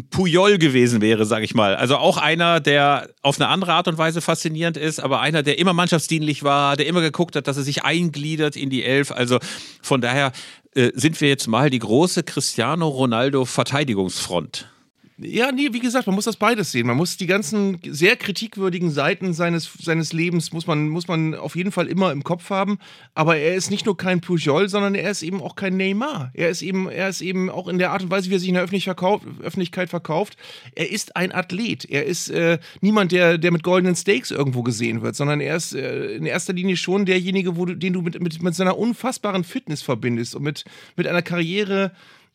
Puyol 0.09 0.57
gewesen 0.57 1.01
wäre, 1.01 1.25
sag 1.25 1.43
ich 1.43 1.53
mal. 1.53 1.75
Also 1.75 1.97
auch 1.97 2.17
einer, 2.17 2.59
der 2.59 3.09
auf 3.21 3.39
eine 3.39 3.47
andere 3.49 3.73
Art 3.73 3.87
und 3.87 3.97
Weise 3.97 4.21
faszinierend 4.21 4.75
ist, 4.75 4.99
aber 4.99 5.19
einer, 5.21 5.43
der 5.43 5.59
immer 5.59 5.73
mannschaftsdienlich 5.73 6.43
war, 6.43 6.75
der 6.75 6.87
immer 6.87 7.01
geguckt 7.01 7.35
hat, 7.35 7.47
dass 7.47 7.57
er 7.57 7.63
sich 7.63 7.83
eingliedert 7.83 8.55
in 8.55 8.69
die 8.69 8.83
Elf. 8.83 9.11
Also 9.11 9.39
von 9.81 10.01
daher 10.01 10.31
äh, 10.73 10.91
sind 10.95 11.21
wir 11.21 11.29
jetzt 11.29 11.47
mal 11.47 11.69
die 11.69 11.79
große 11.79 12.23
Cristiano 12.23 12.87
Ronaldo 12.87 13.45
Verteidigungsfront. 13.45 14.72
Ja, 15.17 15.51
nee, 15.51 15.69
wie 15.71 15.79
gesagt, 15.79 16.07
man 16.07 16.15
muss 16.15 16.25
das 16.25 16.37
beides 16.37 16.71
sehen. 16.71 16.87
Man 16.87 16.97
muss 16.97 17.17
die 17.17 17.27
ganzen 17.27 17.77
sehr 17.85 18.15
kritikwürdigen 18.15 18.89
Seiten 18.89 19.33
seines, 19.33 19.71
seines 19.79 20.11
Lebens, 20.11 20.51
muss 20.51 20.65
man, 20.65 20.89
muss 20.89 21.07
man 21.07 21.35
auf 21.35 21.55
jeden 21.55 21.71
Fall 21.71 21.87
immer 21.87 22.11
im 22.11 22.23
Kopf 22.23 22.49
haben. 22.49 22.79
Aber 23.13 23.37
er 23.37 23.53
ist 23.53 23.69
nicht 23.69 23.85
nur 23.85 23.95
kein 23.95 24.21
Pujol, 24.21 24.69
sondern 24.69 24.95
er 24.95 25.11
ist 25.11 25.21
eben 25.21 25.39
auch 25.39 25.55
kein 25.55 25.77
Neymar. 25.77 26.31
Er 26.33 26.49
ist 26.49 26.63
eben, 26.63 26.89
er 26.89 27.09
ist 27.09 27.21
eben 27.21 27.51
auch 27.51 27.67
in 27.67 27.77
der 27.77 27.91
Art 27.91 28.01
und 28.01 28.09
Weise, 28.09 28.31
wie 28.31 28.35
er 28.35 28.39
sich 28.39 28.49
in 28.49 28.55
der 28.55 28.63
Öffentlichkeit 28.63 29.89
verkauft. 29.89 30.35
Er 30.73 30.89
ist 30.89 31.15
ein 31.15 31.31
Athlet. 31.31 31.85
Er 31.85 32.05
ist 32.05 32.29
äh, 32.29 32.57
niemand, 32.81 33.11
der, 33.11 33.37
der 33.37 33.51
mit 33.51 33.61
goldenen 33.61 33.95
Steaks 33.95 34.31
irgendwo 34.31 34.63
gesehen 34.63 35.03
wird, 35.03 35.15
sondern 35.15 35.41
er 35.41 35.57
ist 35.57 35.75
äh, 35.75 36.15
in 36.15 36.25
erster 36.25 36.53
Linie 36.53 36.75
schon 36.75 37.05
derjenige, 37.05 37.55
wo 37.55 37.65
du, 37.65 37.75
den 37.75 37.93
du 37.93 38.01
mit, 38.01 38.19
mit, 38.19 38.41
mit 38.41 38.55
seiner 38.55 38.79
unfassbaren 38.79 39.43
Fitness 39.43 39.83
verbindest 39.83 40.33
und 40.33 40.41
mit, 40.41 40.65
mit 40.95 41.05
einer 41.05 41.21
Karriere, 41.21 41.91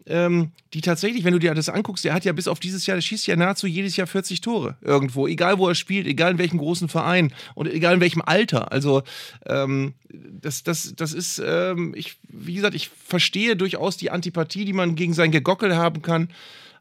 ähm, 0.07 0.53
die 0.75 0.81
tatsächlich, 0.81 1.25
wenn 1.25 1.33
du 1.33 1.39
dir 1.39 1.55
das 1.55 1.69
anguckst, 1.69 2.05
der 2.05 2.15
hat 2.15 2.25
ja 2.25 2.33
bis 2.33 2.49
auf 2.49 2.61
dieses 2.61 2.87
Jahr, 2.87 2.97
der 2.97 3.03
schießt 3.03 3.27
ja 3.27 3.37
nahezu 3.37 3.67
jedes 3.67 3.97
Jahr 3.97 4.07
40 4.07 4.41
Tore 4.41 4.77
irgendwo, 4.81 5.27
egal 5.27 5.59
wo 5.59 5.69
er 5.69 5.75
spielt, 5.75 6.07
egal 6.07 6.33
in 6.33 6.39
welchem 6.39 6.59
großen 6.59 6.89
Verein 6.89 7.33
und 7.55 7.69
egal 7.73 7.95
in 7.95 8.01
welchem 8.01 8.23
Alter. 8.23 8.73
Also 8.73 9.03
ähm, 9.47 9.95
das, 10.09 10.63
das, 10.63 10.95
das 10.97 11.13
ist, 11.13 11.43
ähm, 11.45 11.95
ich, 11.97 12.17
wie 12.29 12.55
gesagt, 12.55 12.75
ich 12.75 12.89
verstehe 12.89 13.57
durchaus 13.57 13.97
die 13.97 14.11
Antipathie, 14.11 14.65
die 14.65 14.73
man 14.73 14.95
gegen 14.95 15.15
sein 15.15 15.31
Gegockel 15.31 15.77
haben 15.77 16.03
kann, 16.03 16.29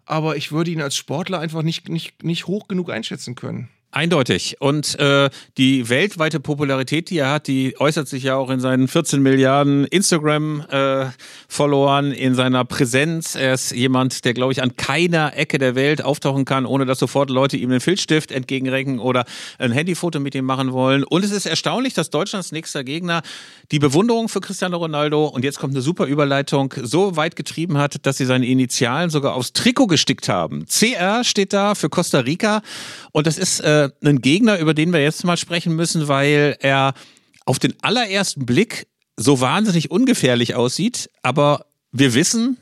aber 0.06 0.38
ich 0.38 0.52
würde 0.52 0.72
ihn 0.72 0.82
als 0.82 0.96
Sportler 0.96 1.40
einfach 1.40 1.64
nicht, 1.64 1.90
nicht, 1.90 2.24
nicht 2.24 2.48
hoch 2.48 2.68
genug 2.68 2.90
einschätzen 2.90 3.36
können. 3.36 3.70
Eindeutig. 3.90 4.58
Und 4.60 5.00
äh, 5.00 5.30
die 5.58 5.88
weltweite 5.88 6.42
Popularität, 6.42 7.10
die 7.10 7.20
er 7.20 7.32
hat, 7.32 7.48
die 7.48 7.80
äußert 7.80 8.10
sich 8.10 8.24
ja 8.24 8.36
auch 8.36 8.50
in 8.50 8.60
seinen 8.60 8.90
14 8.90 9.22
Milliarden 9.22 9.86
Instagram-Followern, 9.86 12.12
äh, 12.12 12.16
in 12.16 12.36
seiner 12.36 12.66
Präsenz. 12.66 13.36
Er 13.36 13.54
ist 13.54 13.72
jemand, 13.72 14.26
der, 14.26 14.34
glaube 14.34 14.52
ich, 14.52 14.62
an 14.62 14.76
keiner 14.76 15.38
Ecke 15.38 15.58
der 15.58 15.76
Welt 15.76 16.04
auftauchen 16.04 16.44
kann, 16.44 16.66
ohne 16.66 16.86
dass 16.86 17.00
sofort 17.00 17.30
Leute 17.30 17.56
ihm 17.56 17.72
einen 17.72 17.80
Filzstift 17.80 18.34
entgegenrecken 18.34 19.00
oder 19.00 19.24
ein 19.58 19.72
Handyfoto 19.72 20.20
mit 20.20 20.36
ihm 20.36 20.44
machen 20.44 20.74
wollen. 20.74 21.06
Und 21.06 21.24
es 21.24 21.32
ist 21.32 21.46
erstaunlich, 21.46 21.94
dass 21.94 22.10
Deutschlands 22.10 22.52
nächster 22.52 22.84
Gegner 22.84 23.22
die 23.72 23.80
Bewunderung 23.80 24.28
für 24.28 24.42
Cristiano 24.42 24.76
Ronaldo, 24.76 25.28
und 25.28 25.46
jetzt 25.46 25.60
kommt 25.60 25.74
eine 25.74 25.82
super 25.82 26.08
Überleitung, 26.08 26.74
so 26.84 27.16
weit 27.16 27.38
getrieben 27.38 27.78
hat, 27.78 28.06
dass 28.06 28.18
sie 28.18 28.26
seine 28.26 28.48
Initialen 28.48 29.10
sogar 29.10 29.34
aufs 29.34 29.54
Trikot 29.54 29.88
gestickt 29.88 30.28
haben. 30.28 30.66
CR 30.66 31.24
steht 31.24 31.54
da 31.54 31.74
für 31.74 31.88
Costa 31.88 32.20
Rica. 32.20 32.62
Und 33.14 33.28
das 33.28 33.38
ist 33.38 33.62
äh, 33.62 33.77
ein 34.04 34.22
Gegner, 34.22 34.60
über 34.60 34.74
den 34.74 34.94
wir 34.94 35.02
jetzt 35.02 35.24
mal 35.24 35.38
sprechen 35.38 35.76
müssen, 35.76 36.08
weil 36.08 36.58
er 36.60 36.94
auf 37.46 37.60
den 37.60 37.74
allerersten 37.82 38.46
Blick 38.46 38.88
so 39.16 39.40
wahnsinnig 39.42 39.90
ungefährlich 39.90 40.56
aussieht. 40.56 41.10
Aber 41.24 41.66
wir 41.92 42.14
wissen, 42.14 42.58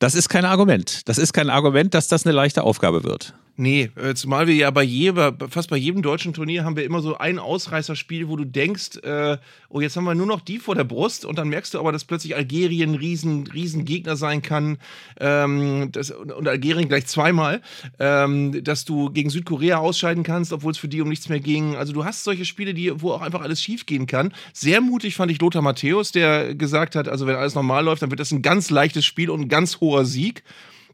Das 0.00 0.14
ist 0.14 0.28
kein 0.28 0.44
Argument. 0.44 1.08
Das 1.08 1.18
ist 1.18 1.32
kein 1.32 1.50
Argument, 1.50 1.94
dass 1.94 2.08
das 2.08 2.26
eine 2.26 2.34
leichte 2.34 2.62
Aufgabe 2.62 3.04
wird. 3.04 3.34
Nee, 3.56 3.90
äh, 3.94 4.14
zumal 4.14 4.48
wir 4.48 4.54
ja 4.54 4.70
bei 4.72 4.82
jeder, 4.82 5.36
fast 5.48 5.70
bei 5.70 5.76
jedem 5.76 6.02
deutschen 6.02 6.32
Turnier 6.32 6.64
haben 6.64 6.74
wir 6.74 6.84
immer 6.84 7.00
so 7.00 7.16
ein 7.16 7.38
Ausreißerspiel, 7.38 8.28
wo 8.28 8.36
du 8.36 8.44
denkst, 8.44 8.96
äh, 9.04 9.38
oh, 9.68 9.80
jetzt 9.80 9.96
haben 9.96 10.04
wir 10.04 10.16
nur 10.16 10.26
noch 10.26 10.40
die 10.40 10.58
vor 10.58 10.74
der 10.74 10.82
Brust 10.82 11.24
und 11.24 11.38
dann 11.38 11.48
merkst 11.48 11.72
du 11.72 11.78
aber, 11.78 11.92
dass 11.92 12.04
plötzlich 12.04 12.34
Algerien 12.34 12.90
ein 12.90 12.94
riesen, 12.96 13.46
riesen 13.46 13.84
Gegner 13.84 14.16
sein 14.16 14.42
kann 14.42 14.78
ähm, 15.20 15.90
das, 15.92 16.10
und 16.10 16.48
Algerien 16.48 16.88
gleich 16.88 17.06
zweimal, 17.06 17.62
ähm, 18.00 18.64
dass 18.64 18.84
du 18.84 19.10
gegen 19.10 19.30
Südkorea 19.30 19.78
ausscheiden 19.78 20.24
kannst, 20.24 20.52
obwohl 20.52 20.72
es 20.72 20.78
für 20.78 20.88
die 20.88 21.00
um 21.00 21.08
nichts 21.08 21.28
mehr 21.28 21.40
ging. 21.40 21.76
Also 21.76 21.92
du 21.92 22.04
hast 22.04 22.24
solche 22.24 22.44
Spiele, 22.44 22.74
die, 22.74 23.00
wo 23.00 23.12
auch 23.12 23.22
einfach 23.22 23.42
alles 23.42 23.62
schief 23.62 23.86
gehen 23.86 24.08
kann. 24.08 24.34
Sehr 24.52 24.80
mutig 24.80 25.14
fand 25.14 25.30
ich 25.30 25.40
Lothar 25.40 25.62
Matthäus, 25.62 26.10
der 26.10 26.56
gesagt 26.56 26.96
hat, 26.96 27.06
also 27.06 27.28
wenn 27.28 27.36
alles 27.36 27.54
normal 27.54 27.84
läuft, 27.84 28.02
dann 28.02 28.10
wird 28.10 28.18
das 28.18 28.32
ein 28.32 28.42
ganz 28.42 28.70
leichtes 28.70 29.04
Spiel 29.04 29.30
und 29.30 29.42
ein 29.42 29.48
ganz 29.48 29.78
hoher 29.80 30.04
Sieg. 30.04 30.42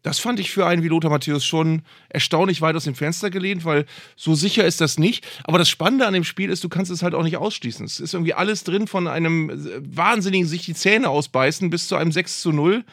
Das 0.03 0.19
fand 0.19 0.41
ich 0.41 0.51
für 0.51 0.67
einen 0.67 0.83
wie 0.83 0.89
Lothar 0.89 1.11
Matthäus 1.11 1.45
schon 1.45 1.83
erstaunlich 2.09 2.63
weit 2.63 2.77
aus 2.77 2.85
dem 2.85 2.95
Fenster 2.95 3.31
gelehnt, 3.31 3.65
weil 3.65 3.85
so 4.17 4.35
sicher 4.35 4.65
ist 4.65 4.81
das 4.81 4.99
nicht. 4.99 5.27
Aber 5.45 5.59
das 5.59 5.69
Spannende 5.69 6.07
an 6.07 6.15
dem 6.15 6.25
Spiel 6.25 6.51
ist, 6.51 6.65
du 6.65 6.69
kannst 6.69 6.91
es 6.91 7.03
halt 7.03 7.15
auch 7.15 7.23
nicht 7.23 7.37
ausschließen. 7.37 7.85
Es 7.85 8.01
ist 8.01 8.15
irgendwie 8.15 8.35
alles 8.35 8.65
drin 8.65 8.87
von 8.87 9.07
einem 9.09 9.51
wahnsinnigen 9.79 10.47
sich 10.47 10.65
die 10.65 10.75
Zähne 10.75 11.09
ausbeißen 11.09 11.69
bis 11.71 11.87
zu 11.89 11.97
einem 11.97 12.13
6 12.13 12.41
zu 12.41 12.53
0 12.53 12.85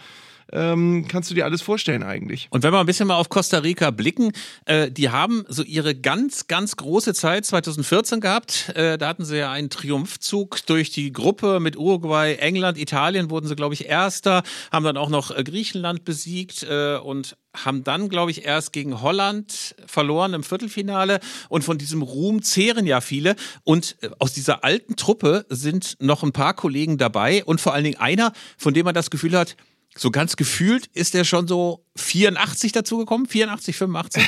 ähm, 0.51 1.05
kannst 1.07 1.29
du 1.29 1.35
dir 1.35 1.45
alles 1.45 1.61
vorstellen 1.61 2.03
eigentlich. 2.03 2.47
Und 2.49 2.63
wenn 2.63 2.71
wir 2.71 2.79
ein 2.79 2.85
bisschen 2.85 3.07
mal 3.07 3.15
auf 3.15 3.29
Costa 3.29 3.59
Rica 3.59 3.91
blicken, 3.91 4.31
äh, 4.65 4.91
die 4.91 5.09
haben 5.09 5.43
so 5.47 5.63
ihre 5.63 5.95
ganz, 5.95 6.47
ganz 6.47 6.75
große 6.75 7.13
Zeit 7.13 7.45
2014 7.45 8.21
gehabt. 8.21 8.69
Äh, 8.75 8.97
da 8.97 9.07
hatten 9.07 9.25
sie 9.25 9.37
ja 9.37 9.51
einen 9.51 9.69
Triumphzug 9.69 10.65
durch 10.65 10.91
die 10.91 11.11
Gruppe 11.11 11.59
mit 11.59 11.77
Uruguay, 11.77 12.35
England, 12.35 12.77
Italien 12.77 13.29
wurden 13.29 13.47
sie, 13.47 13.55
glaube 13.55 13.73
ich, 13.73 13.85
Erster, 13.85 14.43
haben 14.71 14.85
dann 14.85 14.97
auch 14.97 15.09
noch 15.09 15.35
äh, 15.35 15.43
Griechenland 15.43 16.05
besiegt 16.05 16.63
äh, 16.63 16.97
und 16.97 17.35
haben 17.65 17.83
dann, 17.83 18.09
glaube 18.09 18.31
ich, 18.31 18.45
erst 18.45 18.71
gegen 18.71 19.01
Holland 19.01 19.75
verloren 19.85 20.33
im 20.33 20.43
Viertelfinale. 20.43 21.19
Und 21.49 21.63
von 21.63 21.77
diesem 21.77 22.01
Ruhm 22.01 22.41
zehren 22.41 22.85
ja 22.85 23.01
viele. 23.01 23.35
Und 23.63 23.97
äh, 24.01 24.09
aus 24.19 24.33
dieser 24.33 24.63
alten 24.63 24.95
Truppe 24.95 25.45
sind 25.49 25.97
noch 25.99 26.23
ein 26.23 26.31
paar 26.31 26.53
Kollegen 26.53 26.97
dabei 26.97 27.43
und 27.43 27.59
vor 27.59 27.73
allen 27.73 27.83
Dingen 27.83 27.99
einer, 27.99 28.33
von 28.57 28.73
dem 28.73 28.85
man 28.85 28.93
das 28.93 29.09
Gefühl 29.09 29.37
hat, 29.37 29.55
so 29.97 30.11
ganz 30.11 30.35
gefühlt 30.35 30.87
ist 30.87 31.15
er 31.15 31.25
schon 31.25 31.47
so 31.47 31.85
84 31.97 32.71
dazugekommen, 32.71 33.27
84, 33.27 33.75
85. 33.75 34.23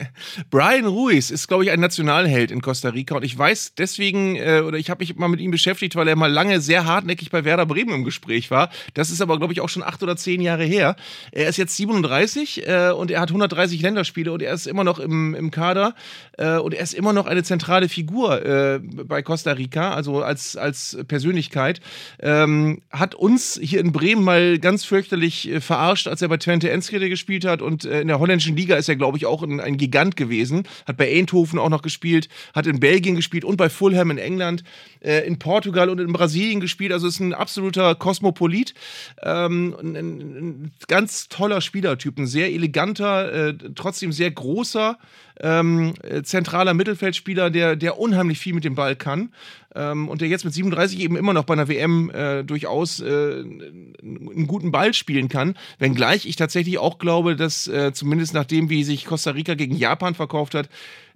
Brian 0.50 0.86
Ruiz 0.86 1.30
ist, 1.30 1.48
glaube 1.48 1.64
ich, 1.64 1.70
ein 1.70 1.80
Nationalheld 1.80 2.50
in 2.50 2.62
Costa 2.62 2.90
Rica 2.90 3.16
und 3.16 3.24
ich 3.24 3.36
weiß 3.36 3.74
deswegen, 3.76 4.36
äh, 4.36 4.62
oder 4.64 4.78
ich 4.78 4.90
habe 4.90 5.02
mich 5.02 5.16
mal 5.16 5.28
mit 5.28 5.40
ihm 5.40 5.50
beschäftigt, 5.50 5.96
weil 5.96 6.08
er 6.08 6.16
mal 6.16 6.30
lange 6.30 6.60
sehr 6.60 6.84
hartnäckig 6.84 7.30
bei 7.30 7.44
Werder 7.44 7.66
Bremen 7.66 7.94
im 7.94 8.04
Gespräch 8.04 8.50
war. 8.50 8.70
Das 8.94 9.10
ist 9.10 9.20
aber, 9.20 9.38
glaube 9.38 9.52
ich, 9.52 9.60
auch 9.60 9.68
schon 9.68 9.82
acht 9.82 10.02
oder 10.02 10.16
zehn 10.16 10.40
Jahre 10.40 10.64
her. 10.64 10.96
Er 11.32 11.48
ist 11.48 11.56
jetzt 11.56 11.76
37 11.76 12.66
äh, 12.66 12.90
und 12.90 13.10
er 13.10 13.20
hat 13.20 13.30
130 13.30 13.80
Länderspiele 13.82 14.32
und 14.32 14.42
er 14.42 14.54
ist 14.54 14.66
immer 14.66 14.84
noch 14.84 14.98
im, 14.98 15.34
im 15.34 15.50
Kader 15.50 15.94
äh, 16.38 16.56
und 16.56 16.74
er 16.74 16.82
ist 16.82 16.94
immer 16.94 17.12
noch 17.12 17.26
eine 17.26 17.42
zentrale 17.42 17.88
Figur 17.88 18.44
äh, 18.44 18.80
bei 18.80 19.22
Costa 19.22 19.52
Rica, 19.52 19.92
also 19.94 20.22
als, 20.22 20.56
als 20.56 20.98
Persönlichkeit. 21.08 21.80
Ähm, 22.20 22.82
hat 22.90 23.14
uns 23.14 23.58
hier 23.62 23.80
in 23.80 23.92
Bremen 23.92 24.22
mal 24.22 24.58
ganz 24.58 24.84
fürchterlich 24.84 25.48
äh, 25.50 25.60
verarscht, 25.60 26.08
als 26.08 26.22
er 26.22 26.28
bei 26.28 26.36
Twente 26.36 26.70
Enschede 26.70 27.08
gespielt 27.14 27.44
hat 27.44 27.62
und 27.62 27.84
äh, 27.84 28.00
in 28.00 28.08
der 28.08 28.18
holländischen 28.18 28.56
Liga 28.56 28.76
ist 28.76 28.88
er, 28.88 28.96
glaube 28.96 29.16
ich, 29.16 29.26
auch 29.26 29.42
ein, 29.42 29.60
ein, 29.60 29.76
Gigant 29.76 30.16
gewesen. 30.16 30.64
Hat 30.86 30.96
bei 30.96 31.10
Eindhoven 31.16 31.58
auch 31.58 31.68
noch 31.68 31.82
gespielt, 31.82 32.28
hat 32.54 32.66
in 32.66 32.80
Belgien 32.80 33.14
gespielt 33.14 33.44
und 33.44 33.56
bei 33.56 33.68
Fulham 33.68 34.10
in 34.10 34.18
England, 34.18 34.64
äh, 35.00 35.26
in 35.26 35.38
Portugal 35.38 35.88
und 35.88 36.00
in 36.00 36.12
Brasilien 36.12 36.60
gespielt. 36.60 36.92
Also 36.92 37.06
ist 37.06 37.20
ein 37.20 37.34
absoluter 37.34 37.94
Kosmopolit. 37.94 38.74
Ähm, 39.22 39.76
ein, 39.80 39.96
ein, 39.96 40.72
ganz 40.88 41.28
toller 41.28 41.60
Spielertyp, 41.60 42.18
ein 42.18 42.26
sehr 42.26 42.52
eleganter, 42.52 43.48
äh, 43.48 43.54
trotzdem 43.74 44.12
sehr 44.12 44.30
großer, 44.30 44.98
ähm, 45.40 45.94
zentraler 46.22 46.74
Mittelfeldspieler, 46.74 47.50
der, 47.50 47.76
der 47.76 47.98
unheimlich 47.98 48.38
viel 48.38 48.54
mit 48.54 48.64
dem 48.64 48.74
Ball 48.74 48.96
kann 48.96 49.32
ähm, 49.74 50.08
und 50.08 50.20
der 50.20 50.28
jetzt 50.28 50.44
mit 50.44 50.54
37 50.54 51.00
eben 51.00 51.16
immer 51.16 51.32
noch 51.32 51.44
bei 51.44 51.54
einer 51.54 51.68
WM 51.68 52.10
äh, 52.10 52.44
durchaus 52.44 53.00
äh, 53.00 53.04
einen 53.04 54.46
guten 54.46 54.70
Ball 54.70 54.94
spielen 54.94 55.28
kann. 55.28 55.56
Wenngleich 55.78 56.26
ich 56.26 56.36
tatsächlich 56.36 56.78
auch 56.78 56.98
glaube, 56.98 57.36
dass 57.36 57.66
äh, 57.66 57.92
zumindest 57.92 58.34
nachdem, 58.34 58.70
wie 58.70 58.84
sich 58.84 59.04
Costa 59.04 59.32
Rica 59.32 59.54
gegen 59.54 59.76
Japan 59.76 60.14
verkauft 60.14 60.54
hat, 60.54 60.68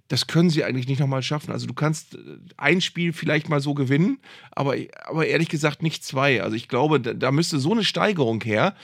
das 0.09 0.25
können 0.25 0.49
sie 0.49 0.63
eigentlich 0.63 0.87
nicht 0.87 0.99
nochmal 0.99 1.21
schaffen. 1.21 1.51
Also 1.51 1.67
du 1.67 1.73
kannst 1.73 2.15
äh, 2.15 2.17
ein 2.57 2.81
Spiel 2.81 3.13
vielleicht 3.13 3.47
mal 3.47 3.61
so 3.61 3.73
gewinnen, 3.73 4.19
aber, 4.51 4.75
aber 5.05 5.27
ehrlich 5.27 5.49
gesagt 5.49 5.81
nicht 5.81 6.03
zwei. 6.03 6.43
Also 6.43 6.55
ich 6.55 6.67
glaube, 6.67 6.99
da, 6.99 7.13
da 7.13 7.31
müsste 7.31 7.59
so 7.59 7.71
eine 7.71 7.83
Steigerung 7.83 8.43
her, 8.43 8.75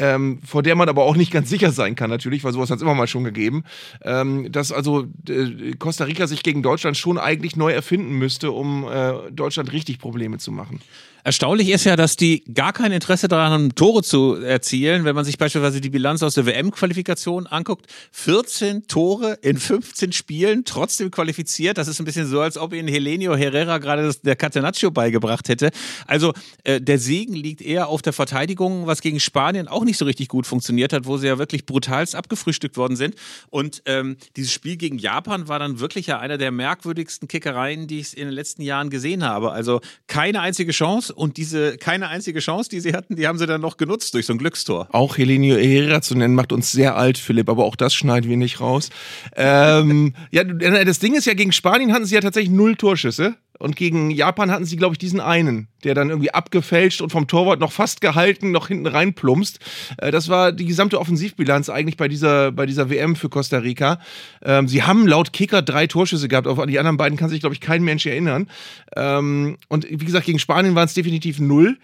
ähm, 0.00 0.40
vor 0.44 0.62
der 0.62 0.74
man 0.74 0.88
aber 0.88 1.04
auch 1.04 1.14
nicht 1.14 1.30
ganz 1.30 1.50
sicher 1.50 1.70
sein 1.70 1.94
kann, 1.94 2.10
natürlich, 2.10 2.42
weil 2.42 2.52
sowas 2.52 2.70
hat 2.70 2.78
es 2.78 2.82
immer 2.82 2.94
mal 2.94 3.06
schon 3.06 3.22
gegeben, 3.22 3.64
ähm, 4.02 4.50
dass 4.50 4.72
also 4.72 5.06
äh, 5.28 5.72
Costa 5.78 6.04
Rica 6.04 6.26
sich 6.26 6.42
gegen 6.42 6.62
Deutschland 6.62 6.96
schon 6.96 7.18
eigentlich 7.18 7.54
neu 7.54 7.70
erfinden 7.70 8.14
müsste, 8.14 8.50
um 8.50 8.88
äh, 8.90 9.30
Deutschland 9.30 9.72
richtig 9.72 9.98
Probleme 9.98 10.38
zu 10.38 10.52
machen. 10.52 10.80
Erstaunlich 11.24 11.68
ist 11.68 11.84
ja, 11.84 11.96
dass 11.96 12.16
die 12.16 12.44
gar 12.54 12.72
kein 12.72 12.92
Interesse 12.92 13.28
daran 13.28 13.52
haben, 13.52 13.74
Tore 13.74 14.02
zu 14.02 14.34
erzielen. 14.36 15.04
Wenn 15.04 15.14
man 15.14 15.24
sich 15.24 15.38
beispielsweise 15.38 15.80
die 15.80 15.90
Bilanz 15.90 16.22
aus 16.22 16.34
der 16.34 16.46
WM-Qualifikation 16.46 17.46
anguckt, 17.46 17.86
14 18.12 18.86
Tore 18.86 19.38
in 19.42 19.58
15 19.58 20.12
Spielen, 20.12 20.64
trotzdem 20.64 21.10
qualifiziert. 21.10 21.78
Das 21.78 21.88
ist 21.88 21.98
ein 22.00 22.04
bisschen 22.04 22.26
so, 22.26 22.40
als 22.40 22.56
ob 22.56 22.72
ihnen 22.72 22.88
Helenio 22.88 23.34
Herrera 23.34 23.78
gerade 23.78 24.02
das, 24.04 24.22
der 24.22 24.36
Catenaccio 24.36 24.90
beigebracht 24.90 25.48
hätte. 25.48 25.70
Also 26.06 26.32
äh, 26.64 26.80
der 26.80 26.98
Segen 26.98 27.34
liegt 27.34 27.60
eher 27.60 27.88
auf 27.88 28.02
der 28.02 28.12
Verteidigung, 28.12 28.86
was 28.86 29.02
gegen 29.02 29.20
Spanien 29.20 29.68
auch 29.68 29.84
nicht 29.84 29.98
so 29.98 30.04
richtig 30.04 30.28
gut 30.28 30.46
funktioniert 30.46 30.92
hat, 30.92 31.06
wo 31.06 31.18
sie 31.18 31.26
ja 31.26 31.38
wirklich 31.38 31.66
brutalst 31.66 32.14
abgefrühstückt 32.14 32.76
worden 32.76 32.96
sind. 32.96 33.14
Und 33.50 33.82
ähm, 33.86 34.16
dieses 34.36 34.52
Spiel 34.52 34.76
gegen 34.76 34.98
Japan 34.98 35.48
war 35.48 35.58
dann 35.58 35.80
wirklich 35.80 36.06
ja 36.06 36.18
einer 36.18 36.38
der 36.38 36.50
merkwürdigsten 36.50 37.28
Kickereien, 37.28 37.86
die 37.86 38.00
ich 38.00 38.16
in 38.16 38.26
den 38.26 38.34
letzten 38.34 38.62
Jahren 38.62 38.90
gesehen 38.90 39.24
habe. 39.24 39.52
Also 39.52 39.80
keine 40.06 40.40
einzige 40.40 40.72
Chance 40.72 41.09
und 41.12 41.36
diese 41.36 41.76
keine 41.76 42.08
einzige 42.08 42.40
Chance, 42.40 42.70
die 42.70 42.80
sie 42.80 42.92
hatten, 42.92 43.16
die 43.16 43.26
haben 43.26 43.38
sie 43.38 43.46
dann 43.46 43.60
noch 43.60 43.76
genutzt 43.76 44.14
durch 44.14 44.26
so 44.26 44.32
ein 44.32 44.38
Glückstor. 44.38 44.88
Auch 44.92 45.18
Helenio 45.18 45.56
Herrera 45.56 46.02
zu 46.02 46.14
nennen, 46.14 46.34
macht 46.34 46.52
uns 46.52 46.72
sehr 46.72 46.96
alt, 46.96 47.18
Philipp, 47.18 47.48
aber 47.48 47.64
auch 47.64 47.76
das 47.76 47.94
schneiden 47.94 48.28
wir 48.28 48.36
nicht 48.36 48.60
raus. 48.60 48.90
ähm, 49.36 50.14
ja, 50.30 50.44
das 50.44 50.98
Ding 50.98 51.14
ist 51.14 51.26
ja, 51.26 51.34
gegen 51.34 51.52
Spanien 51.52 51.92
hatten 51.92 52.04
sie 52.04 52.14
ja 52.14 52.20
tatsächlich 52.20 52.52
null 52.52 52.76
Torschüsse. 52.76 53.36
Und 53.60 53.76
gegen 53.76 54.10
Japan 54.10 54.50
hatten 54.50 54.64
sie, 54.64 54.76
glaube 54.76 54.94
ich, 54.94 54.98
diesen 54.98 55.20
einen, 55.20 55.68
der 55.84 55.94
dann 55.94 56.08
irgendwie 56.08 56.32
abgefälscht 56.32 57.02
und 57.02 57.10
vom 57.10 57.28
Torwart 57.28 57.60
noch 57.60 57.72
fast 57.72 58.00
gehalten, 58.00 58.50
noch 58.52 58.68
hinten 58.68 58.86
reinplumpst. 58.86 59.60
Äh, 59.98 60.10
das 60.10 60.28
war 60.28 60.50
die 60.50 60.64
gesamte 60.64 60.98
Offensivbilanz 60.98 61.68
eigentlich 61.68 61.98
bei 61.98 62.08
dieser, 62.08 62.52
bei 62.52 62.64
dieser 62.64 62.88
WM 62.88 63.16
für 63.16 63.28
Costa 63.28 63.58
Rica. 63.58 64.00
Ähm, 64.42 64.66
sie 64.66 64.82
haben 64.82 65.06
laut 65.06 65.34
Kicker 65.34 65.60
drei 65.60 65.86
Torschüsse 65.86 66.26
gehabt. 66.26 66.46
Auf 66.46 66.64
die 66.66 66.78
anderen 66.78 66.96
beiden 66.96 67.18
kann 67.18 67.28
sich, 67.28 67.40
glaube 67.40 67.54
ich, 67.54 67.60
kein 67.60 67.84
Mensch 67.84 68.06
erinnern. 68.06 68.48
Ähm, 68.96 69.58
und 69.68 69.86
wie 69.88 70.04
gesagt, 70.04 70.24
gegen 70.24 70.38
Spanien 70.38 70.74
waren 70.74 70.86
es 70.86 70.94
definitiv 70.94 71.38
null. 71.38 71.76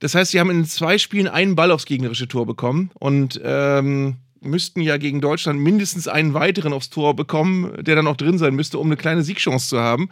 Das 0.00 0.14
heißt, 0.14 0.32
sie 0.32 0.40
haben 0.40 0.50
in 0.50 0.66
zwei 0.66 0.98
Spielen 0.98 1.28
einen 1.28 1.56
Ball 1.56 1.70
aufs 1.70 1.86
gegnerische 1.86 2.28
Tor 2.28 2.44
bekommen. 2.44 2.90
Und 2.98 3.40
ähm, 3.42 4.16
müssten 4.44 4.80
ja 4.80 4.96
gegen 4.96 5.20
Deutschland 5.20 5.60
mindestens 5.60 6.08
einen 6.08 6.34
weiteren 6.34 6.72
aufs 6.72 6.90
Tor 6.90 7.16
bekommen, 7.16 7.72
der 7.82 7.96
dann 7.96 8.06
auch 8.06 8.16
drin 8.16 8.38
sein 8.38 8.54
müsste, 8.54 8.78
um 8.78 8.86
eine 8.86 8.96
kleine 8.96 9.22
Siegchance 9.22 9.68
zu 9.68 9.80
haben. 9.80 10.10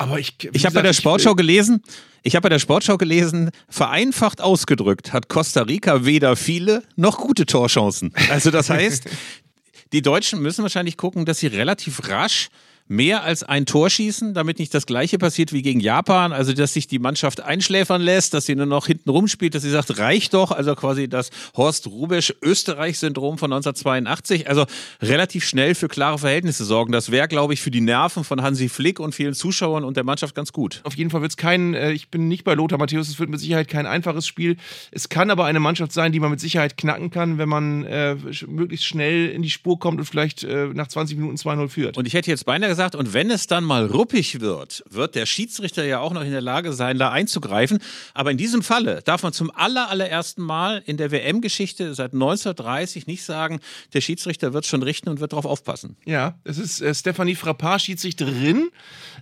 Aber 0.00 0.18
ich, 0.18 0.34
ich 0.54 0.64
habe 0.64 0.76
bei 0.76 0.82
der 0.82 0.94
Sportschau 0.94 1.34
gelesen, 1.34 1.82
ich 2.22 2.34
habe 2.34 2.44
bei 2.44 2.48
der 2.48 2.58
Sportschau 2.58 2.96
gelesen, 2.96 3.50
vereinfacht 3.68 4.40
ausgedrückt 4.40 5.12
hat 5.12 5.28
Costa 5.28 5.60
Rica 5.60 6.06
weder 6.06 6.36
viele 6.36 6.84
noch 6.96 7.18
gute 7.18 7.44
Torchancen. 7.44 8.10
Also 8.30 8.50
das 8.50 8.70
heißt, 8.70 9.04
die 9.92 10.00
Deutschen 10.00 10.40
müssen 10.40 10.62
wahrscheinlich 10.62 10.96
gucken, 10.96 11.26
dass 11.26 11.40
sie 11.40 11.48
relativ 11.48 12.08
rasch 12.08 12.48
mehr 12.90 13.22
als 13.22 13.44
ein 13.44 13.66
Tor 13.66 13.88
schießen, 13.88 14.34
damit 14.34 14.58
nicht 14.58 14.74
das 14.74 14.84
gleiche 14.84 15.16
passiert 15.16 15.52
wie 15.52 15.62
gegen 15.62 15.78
Japan, 15.78 16.32
also 16.32 16.52
dass 16.52 16.72
sich 16.72 16.88
die 16.88 16.98
Mannschaft 16.98 17.40
einschläfern 17.40 18.02
lässt, 18.02 18.34
dass 18.34 18.46
sie 18.46 18.56
nur 18.56 18.66
noch 18.66 18.88
hinten 18.88 19.10
rumspielt, 19.10 19.54
dass 19.54 19.62
sie 19.62 19.70
sagt, 19.70 19.98
reicht 19.98 20.34
doch, 20.34 20.50
also 20.50 20.74
quasi 20.74 21.08
das 21.08 21.30
Horst 21.56 21.86
Rubesch 21.86 22.34
Österreich-Syndrom 22.42 23.38
von 23.38 23.52
1982, 23.52 24.48
also 24.48 24.66
relativ 25.00 25.44
schnell 25.44 25.76
für 25.76 25.86
klare 25.86 26.18
Verhältnisse 26.18 26.64
sorgen. 26.64 26.90
Das 26.90 27.12
wäre, 27.12 27.28
glaube 27.28 27.54
ich, 27.54 27.62
für 27.62 27.70
die 27.70 27.80
Nerven 27.80 28.24
von 28.24 28.42
Hansi 28.42 28.68
Flick 28.68 28.98
und 28.98 29.14
vielen 29.14 29.34
Zuschauern 29.34 29.84
und 29.84 29.96
der 29.96 30.02
Mannschaft 30.02 30.34
ganz 30.34 30.52
gut. 30.52 30.80
Auf 30.82 30.96
jeden 30.96 31.10
Fall 31.10 31.22
wird 31.22 31.30
es 31.30 31.36
kein, 31.36 31.74
äh, 31.74 31.92
ich 31.92 32.08
bin 32.08 32.26
nicht 32.26 32.42
bei 32.42 32.54
Lothar 32.54 32.78
Matthäus, 32.78 33.08
es 33.08 33.20
wird 33.20 33.30
mit 33.30 33.38
Sicherheit 33.38 33.68
kein 33.68 33.86
einfaches 33.86 34.26
Spiel. 34.26 34.56
Es 34.90 35.08
kann 35.08 35.30
aber 35.30 35.44
eine 35.44 35.60
Mannschaft 35.60 35.92
sein, 35.92 36.10
die 36.10 36.18
man 36.18 36.30
mit 36.32 36.40
Sicherheit 36.40 36.76
knacken 36.76 37.12
kann, 37.12 37.38
wenn 37.38 37.48
man 37.48 37.84
äh, 37.84 38.16
möglichst 38.48 38.86
schnell 38.86 39.28
in 39.28 39.42
die 39.42 39.50
Spur 39.50 39.78
kommt 39.78 40.00
und 40.00 40.06
vielleicht 40.06 40.42
äh, 40.42 40.66
nach 40.74 40.88
20 40.88 41.16
Minuten 41.16 41.36
2-0 41.36 41.68
führt. 41.68 41.96
Und 41.96 42.08
ich 42.08 42.14
hätte 42.14 42.32
jetzt 42.32 42.46
beinahe 42.46 42.68
gesagt, 42.68 42.79
gesagt, 42.80 42.94
und 42.94 43.12
wenn 43.12 43.30
es 43.30 43.46
dann 43.46 43.62
mal 43.62 43.84
ruppig 43.84 44.40
wird, 44.40 44.82
wird 44.88 45.14
der 45.14 45.26
Schiedsrichter 45.26 45.84
ja 45.84 45.98
auch 46.00 46.14
noch 46.14 46.22
in 46.22 46.30
der 46.30 46.40
Lage 46.40 46.72
sein, 46.72 46.96
da 46.96 47.10
einzugreifen. 47.10 47.78
Aber 48.14 48.30
in 48.30 48.38
diesem 48.38 48.62
Falle 48.62 49.02
darf 49.04 49.22
man 49.22 49.34
zum 49.34 49.50
aller, 49.54 49.90
allerersten 49.90 50.40
Mal 50.40 50.82
in 50.86 50.96
der 50.96 51.10
WM-Geschichte 51.10 51.94
seit 51.94 52.14
1930 52.14 53.06
nicht 53.06 53.22
sagen, 53.22 53.60
der 53.92 54.00
Schiedsrichter 54.00 54.54
wird 54.54 54.64
schon 54.64 54.82
richten 54.82 55.10
und 55.10 55.20
wird 55.20 55.34
darauf 55.34 55.44
aufpassen. 55.44 55.96
Ja, 56.06 56.38
es 56.44 56.56
ist 56.56 56.80
äh, 56.80 56.94
Stephanie 56.94 57.34
Frappard, 57.34 57.82
Schiedsrichterin, 57.82 58.70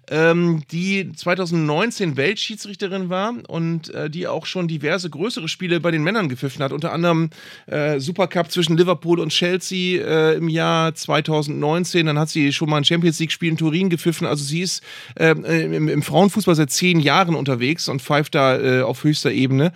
ähm, 0.08 0.62
die 0.70 1.10
2019 1.12 2.16
Weltschiedsrichterin 2.16 3.08
war 3.08 3.34
und 3.48 3.92
äh, 3.92 4.08
die 4.08 4.28
auch 4.28 4.46
schon 4.46 4.68
diverse 4.68 5.10
größere 5.10 5.48
Spiele 5.48 5.80
bei 5.80 5.90
den 5.90 6.04
Männern 6.04 6.28
gepfiffen 6.28 6.62
hat. 6.62 6.70
Unter 6.70 6.92
anderem 6.92 7.30
äh, 7.66 7.98
Supercup 7.98 8.52
zwischen 8.52 8.76
Liverpool 8.76 9.18
und 9.18 9.30
Chelsea 9.30 10.00
äh, 10.00 10.36
im 10.36 10.48
Jahr 10.48 10.94
2019. 10.94 12.06
Dann 12.06 12.20
hat 12.20 12.28
sie 12.28 12.52
schon 12.52 12.70
mal 12.70 12.76
ein 12.76 12.84
Champions 12.84 13.18
League-Spiel 13.38 13.50
in 13.50 13.56
Turin 13.56 13.90
gepfiffen. 13.90 14.26
Also 14.26 14.44
sie 14.44 14.62
ist 14.62 14.82
äh, 15.14 15.30
im, 15.30 15.88
im, 15.88 16.02
Frauenfußball 16.02 16.54
seit 16.54 16.70
zehn 16.70 17.00
Jahren 17.00 17.34
unterwegs 17.34 17.88
und 17.88 18.02
pfeift 18.02 18.34
da 18.34 18.58
äh, 18.58 18.82
auf 18.82 19.04
höchster 19.04 19.30
Ebene. 19.30 19.72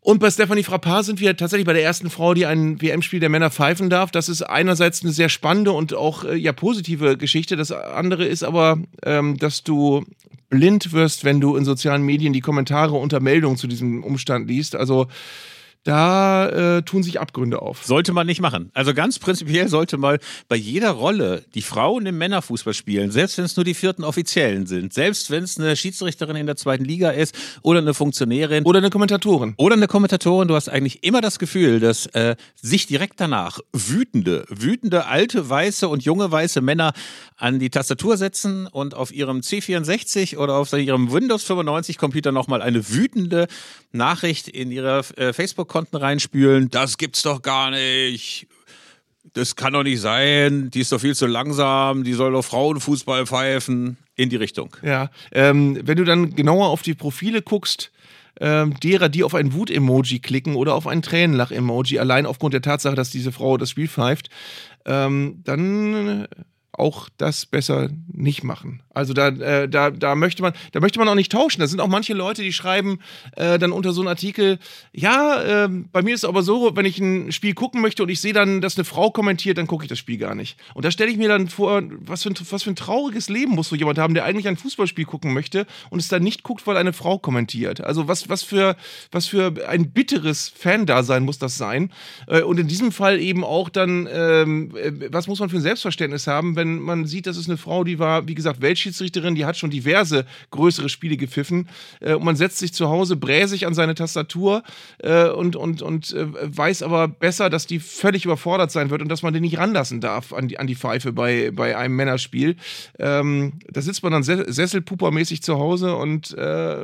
Und 0.00 0.18
bei 0.18 0.30
Stephanie 0.30 0.62
Frappard 0.62 1.06
sind 1.06 1.20
wir 1.20 1.34
tatsächlich 1.34 1.66
bei 1.66 1.72
der 1.72 1.82
ersten 1.82 2.10
Frau, 2.10 2.34
die 2.34 2.44
ein 2.44 2.80
WM-Spiel 2.80 3.20
der 3.20 3.30
Männer 3.30 3.50
pfeifen 3.50 3.88
darf. 3.88 4.10
Das 4.10 4.28
ist 4.28 4.42
einerseits 4.42 5.02
eine 5.02 5.12
sehr 5.12 5.30
spannende 5.30 5.72
und 5.72 5.94
auch 5.94 6.24
äh, 6.24 6.36
ja 6.36 6.52
positive 6.52 7.16
Geschichte. 7.16 7.56
Das 7.56 7.72
andere 7.72 8.24
ist 8.24 8.44
aber, 8.44 8.78
ähm, 9.02 9.38
dass 9.38 9.64
du 9.64 10.04
blind 10.50 10.92
wirst, 10.92 11.24
wenn 11.24 11.40
du 11.40 11.56
in 11.56 11.64
sozialen 11.64 12.02
Medien 12.02 12.32
die 12.32 12.42
Kommentare 12.42 12.94
unter 12.94 13.18
Meldungen 13.20 13.56
zu 13.56 13.66
diesem 13.66 14.04
Umstand 14.04 14.46
liest. 14.46 14.76
Also 14.76 15.08
da 15.84 16.78
äh, 16.78 16.82
tun 16.82 17.02
sich 17.02 17.20
Abgründe 17.20 17.60
auf. 17.60 17.84
Sollte 17.84 18.12
man 18.12 18.26
nicht 18.26 18.40
machen. 18.40 18.70
Also 18.72 18.94
ganz 18.94 19.18
prinzipiell 19.18 19.68
sollte 19.68 19.98
mal 19.98 20.18
bei 20.48 20.56
jeder 20.56 20.90
Rolle, 20.90 21.44
die 21.54 21.62
Frauen 21.62 22.06
im 22.06 22.16
Männerfußball 22.18 22.74
spielen, 22.74 23.10
selbst 23.10 23.36
wenn 23.36 23.44
es 23.44 23.56
nur 23.56 23.64
die 23.64 23.74
vierten 23.74 24.02
Offiziellen 24.02 24.66
sind, 24.66 24.94
selbst 24.94 25.30
wenn 25.30 25.44
es 25.44 25.58
eine 25.58 25.76
Schiedsrichterin 25.76 26.36
in 26.36 26.46
der 26.46 26.56
zweiten 26.56 26.84
Liga 26.84 27.10
ist 27.10 27.34
oder 27.62 27.80
eine 27.80 27.92
Funktionärin. 27.92 28.64
Oder 28.64 28.78
eine 28.78 28.90
Kommentatorin. 28.90 29.54
Oder 29.58 29.74
eine 29.74 29.86
Kommentatorin, 29.86 30.48
du 30.48 30.54
hast 30.54 30.68
eigentlich 30.68 31.04
immer 31.04 31.20
das 31.20 31.38
Gefühl, 31.38 31.80
dass 31.80 32.06
äh, 32.06 32.36
sich 32.60 32.86
direkt 32.86 33.20
danach 33.20 33.60
wütende, 33.72 34.46
wütende 34.48 35.06
alte 35.06 35.48
weiße 35.48 35.86
und 35.86 36.02
junge 36.02 36.30
weiße 36.32 36.62
Männer 36.62 36.94
an 37.36 37.58
die 37.58 37.68
Tastatur 37.68 38.16
setzen 38.16 38.66
und 38.68 38.94
auf 38.94 39.12
ihrem 39.12 39.40
C64 39.40 40.38
oder 40.38 40.56
auf 40.56 40.72
ihrem 40.72 41.12
Windows 41.12 41.44
95 41.44 41.98
Computer 41.98 42.32
nochmal 42.32 42.62
eine 42.62 42.88
wütende 42.88 43.48
Nachricht 43.92 44.48
in 44.48 44.70
ihre 44.70 45.00
äh, 45.16 45.32
Facebook-Konten 45.74 45.96
reinspülen. 45.96 46.70
Das 46.70 46.96
gibt's 46.98 47.22
doch 47.22 47.42
gar 47.42 47.70
nicht. 47.70 48.46
Das 49.32 49.56
kann 49.56 49.72
doch 49.72 49.82
nicht 49.82 50.00
sein. 50.00 50.70
Die 50.70 50.80
ist 50.80 50.92
doch 50.92 51.00
viel 51.00 51.16
zu 51.16 51.26
langsam. 51.26 52.04
Die 52.04 52.12
soll 52.12 52.32
doch 52.32 52.44
Frauenfußball 52.44 53.26
pfeifen. 53.26 53.96
In 54.16 54.30
die 54.30 54.36
Richtung. 54.36 54.76
Ja. 54.82 55.10
Ähm, 55.32 55.80
wenn 55.82 55.96
du 55.96 56.04
dann 56.04 56.36
genauer 56.36 56.68
auf 56.68 56.82
die 56.82 56.94
Profile 56.94 57.42
guckst, 57.42 57.90
ähm, 58.40 58.78
derer, 58.78 59.08
die 59.08 59.24
auf 59.24 59.34
ein 59.34 59.52
Wut-Emoji 59.52 60.20
klicken 60.20 60.54
oder 60.54 60.74
auf 60.74 60.86
ein 60.86 61.02
Tränenlach-Emoji, 61.02 61.98
allein 61.98 62.24
aufgrund 62.24 62.54
der 62.54 62.62
Tatsache, 62.62 62.94
dass 62.94 63.10
diese 63.10 63.32
Frau 63.32 63.56
das 63.56 63.70
Spiel 63.70 63.88
pfeift, 63.88 64.28
ähm, 64.86 65.40
dann 65.42 66.28
auch 66.78 67.08
das 67.16 67.46
besser 67.46 67.88
nicht 68.12 68.44
machen. 68.44 68.82
Also 68.94 69.12
da, 69.12 69.28
äh, 69.28 69.68
da, 69.68 69.90
da 69.90 70.14
möchte 70.14 70.42
man, 70.42 70.52
da 70.72 70.80
möchte 70.80 70.98
man 70.98 71.08
auch 71.08 71.14
nicht 71.14 71.32
tauschen. 71.32 71.60
Da 71.60 71.66
sind 71.66 71.80
auch 71.80 71.88
manche 71.88 72.14
Leute, 72.14 72.42
die 72.42 72.52
schreiben 72.52 73.00
äh, 73.36 73.58
dann 73.58 73.72
unter 73.72 73.92
so 73.92 74.00
einem 74.00 74.08
Artikel, 74.08 74.58
ja, 74.92 75.64
äh, 75.64 75.68
bei 75.68 76.02
mir 76.02 76.14
ist 76.14 76.24
es 76.24 76.28
aber 76.28 76.42
so, 76.42 76.76
wenn 76.76 76.86
ich 76.86 76.98
ein 76.98 77.32
Spiel 77.32 77.54
gucken 77.54 77.80
möchte 77.80 78.02
und 78.02 78.08
ich 78.08 78.20
sehe 78.20 78.32
dann, 78.32 78.60
dass 78.60 78.76
eine 78.76 78.84
Frau 78.84 79.10
kommentiert, 79.10 79.58
dann 79.58 79.66
gucke 79.66 79.84
ich 79.84 79.88
das 79.88 79.98
Spiel 79.98 80.18
gar 80.18 80.34
nicht. 80.34 80.56
Und 80.74 80.84
da 80.84 80.90
stelle 80.90 81.10
ich 81.10 81.16
mir 81.16 81.28
dann 81.28 81.48
vor, 81.48 81.82
was 82.00 82.22
für, 82.22 82.30
ein, 82.30 82.36
was 82.50 82.62
für 82.62 82.70
ein 82.70 82.76
trauriges 82.76 83.28
Leben 83.28 83.52
muss 83.52 83.68
so 83.68 83.76
jemand 83.76 83.98
haben, 83.98 84.14
der 84.14 84.24
eigentlich 84.24 84.48
ein 84.48 84.56
Fußballspiel 84.56 85.04
gucken 85.04 85.32
möchte 85.34 85.66
und 85.90 85.98
es 85.98 86.08
dann 86.08 86.22
nicht 86.22 86.42
guckt, 86.42 86.66
weil 86.66 86.76
eine 86.76 86.92
Frau 86.92 87.18
kommentiert. 87.18 87.80
Also 87.80 88.08
was, 88.08 88.28
was 88.28 88.42
für, 88.42 88.76
was 89.10 89.26
für 89.26 89.68
ein 89.68 89.90
bitteres 89.90 90.48
Fan-Dasein 90.48 91.24
muss 91.24 91.38
das 91.38 91.56
sein. 91.56 91.92
Äh, 92.26 92.42
und 92.42 92.58
in 92.58 92.68
diesem 92.68 92.92
Fall 92.92 93.20
eben 93.20 93.44
auch 93.44 93.68
dann, 93.68 94.08
ähm, 94.10 94.74
äh, 94.76 94.92
was 95.10 95.26
muss 95.26 95.40
man 95.40 95.48
für 95.48 95.56
ein 95.56 95.62
Selbstverständnis 95.62 96.26
haben, 96.26 96.56
wenn 96.56 96.63
wenn 96.64 96.80
man 96.80 97.06
sieht, 97.06 97.26
das 97.26 97.36
ist 97.36 97.48
eine 97.48 97.58
Frau, 97.58 97.84
die 97.84 97.98
war, 97.98 98.26
wie 98.26 98.34
gesagt, 98.34 98.62
Weltschiedsrichterin, 98.62 99.34
die 99.34 99.44
hat 99.44 99.56
schon 99.56 99.70
diverse 99.70 100.24
größere 100.50 100.88
Spiele 100.88 101.16
gepfiffen. 101.16 101.68
Äh, 102.00 102.14
und 102.14 102.24
man 102.24 102.36
setzt 102.36 102.58
sich 102.58 102.72
zu 102.72 102.88
Hause 102.88 103.16
bräsig 103.16 103.66
an 103.66 103.74
seine 103.74 103.94
Tastatur 103.94 104.62
äh, 104.98 105.28
und, 105.28 105.56
und, 105.56 105.82
und 105.82 106.12
äh, 106.12 106.26
weiß 106.56 106.82
aber 106.82 107.08
besser, 107.08 107.50
dass 107.50 107.66
die 107.66 107.80
völlig 107.80 108.24
überfordert 108.24 108.70
sein 108.70 108.90
wird 108.90 109.02
und 109.02 109.08
dass 109.08 109.22
man 109.22 109.34
den 109.34 109.42
nicht 109.42 109.58
ranlassen 109.58 110.00
darf 110.00 110.32
an 110.32 110.48
die, 110.48 110.58
an 110.58 110.66
die 110.66 110.74
Pfeife 110.74 111.12
bei, 111.12 111.50
bei 111.52 111.76
einem 111.76 111.96
Männerspiel. 111.96 112.56
Ähm, 112.98 113.54
da 113.70 113.82
sitzt 113.82 114.02
man 114.02 114.12
dann 114.12 114.22
sesselpupermäßig 114.22 115.42
zu 115.42 115.58
Hause 115.58 115.96
und 115.96 116.36
äh, 116.36 116.76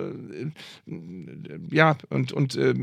ja, 1.70 1.96
und, 2.10 2.32
und 2.32 2.56
äh, 2.56 2.74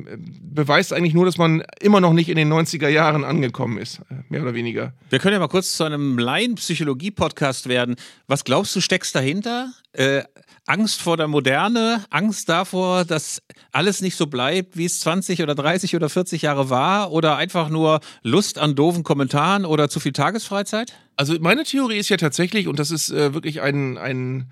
beweist 0.41 0.93
eigentlich 0.93 1.14
nur, 1.14 1.26
dass 1.26 1.38
man 1.38 1.64
immer 1.80 2.02
noch 2.02 2.14
nicht 2.14 2.30
in 2.30 2.38
den 2.38 2.52
90er 2.52 2.88
Jahren 2.88 3.24
angekommen 3.24 3.78
ist, 3.78 4.00
äh, 4.10 4.16
mehr 4.30 4.41
oder 4.41 4.56
weniger. 4.56 4.93
Wir 5.10 5.20
können 5.20 5.34
ja 5.34 5.39
mal 5.39 5.48
kurz 5.48 5.78
zu 5.78 5.84
einem 5.84 6.18
Laienpsychologen 6.18 6.87
Psychologie-Podcast 6.88 7.68
werden. 7.68 7.96
Was 8.28 8.44
glaubst 8.44 8.76
du, 8.76 8.82
steckst 8.82 9.14
dahinter? 9.14 9.74
Äh, 9.92 10.24
Angst 10.66 11.02
vor 11.02 11.18
der 11.18 11.28
Moderne, 11.28 12.06
Angst 12.10 12.50
davor, 12.50 13.06
dass 13.06 13.42
alles 13.72 14.02
nicht 14.02 14.16
so 14.16 14.28
bleibt, 14.28 14.78
wie 14.78 14.86
es 14.86 15.00
20 15.02 15.42
oder 15.44 15.56
30 15.56 15.96
oder 15.96 16.10
40 16.10 16.42
Jahre 16.42 16.70
war? 16.70 17.12
Oder 17.12 17.38
einfach 17.38 17.70
nur 17.70 18.00
Lust 18.24 18.58
an 18.58 18.76
doofen 18.76 19.04
Kommentaren 19.04 19.66
oder 19.66 19.90
zu 19.90 20.00
viel 20.00 20.14
Tagesfreizeit? 20.14 20.94
Also 21.16 21.36
meine 21.40 21.64
Theorie 21.64 21.98
ist 21.98 22.10
ja 22.10 22.18
tatsächlich, 22.18 22.68
und 22.68 22.80
das 22.80 22.92
ist 22.92 23.10
äh, 23.10 23.34
wirklich 23.34 23.62
ein, 23.62 23.98
ein 23.98 24.50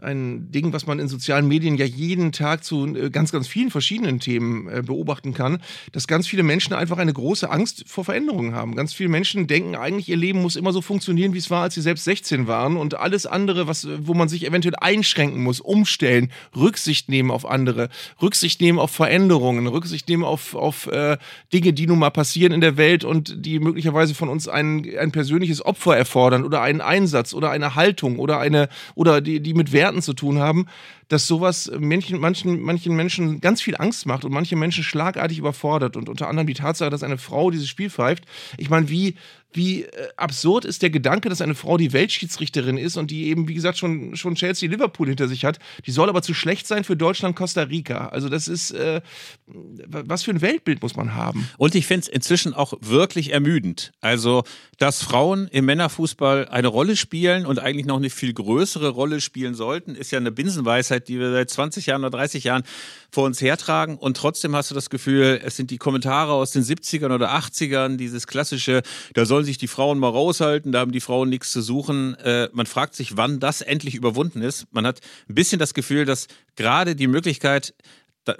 ein 0.00 0.52
Ding, 0.52 0.72
was 0.72 0.86
man 0.86 1.00
in 1.00 1.08
sozialen 1.08 1.48
Medien 1.48 1.76
ja 1.76 1.84
jeden 1.84 2.30
Tag 2.30 2.62
zu 2.62 2.86
äh, 2.94 3.10
ganz, 3.10 3.32
ganz 3.32 3.48
vielen 3.48 3.70
verschiedenen 3.70 4.20
Themen 4.20 4.68
äh, 4.68 4.82
beobachten 4.82 5.34
kann, 5.34 5.58
dass 5.90 6.06
ganz 6.06 6.28
viele 6.28 6.44
Menschen 6.44 6.72
einfach 6.72 6.98
eine 6.98 7.12
große 7.12 7.50
Angst 7.50 7.82
vor 7.88 8.04
Veränderungen 8.04 8.54
haben. 8.54 8.76
Ganz 8.76 8.92
viele 8.92 9.08
Menschen 9.08 9.48
denken 9.48 9.74
eigentlich, 9.74 10.08
ihr 10.08 10.16
Leben 10.16 10.40
muss 10.40 10.54
immer 10.54 10.72
so 10.72 10.82
funktionieren, 10.82 11.34
wie 11.34 11.38
es 11.38 11.50
war, 11.50 11.64
als 11.64 11.74
sie 11.74 11.80
selbst 11.80 12.04
16 12.04 12.46
waren 12.46 12.76
und 12.76 12.94
alles 12.94 13.26
andere, 13.26 13.66
was, 13.66 13.88
wo 13.98 14.14
man 14.14 14.28
sich 14.28 14.46
eventuell 14.46 14.76
einschränken 14.76 15.42
muss, 15.42 15.58
umstellen, 15.58 16.30
Rücksicht 16.54 17.08
nehmen 17.08 17.32
auf 17.32 17.44
andere, 17.44 17.88
Rücksicht 18.22 18.60
nehmen 18.60 18.78
auf 18.78 18.92
Veränderungen, 18.92 19.66
Rücksicht 19.66 20.08
nehmen 20.08 20.22
auf, 20.22 20.54
auf 20.54 20.86
äh, 20.86 21.18
Dinge, 21.52 21.72
die 21.72 21.88
nun 21.88 21.98
mal 21.98 22.10
passieren 22.10 22.52
in 22.52 22.60
der 22.60 22.76
Welt 22.76 23.02
und 23.02 23.44
die 23.44 23.58
möglicherweise 23.58 24.14
von 24.14 24.28
uns 24.28 24.46
ein, 24.46 24.86
ein 24.96 25.10
persönliches 25.10 25.64
Opfer 25.64 25.96
erfordern 25.96 26.44
oder 26.44 26.62
einen 26.62 26.80
Einsatz 26.80 27.34
oder 27.34 27.50
eine 27.50 27.74
Haltung 27.74 28.20
oder 28.20 28.38
eine 28.38 28.68
oder 28.94 29.20
die, 29.20 29.40
die 29.40 29.54
mit 29.54 29.72
Wert 29.72 29.87
Werten 29.88 30.02
zu 30.02 30.12
tun 30.12 30.38
haben, 30.38 30.66
dass 31.08 31.26
sowas 31.26 31.70
manchen, 31.78 32.20
manchen, 32.20 32.60
manchen 32.60 32.94
Menschen 32.94 33.40
ganz 33.40 33.62
viel 33.62 33.76
Angst 33.76 34.04
macht 34.04 34.24
und 34.24 34.32
manche 34.32 34.54
Menschen 34.54 34.84
schlagartig 34.84 35.38
überfordert. 35.38 35.96
Und 35.96 36.10
unter 36.10 36.28
anderem 36.28 36.46
die 36.46 36.54
Tatsache, 36.54 36.90
dass 36.90 37.02
eine 37.02 37.16
Frau 37.16 37.50
dieses 37.50 37.68
Spiel 37.68 37.88
pfeift. 37.88 38.24
Ich 38.58 38.68
meine, 38.68 38.90
wie, 38.90 39.14
wie 39.52 39.84
äh, 39.84 40.08
absurd 40.16 40.64
ist 40.64 40.82
der 40.82 40.90
Gedanke, 40.90 41.28
dass 41.28 41.40
eine 41.40 41.54
Frau 41.54 41.76
die 41.76 41.92
Weltschiedsrichterin 41.92 42.76
ist 42.76 42.96
und 42.96 43.10
die 43.10 43.28
eben, 43.28 43.48
wie 43.48 43.54
gesagt, 43.54 43.78
schon, 43.78 44.14
schon 44.16 44.34
Chelsea 44.34 44.68
Liverpool 44.68 45.08
hinter 45.08 45.28
sich 45.28 45.44
hat. 45.44 45.58
Die 45.86 45.90
soll 45.90 46.08
aber 46.08 46.22
zu 46.22 46.34
schlecht 46.34 46.66
sein 46.66 46.84
für 46.84 46.96
Deutschland 46.96 47.34
Costa 47.34 47.62
Rica. 47.62 48.08
Also 48.08 48.28
das 48.28 48.48
ist, 48.48 48.72
äh, 48.72 49.00
was 49.46 50.22
für 50.22 50.32
ein 50.32 50.42
Weltbild 50.42 50.82
muss 50.82 50.96
man 50.96 51.14
haben? 51.14 51.48
Und 51.56 51.74
ich 51.74 51.86
finde 51.86 52.02
es 52.02 52.08
inzwischen 52.08 52.52
auch 52.54 52.74
wirklich 52.80 53.32
ermüdend. 53.32 53.92
Also, 54.00 54.44
dass 54.78 55.02
Frauen 55.02 55.48
im 55.48 55.64
Männerfußball 55.64 56.48
eine 56.48 56.68
Rolle 56.68 56.96
spielen 56.96 57.46
und 57.46 57.58
eigentlich 57.58 57.86
noch 57.86 57.96
eine 57.96 58.10
viel 58.10 58.32
größere 58.32 58.90
Rolle 58.90 59.20
spielen 59.20 59.54
sollten, 59.54 59.94
ist 59.94 60.10
ja 60.12 60.18
eine 60.18 60.30
Binsenweisheit, 60.30 61.08
die 61.08 61.18
wir 61.18 61.32
seit 61.32 61.50
20 61.50 61.86
Jahren 61.86 62.02
oder 62.02 62.10
30 62.10 62.44
Jahren 62.44 62.62
vor 63.10 63.24
uns 63.24 63.40
hertragen. 63.40 63.96
Und 63.96 64.18
trotzdem 64.18 64.54
hast 64.54 64.70
du 64.70 64.74
das 64.74 64.90
Gefühl, 64.90 65.40
es 65.42 65.56
sind 65.56 65.70
die 65.70 65.78
Kommentare 65.78 66.32
aus 66.32 66.50
den 66.50 66.62
70ern 66.62 67.14
oder 67.14 67.34
80ern, 67.34 67.96
dieses 67.96 68.26
klassische, 68.26 68.82
da 69.14 69.24
soll 69.24 69.38
sollen 69.38 69.46
sich 69.46 69.58
die 69.58 69.68
Frauen 69.68 70.00
mal 70.00 70.08
raushalten, 70.08 70.72
da 70.72 70.80
haben 70.80 70.90
die 70.90 71.00
Frauen 71.00 71.28
nichts 71.28 71.52
zu 71.52 71.62
suchen. 71.62 72.16
Äh, 72.16 72.48
man 72.52 72.66
fragt 72.66 72.96
sich, 72.96 73.16
wann 73.16 73.38
das 73.38 73.60
endlich 73.60 73.94
überwunden 73.94 74.42
ist. 74.42 74.66
Man 74.72 74.84
hat 74.84 75.00
ein 75.28 75.34
bisschen 75.36 75.60
das 75.60 75.74
Gefühl, 75.74 76.04
dass 76.04 76.26
gerade 76.56 76.96
die 76.96 77.06
Möglichkeit, 77.06 77.72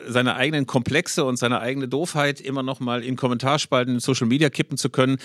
seine 0.06 0.36
eigenen 0.36 0.66
Komplexe 0.66 1.24
und 1.24 1.36
seine 1.38 1.60
eigene 1.60 1.88
Doofheit 1.88 2.40
immer 2.40 2.62
noch 2.62 2.80
mal 2.80 3.02
in 3.02 3.16
Kommentarspalten 3.16 3.94
in 3.94 4.00
Social 4.00 4.26
Media 4.26 4.50
kippen 4.50 4.76
zu 4.76 4.90
können, 4.90 5.18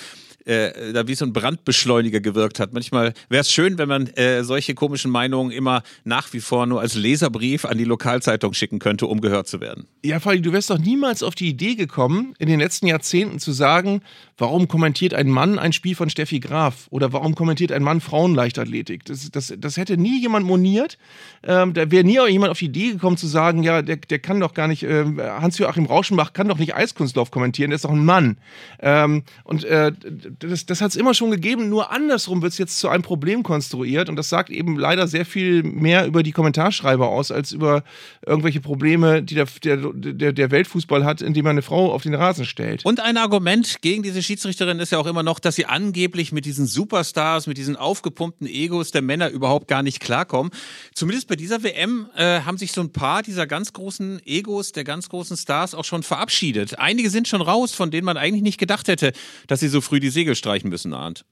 äh, 0.46 0.94
da 0.94 1.08
wie 1.08 1.16
so 1.16 1.26
ein 1.26 1.34
Brandbeschleuniger 1.34 2.20
gewirkt 2.20 2.60
hat. 2.60 2.74
Manchmal 2.74 3.14
wäre 3.30 3.42
es 3.42 3.52
schön, 3.52 3.78
wenn 3.78 3.88
man 3.88 4.08
äh, 4.08 4.44
solche 4.44 4.74
komischen 4.74 5.12
Meinungen 5.12 5.52
immer 5.52 5.84
nach 6.04 6.34
wie 6.34 6.40
vor 6.40 6.66
nur 6.66 6.82
als 6.82 6.96
Leserbrief 6.96 7.66
an 7.66 7.78
die 7.78 7.84
Lokalzeitung 7.86 8.54
schicken 8.54 8.80
könnte, 8.80 9.08
um 9.08 9.22
gehört 9.22 9.48
zu 9.48 9.62
werden. 9.62 9.88
Ja, 10.04 10.20
Fadi, 10.20 10.42
du 10.42 10.52
wärst 10.52 10.70
doch 10.70 10.80
niemals 10.80 11.24
auf 11.24 11.36
die 11.36 11.48
Idee 11.48 11.76
gekommen, 11.76 12.36
in 12.40 12.48
den 12.48 12.60
letzten 12.60 12.88
Jahrzehnten 12.88 13.40
zu 13.40 13.52
sagen, 13.52 14.02
warum 14.38 14.68
kommentiert 14.68 15.14
ein 15.14 15.30
Mann 15.30 15.60
ein 15.60 15.74
Spiel 15.74 15.96
von 15.96 16.10
Steffi 16.10 16.40
Graf 16.40 16.88
oder 16.90 17.14
warum 17.14 17.36
kommentiert 17.36 17.72
ein 17.72 17.84
Mann 17.84 18.02
Frauenleichtathletik? 18.02 19.06
Das, 19.06 19.30
das, 19.32 19.54
das 19.58 19.78
hätte 19.78 19.98
nie 19.98 20.22
jemand 20.22 20.46
moniert. 20.46 20.98
Ähm, 21.44 21.74
da 21.74 21.90
wäre 21.90 22.04
nie 22.04 22.20
auch 22.20 22.28
jemand 22.28 22.52
auf 22.52 22.60
die 22.60 22.66
Idee 22.66 22.92
gekommen 22.92 23.18
zu 23.18 23.28
sagen, 23.28 23.64
ja, 23.64 23.82
der, 23.82 23.98
der 23.98 24.20
kann 24.20 24.40
doch 24.40 24.53
doch 24.54 24.56
gar 24.56 24.68
nicht, 24.68 24.84
äh, 24.84 25.06
Hans-Joachim 25.18 25.86
Rauschenbach 25.86 26.34
kann 26.34 26.48
doch 26.48 26.58
nicht 26.58 26.76
Eiskunstlauf 26.76 27.32
kommentieren, 27.32 27.72
der 27.72 27.76
ist 27.76 27.86
doch 27.86 27.92
ein 27.92 28.06
Mann. 28.06 28.38
Ähm, 28.80 29.24
und 29.44 29.64
äh, 29.66 29.92
das, 30.40 30.66
das 30.66 30.82
hat 30.82 30.92
es 30.92 30.96
immer 30.96 31.14
schon 31.14 31.32
gegeben, 31.32 31.70
nur 31.70 31.92
andersrum 31.92 32.42
wird 32.42 32.54
es 32.54 32.58
jetzt 32.58 32.80
zu 32.80 32.90
einem 32.90 33.04
Problem 33.04 33.44
konstruiert 33.44 34.10
und 34.10 34.16
das 34.16 34.30
sagt 34.30 34.50
eben 34.50 34.78
leider 34.78 35.08
sehr 35.08 35.26
viel 35.26 35.64
mehr 35.64 36.06
über 36.06 36.24
die 36.24 36.32
Kommentarschreiber 36.32 37.08
aus, 37.08 37.32
als 37.32 37.52
über 37.52 37.84
irgendwelche 38.26 38.62
Probleme, 38.62 39.24
die 39.24 39.36
der, 39.36 39.48
der, 39.64 39.78
der, 39.94 40.32
der 40.34 40.52
Weltfußball 40.52 41.06
hat, 41.06 41.22
indem 41.22 41.46
man 41.46 41.52
eine 41.52 41.62
Frau 41.62 41.92
auf 41.92 42.04
den 42.04 42.14
Rasen 42.14 42.46
stellt. 42.46 42.86
Und 42.86 43.00
ein 43.00 43.18
Argument 43.18 43.82
gegen 43.82 44.04
diese 44.04 44.22
Schiedsrichterin 44.22 44.80
ist 44.80 44.92
ja 44.92 45.00
auch 45.00 45.08
immer 45.08 45.24
noch, 45.24 45.40
dass 45.40 45.56
sie 45.56 45.66
angeblich 45.66 46.32
mit 46.32 46.46
diesen 46.46 46.66
Superstars, 46.66 47.48
mit 47.48 47.58
diesen 47.58 47.76
aufgepumpten 47.76 48.48
Egos 48.48 48.92
der 48.92 49.02
Männer 49.02 49.30
überhaupt 49.30 49.68
gar 49.68 49.84
nicht 49.84 50.00
klarkommen. 50.00 50.52
Zumindest 50.94 51.28
bei 51.28 51.36
dieser 51.36 51.64
WM 51.64 52.08
äh, 52.16 52.42
haben 52.42 52.58
sich 52.58 52.72
so 52.72 52.82
ein 52.82 52.92
paar 52.92 53.24
dieser 53.24 53.48
ganz 53.48 53.74
großen 53.74 54.22
Egos, 54.26 54.43
der 54.72 54.84
ganz 54.84 55.10
großen 55.10 55.38
Stars 55.38 55.76
auch 55.76 55.86
schon 55.86 56.04
verabschiedet. 56.04 56.80
Einige 56.80 57.10
sind 57.10 57.28
schon 57.28 57.42
raus, 57.42 57.74
von 57.74 57.92
denen 57.92 58.06
man 58.06 58.18
eigentlich 58.18 58.44
nicht 58.44 58.60
gedacht 58.60 58.88
hätte, 58.88 59.14
dass 59.48 59.60
sie 59.60 59.68
so 59.68 59.82
früh 59.82 60.00
die 60.00 60.10
Segel 60.10 60.36
streichen 60.36 60.70
müssen, 60.70 60.94
Arndt. 60.94 61.26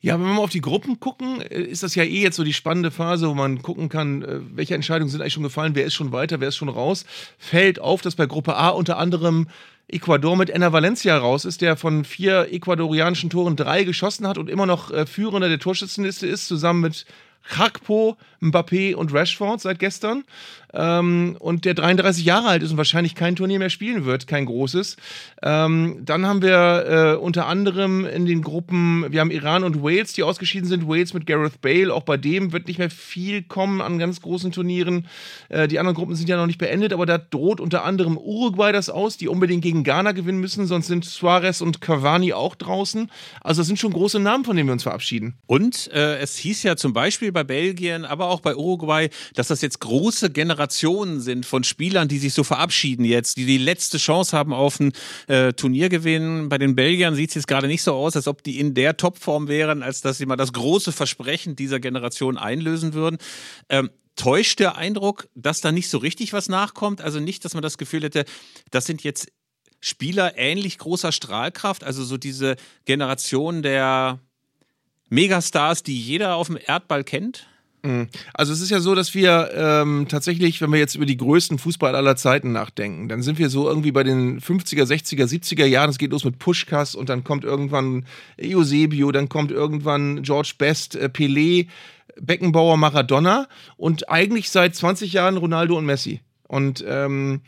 Ja, 0.00 0.14
wenn 0.20 0.26
wir 0.26 0.34
mal 0.34 0.42
auf 0.42 0.50
die 0.50 0.60
Gruppen 0.60 1.00
gucken, 1.00 1.40
äh, 1.40 1.60
ist 1.60 1.82
das 1.82 1.94
ja 1.94 2.04
eh 2.04 2.22
jetzt 2.22 2.36
so 2.36 2.44
die 2.44 2.52
spannende 2.52 2.90
Phase, 2.90 3.28
wo 3.28 3.34
man 3.34 3.62
gucken 3.62 3.88
kann, 3.88 4.22
äh, 4.22 4.40
welche 4.54 4.74
Entscheidungen 4.74 5.10
sind 5.10 5.20
eigentlich 5.20 5.32
schon 5.32 5.42
gefallen, 5.42 5.74
wer 5.74 5.86
ist 5.86 5.94
schon 5.94 6.12
weiter, 6.12 6.40
wer 6.40 6.48
ist 6.48 6.56
schon 6.56 6.68
raus. 6.68 7.06
Fällt 7.38 7.80
auf, 7.80 8.02
dass 8.02 8.14
bei 8.14 8.26
Gruppe 8.26 8.56
A 8.56 8.68
unter 8.68 8.98
anderem 8.98 9.48
Ecuador 9.88 10.36
mit 10.36 10.50
Enna 10.50 10.72
Valencia 10.72 11.16
raus 11.16 11.44
ist, 11.44 11.62
der 11.62 11.76
von 11.76 12.04
vier 12.04 12.48
ecuadorianischen 12.52 13.30
Toren 13.30 13.56
drei 13.56 13.84
geschossen 13.84 14.26
hat 14.26 14.36
und 14.36 14.50
immer 14.50 14.66
noch 14.66 14.90
äh, 14.90 15.06
Führender 15.06 15.48
der 15.48 15.60
Torschützenliste 15.60 16.26
ist, 16.26 16.46
zusammen 16.46 16.82
mit 16.82 17.06
Hakpo, 17.48 18.16
Mbappé 18.40 18.94
und 18.94 19.12
Rashford 19.12 19.60
seit 19.60 19.78
gestern. 19.78 20.24
Ähm, 20.76 21.36
und 21.40 21.64
der 21.64 21.74
33 21.74 22.24
Jahre 22.24 22.48
alt 22.48 22.62
ist 22.62 22.70
und 22.70 22.76
wahrscheinlich 22.76 23.14
kein 23.14 23.34
Turnier 23.34 23.58
mehr 23.58 23.70
spielen 23.70 24.04
wird, 24.04 24.26
kein 24.26 24.44
großes. 24.44 24.96
Ähm, 25.42 26.02
dann 26.04 26.26
haben 26.26 26.42
wir 26.42 27.16
äh, 27.16 27.16
unter 27.16 27.46
anderem 27.46 28.04
in 28.04 28.26
den 28.26 28.42
Gruppen, 28.42 29.06
wir 29.10 29.20
haben 29.20 29.30
Iran 29.30 29.64
und 29.64 29.82
Wales, 29.82 30.12
die 30.12 30.22
ausgeschieden 30.22 30.68
sind. 30.68 30.86
Wales 30.86 31.14
mit 31.14 31.26
Gareth 31.26 31.62
Bale, 31.62 31.92
auch 31.92 32.02
bei 32.02 32.18
dem 32.18 32.52
wird 32.52 32.68
nicht 32.68 32.78
mehr 32.78 32.90
viel 32.90 33.42
kommen 33.42 33.80
an 33.80 33.98
ganz 33.98 34.20
großen 34.20 34.52
Turnieren. 34.52 35.06
Äh, 35.48 35.66
die 35.66 35.78
anderen 35.78 35.96
Gruppen 35.96 36.14
sind 36.14 36.28
ja 36.28 36.36
noch 36.36 36.46
nicht 36.46 36.58
beendet, 36.58 36.92
aber 36.92 37.06
da 37.06 37.16
droht 37.16 37.60
unter 37.60 37.84
anderem 37.84 38.18
Uruguay 38.18 38.72
das 38.72 38.90
aus, 38.90 39.16
die 39.16 39.28
unbedingt 39.28 39.62
gegen 39.62 39.82
Ghana 39.82 40.12
gewinnen 40.12 40.40
müssen, 40.40 40.66
sonst 40.66 40.88
sind 40.88 41.06
Suarez 41.06 41.62
und 41.62 41.80
Cavani 41.80 42.34
auch 42.34 42.54
draußen. 42.54 43.10
Also 43.40 43.60
das 43.60 43.66
sind 43.66 43.78
schon 43.78 43.92
große 43.92 44.20
Namen, 44.20 44.44
von 44.44 44.56
denen 44.56 44.68
wir 44.68 44.74
uns 44.74 44.82
verabschieden. 44.82 45.38
Und 45.46 45.90
äh, 45.92 46.18
es 46.18 46.36
hieß 46.36 46.62
ja 46.64 46.76
zum 46.76 46.92
Beispiel 46.92 47.32
bei 47.32 47.44
Belgien, 47.44 48.04
aber 48.04 48.28
auch 48.28 48.40
bei 48.40 48.54
Uruguay, 48.54 49.08
dass 49.34 49.48
das 49.48 49.62
jetzt 49.62 49.80
große 49.80 50.30
Generationen 50.30 50.65
sind 51.20 51.46
von 51.46 51.64
Spielern, 51.64 52.08
die 52.08 52.18
sich 52.18 52.34
so 52.34 52.44
verabschieden 52.44 53.04
jetzt, 53.04 53.36
die 53.36 53.46
die 53.46 53.58
letzte 53.58 53.98
Chance 53.98 54.36
haben 54.36 54.52
auf 54.52 54.80
ein 54.80 54.92
äh, 55.26 55.52
Turniergewinn. 55.52 56.48
Bei 56.48 56.58
den 56.58 56.74
Belgiern 56.74 57.14
sieht 57.14 57.30
es 57.30 57.34
jetzt 57.34 57.48
gerade 57.48 57.66
nicht 57.66 57.82
so 57.82 57.94
aus, 57.94 58.16
als 58.16 58.28
ob 58.28 58.42
die 58.42 58.58
in 58.58 58.74
der 58.74 58.96
Topform 58.96 59.48
wären, 59.48 59.82
als 59.82 60.00
dass 60.00 60.18
sie 60.18 60.26
mal 60.26 60.36
das 60.36 60.52
große 60.52 60.92
Versprechen 60.92 61.56
dieser 61.56 61.80
Generation 61.80 62.38
einlösen 62.38 62.94
würden. 62.94 63.18
Ähm, 63.68 63.90
täuscht 64.16 64.58
der 64.60 64.76
Eindruck, 64.76 65.28
dass 65.34 65.60
da 65.60 65.72
nicht 65.72 65.88
so 65.88 65.98
richtig 65.98 66.32
was 66.32 66.48
nachkommt? 66.48 67.00
Also 67.00 67.20
nicht, 67.20 67.44
dass 67.44 67.54
man 67.54 67.62
das 67.62 67.78
Gefühl 67.78 68.02
hätte, 68.02 68.24
das 68.70 68.86
sind 68.86 69.04
jetzt 69.04 69.28
Spieler 69.80 70.36
ähnlich 70.36 70.78
großer 70.78 71.12
Strahlkraft, 71.12 71.84
also 71.84 72.02
so 72.02 72.16
diese 72.16 72.56
Generation 72.86 73.62
der 73.62 74.20
Megastars, 75.08 75.82
die 75.82 75.98
jeder 75.98 76.34
auf 76.34 76.48
dem 76.48 76.58
Erdball 76.64 77.04
kennt? 77.04 77.46
Mhm. 77.86 78.08
Also 78.34 78.52
es 78.52 78.60
ist 78.60 78.70
ja 78.70 78.80
so, 78.80 78.94
dass 78.94 79.14
wir 79.14 79.50
ähm, 79.54 80.06
tatsächlich, 80.08 80.60
wenn 80.60 80.72
wir 80.72 80.78
jetzt 80.78 80.96
über 80.96 81.06
die 81.06 81.16
größten 81.16 81.58
Fußball 81.58 81.94
aller 81.94 82.16
Zeiten 82.16 82.52
nachdenken, 82.52 83.08
dann 83.08 83.22
sind 83.22 83.38
wir 83.38 83.48
so 83.48 83.68
irgendwie 83.68 83.92
bei 83.92 84.02
den 84.02 84.40
50er, 84.40 84.84
60er, 84.84 85.24
70er 85.24 85.66
Jahren. 85.66 85.90
Es 85.90 85.98
geht 85.98 86.10
los 86.10 86.24
mit 86.24 86.38
Pushkas 86.38 86.94
und 86.94 87.08
dann 87.08 87.22
kommt 87.22 87.44
irgendwann 87.44 88.06
Eusebio, 88.42 89.12
dann 89.12 89.28
kommt 89.28 89.52
irgendwann 89.52 90.22
George 90.22 90.54
Best, 90.58 90.96
äh, 90.96 91.08
Pelé, 91.12 91.68
Beckenbauer, 92.20 92.76
Maradona 92.76 93.46
und 93.76 94.10
eigentlich 94.10 94.50
seit 94.50 94.74
20 94.74 95.12
Jahren 95.12 95.36
Ronaldo 95.36 95.76
und 95.76 95.86
Messi. 95.86 96.20
Und 96.48 96.84
ähm, 96.86 97.42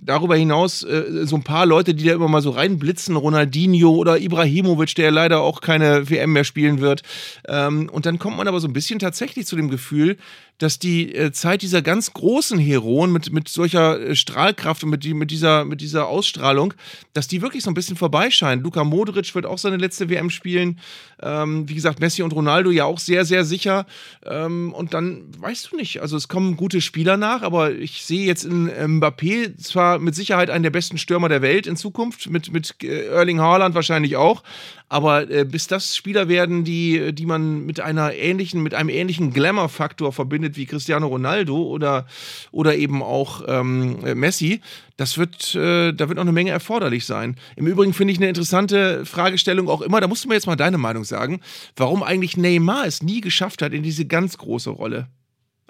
darüber 0.00 0.36
hinaus 0.36 0.82
äh, 0.82 1.26
so 1.26 1.36
ein 1.36 1.42
paar 1.42 1.66
Leute, 1.66 1.94
die 1.94 2.04
da 2.04 2.14
immer 2.14 2.28
mal 2.28 2.42
so 2.42 2.50
reinblitzen, 2.50 3.16
Ronaldinho 3.16 3.90
oder 3.90 4.18
Ibrahimovic, 4.18 4.94
der 4.94 5.10
leider 5.10 5.40
auch 5.40 5.60
keine 5.60 6.08
WM 6.08 6.32
mehr 6.32 6.44
spielen 6.44 6.80
wird. 6.80 7.02
Ähm, 7.48 7.88
und 7.92 8.06
dann 8.06 8.18
kommt 8.18 8.36
man 8.36 8.48
aber 8.48 8.60
so 8.60 8.68
ein 8.68 8.72
bisschen 8.72 8.98
tatsächlich 8.98 9.46
zu 9.46 9.56
dem 9.56 9.70
Gefühl, 9.70 10.16
dass 10.58 10.78
die 10.78 11.14
äh, 11.14 11.32
Zeit 11.32 11.62
dieser 11.62 11.82
ganz 11.82 12.12
großen 12.12 12.58
Heroen 12.58 13.12
mit, 13.12 13.32
mit 13.32 13.48
solcher 13.48 14.00
äh, 14.00 14.14
Strahlkraft 14.14 14.84
und 14.84 14.90
mit, 14.90 15.02
die, 15.02 15.12
mit, 15.12 15.30
dieser, 15.30 15.64
mit 15.64 15.80
dieser 15.80 16.06
Ausstrahlung, 16.06 16.74
dass 17.14 17.26
die 17.26 17.42
wirklich 17.42 17.64
so 17.64 17.70
ein 17.70 17.74
bisschen 17.74 17.96
vorbeischeinen. 17.96 18.62
Luka 18.62 18.84
Modric 18.84 19.34
wird 19.34 19.44
auch 19.44 19.58
seine 19.58 19.76
letzte 19.76 20.08
WM 20.08 20.30
spielen. 20.30 20.78
Ähm, 21.20 21.68
wie 21.68 21.74
gesagt, 21.74 22.00
Messi 22.00 22.22
und 22.22 22.32
Ronaldo 22.32 22.70
ja 22.70 22.84
auch 22.84 22.98
sehr, 23.00 23.24
sehr 23.24 23.44
sicher. 23.44 23.86
Ähm, 24.24 24.72
und 24.72 24.94
dann 24.94 25.24
weißt 25.38 25.72
du 25.72 25.76
nicht. 25.76 26.00
Also 26.00 26.16
es 26.16 26.28
kommen 26.28 26.56
gute 26.56 26.80
Spieler 26.80 27.16
nach, 27.16 27.42
aber 27.42 27.72
ich 27.72 28.04
sehe 28.04 28.24
jetzt 28.24 28.44
in 28.44 28.70
Mbappé 28.70 29.56
zwar 29.56 29.98
mit 29.98 30.14
Sicherheit 30.14 30.50
einen 30.50 30.62
der 30.62 30.70
besten 30.70 30.98
Stürmer 30.98 31.28
der 31.28 31.42
Welt 31.42 31.66
in 31.66 31.76
Zukunft, 31.76 32.30
mit, 32.30 32.52
mit 32.52 32.76
äh, 32.84 33.06
Erling 33.06 33.40
Haaland 33.40 33.74
wahrscheinlich 33.74 34.16
auch. 34.16 34.44
Aber 34.88 35.28
äh, 35.30 35.44
bis 35.44 35.66
das 35.66 35.96
Spieler 35.96 36.28
werden, 36.28 36.64
die, 36.64 37.12
die 37.14 37.26
man 37.26 37.64
mit 37.64 37.80
einer 37.80 38.12
ähnlichen, 38.12 38.62
mit 38.62 38.74
einem 38.74 38.90
ähnlichen 38.90 39.32
Glamour-Faktor 39.32 40.12
verbindet 40.12 40.41
wie 40.56 40.66
Cristiano 40.66 41.06
Ronaldo 41.06 41.62
oder, 41.62 42.06
oder 42.50 42.76
eben 42.76 43.02
auch 43.02 43.42
ähm, 43.46 44.00
Messi, 44.18 44.60
das 44.96 45.18
wird, 45.18 45.54
äh, 45.54 45.92
da 45.92 46.08
wird 46.08 46.16
noch 46.16 46.22
eine 46.22 46.32
Menge 46.32 46.50
erforderlich 46.50 47.06
sein. 47.06 47.36
Im 47.56 47.66
Übrigen 47.66 47.92
finde 47.92 48.12
ich 48.12 48.18
eine 48.18 48.28
interessante 48.28 49.04
Fragestellung 49.06 49.68
auch 49.68 49.82
immer, 49.82 50.00
da 50.00 50.08
musst 50.08 50.24
du 50.24 50.28
mir 50.28 50.34
jetzt 50.34 50.46
mal 50.46 50.56
deine 50.56 50.78
Meinung 50.78 51.04
sagen, 51.04 51.40
warum 51.76 52.02
eigentlich 52.02 52.36
Neymar 52.36 52.86
es 52.86 53.02
nie 53.02 53.20
geschafft 53.20 53.62
hat 53.62 53.72
in 53.72 53.82
diese 53.82 54.06
ganz 54.06 54.38
große 54.38 54.70
Rolle. 54.70 55.08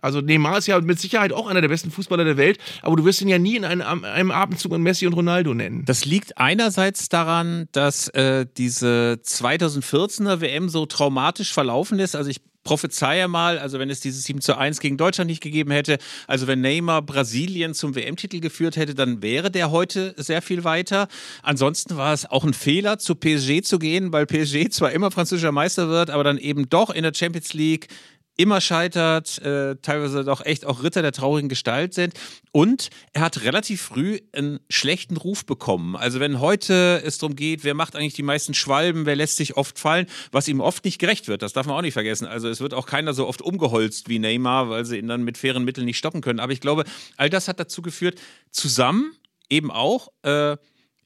Also 0.03 0.21
Neymar 0.21 0.59
ist 0.59 0.67
ja 0.67 0.81
mit 0.81 0.99
Sicherheit 0.99 1.33
auch 1.33 1.47
einer 1.47 1.61
der 1.61 1.69
besten 1.69 1.93
Fußballer 1.93 2.25
der 2.25 2.37
Welt, 2.37 2.59
aber 2.83 2.97
du 2.97 3.05
wirst 3.05 3.23
ihn 3.23 3.29
ja 3.29 3.39
nie 3.39 3.57
in 3.57 3.65
einem, 3.65 4.05
einem 4.05 4.31
Abendzug 4.33 4.73
an 4.75 4.83
Messi 4.83 5.07
und 5.07 5.13
Ronaldo 5.13 5.55
nennen. 5.55 5.85
Das 5.87 6.05
liegt 6.05 6.39
einerseits 6.39 7.09
daran, 7.09 7.69
dass 7.71 8.09
äh, 8.09 8.45
diese 8.57 9.21
2014er 9.25 10.41
WM 10.41 10.69
so 10.69 10.87
traumatisch 10.87 11.53
verlaufen 11.53 12.01
ist. 12.01 12.17
Also 12.17 12.31
ich 12.31 12.41
prophezeie 12.65 13.29
mal, 13.29 13.59
also 13.59 13.79
wenn 13.79 13.91
es 13.91 14.01
dieses 14.01 14.25
7 14.25 14.41
zu 14.41 14.57
1 14.57 14.81
gegen 14.81 14.97
Deutschland 14.97 15.29
nicht 15.29 15.43
gegeben 15.43 15.71
hätte, 15.71 15.99
also 16.27 16.47
wenn 16.47 16.61
Neymar 16.61 17.03
Brasilien 17.03 17.75
zum 17.75 17.95
WM-Titel 17.95 18.41
geführt 18.41 18.77
hätte, 18.77 18.95
dann 18.95 19.23
wäre 19.23 19.51
der 19.51 19.71
heute 19.71 20.15
sehr 20.17 20.43
viel 20.43 20.65
weiter. 20.65 21.09
Ansonsten 21.43 21.97
war 21.97 22.13
es 22.13 22.31
auch 22.31 22.45
ein 22.45 22.55
Fehler, 22.55 22.99
zu 22.99 23.15
PSG 23.15 23.63
zu 23.63 23.79
gehen, 23.79 24.13
weil 24.13 24.27
PSG 24.27 24.71
zwar 24.71 24.93
immer 24.93 25.11
französischer 25.11 25.53
Meister 25.53 25.89
wird, 25.89 26.11
aber 26.11 26.25
dann 26.25 26.39
eben 26.39 26.69
doch 26.69 26.91
in 26.91 27.03
der 27.03 27.15
Champions 27.15 27.53
League 27.53 27.89
immer 28.37 28.61
scheitert, 28.61 29.39
äh, 29.43 29.77
teilweise 29.83 30.25
doch 30.25 30.45
echt 30.45 30.65
auch 30.65 30.83
Ritter 30.83 31.03
der 31.03 31.13
traurigen 31.13 31.49
Gestalt 31.49 31.95
sind. 31.95 32.15
Und 32.51 32.91
er 33.13 33.23
hat 33.23 33.43
relativ 33.43 33.83
früh 33.83 34.21
einen 34.33 34.61
schlechten 34.71 35.17
Ruf 35.17 35.45
bekommen. 35.45 35.97
Also 35.97 36.21
wenn 36.21 36.41
heute 36.41 37.03
es 37.05 37.19
darum 37.19 37.37
geht, 37.37 37.65
wer 37.65 37.75
macht 37.75 37.95
eigentlich 37.95 38.15
die 38.15 38.23
meisten 38.23 38.55
Schwalben, 38.55 39.07
wer 39.07 39.17
lässt 39.17 39.37
sich 39.37 39.57
oft 39.57 39.79
fallen, 39.79 40.07
was 40.31 40.49
ihm 40.49 40.61
oft 40.61 40.85
nicht 40.85 40.99
gerecht 40.99 41.29
wird, 41.29 41.43
das 41.43 41.53
darf 41.53 41.67
man 41.67 41.77
auch 41.77 41.83
nicht 41.83 41.93
vergessen. 41.93 42.27
Also 42.27 42.49
es 42.49 42.61
wird 42.61 42.75
auch 42.75 42.87
keiner 42.87 43.15
so 43.15 43.27
oft 43.27 43.43
umgeholzt 43.43 44.09
wie 44.09 44.19
Neymar, 44.19 44.71
weil 44.71 44.85
sie 44.85 44.99
ihn 44.99 45.09
dann 45.09 45.23
mit 45.23 45.39
fairen 45.39 45.65
Mitteln 45.65 45.85
nicht 45.85 45.99
stoppen 45.99 46.21
können. 46.21 46.41
Aber 46.41 46.53
ich 46.53 46.61
glaube, 46.61 46.85
all 47.17 47.31
das 47.31 47.49
hat 47.49 47.61
dazu 47.61 47.83
geführt, 47.83 48.19
zusammen 48.51 49.13
eben 49.51 49.71
auch 49.71 50.09
äh, 50.23 50.57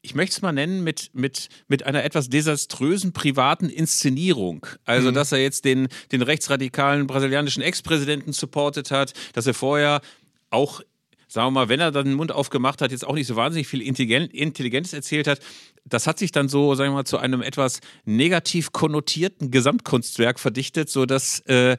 ich 0.07 0.15
möchte 0.15 0.37
es 0.37 0.41
mal 0.41 0.53
nennen, 0.53 0.85
mit, 0.85 1.09
mit, 1.11 1.49
mit 1.67 1.85
einer 1.85 2.05
etwas 2.05 2.29
desaströsen 2.29 3.11
privaten 3.11 3.67
Inszenierung. 3.67 4.65
Also, 4.85 5.09
mhm. 5.09 5.15
dass 5.15 5.33
er 5.33 5.39
jetzt 5.39 5.65
den, 5.65 5.89
den 6.13 6.21
rechtsradikalen 6.21 7.07
brasilianischen 7.07 7.61
Ex-Präsidenten 7.61 8.31
supportet 8.31 8.89
hat, 8.89 9.11
dass 9.33 9.47
er 9.47 9.53
vorher 9.53 9.99
auch 10.49 10.81
sagen 11.27 11.47
wir 11.47 11.51
mal, 11.51 11.67
wenn 11.67 11.81
er 11.81 11.91
dann 11.91 12.05
den 12.05 12.13
Mund 12.13 12.31
aufgemacht 12.31 12.81
hat, 12.81 12.91
jetzt 12.91 13.05
auch 13.05 13.13
nicht 13.13 13.27
so 13.27 13.35
wahnsinnig 13.35 13.67
viel 13.67 13.81
Intelligenz 13.81 14.93
erzählt 14.93 15.27
hat, 15.27 15.41
das 15.83 16.07
hat 16.07 16.19
sich 16.19 16.31
dann 16.31 16.47
so, 16.47 16.73
sagen 16.73 16.91
wir 16.91 16.95
mal, 16.95 17.03
zu 17.03 17.17
einem 17.17 17.41
etwas 17.41 17.81
negativ 18.05 18.71
konnotierten 18.71 19.51
Gesamtkunstwerk 19.51 20.39
verdichtet, 20.39 20.89
sodass 20.89 21.41
äh, 21.41 21.75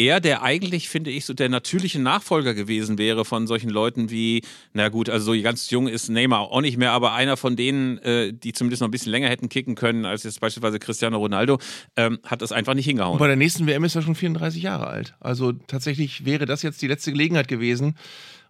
er, 0.00 0.20
der 0.20 0.42
eigentlich, 0.42 0.88
finde 0.88 1.10
ich, 1.10 1.26
so 1.26 1.34
der 1.34 1.50
natürliche 1.50 2.00
Nachfolger 2.00 2.54
gewesen 2.54 2.96
wäre 2.96 3.26
von 3.26 3.46
solchen 3.46 3.68
Leuten 3.68 4.10
wie, 4.10 4.42
na 4.72 4.88
gut, 4.88 5.10
also 5.10 5.34
so 5.34 5.42
ganz 5.42 5.68
jung 5.70 5.88
ist 5.88 6.08
Neymar 6.08 6.40
auch 6.40 6.62
nicht 6.62 6.78
mehr, 6.78 6.92
aber 6.92 7.12
einer 7.12 7.36
von 7.36 7.54
denen, 7.54 7.98
äh, 7.98 8.32
die 8.32 8.52
zumindest 8.54 8.80
noch 8.80 8.88
ein 8.88 8.92
bisschen 8.92 9.12
länger 9.12 9.28
hätten 9.28 9.50
kicken 9.50 9.74
können 9.74 10.06
als 10.06 10.22
jetzt 10.22 10.40
beispielsweise 10.40 10.78
Cristiano 10.78 11.18
Ronaldo, 11.18 11.58
ähm, 11.96 12.18
hat 12.24 12.40
das 12.40 12.50
einfach 12.50 12.72
nicht 12.72 12.86
hingehauen. 12.86 13.12
Und 13.12 13.18
bei 13.18 13.26
der 13.26 13.36
nächsten 13.36 13.66
WM 13.66 13.84
ist 13.84 13.94
er 13.94 14.00
schon 14.00 14.14
34 14.14 14.62
Jahre 14.62 14.86
alt. 14.86 15.14
Also 15.20 15.52
tatsächlich 15.52 16.24
wäre 16.24 16.46
das 16.46 16.62
jetzt 16.62 16.80
die 16.80 16.86
letzte 16.86 17.12
Gelegenheit 17.12 17.48
gewesen, 17.48 17.94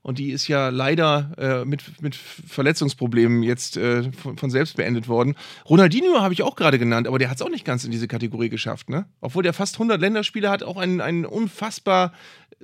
und 0.03 0.19
die 0.19 0.31
ist 0.31 0.49
ja 0.49 0.71
leider 0.71 1.33
äh, 1.37 1.65
mit, 1.65 2.01
mit 2.01 2.17
Verletzungsproblemen 2.17 3.43
jetzt 3.43 3.77
äh, 3.77 4.11
von, 4.13 4.39
von, 4.39 4.51
selbst 4.51 4.77
beendet 4.77 5.09
worden. 5.09 5.35
Ronaldinho 5.69 6.21
habe 6.21 6.33
ich 6.33 6.43
auch 6.43 6.57
gerade 6.57 6.79
genannt, 6.79 7.07
aber 7.07 7.19
der 7.19 7.29
hat 7.29 7.37
es 7.37 7.43
auch 7.43 7.51
nicht 7.51 7.65
ganz 7.65 7.85
in 7.85 7.91
diese 7.91 8.09
Kategorie 8.09 8.49
geschafft. 8.49 8.89
Ne? 8.89 9.07
Obwohl 9.21 9.43
der 9.43 9.53
fast 9.53 9.75
100 9.75 10.01
Länderspiele 10.01 10.49
hat, 10.49 10.63
auch 10.63 10.79
ein, 10.79 11.01
ein 11.01 11.27
unfassbar 11.27 12.13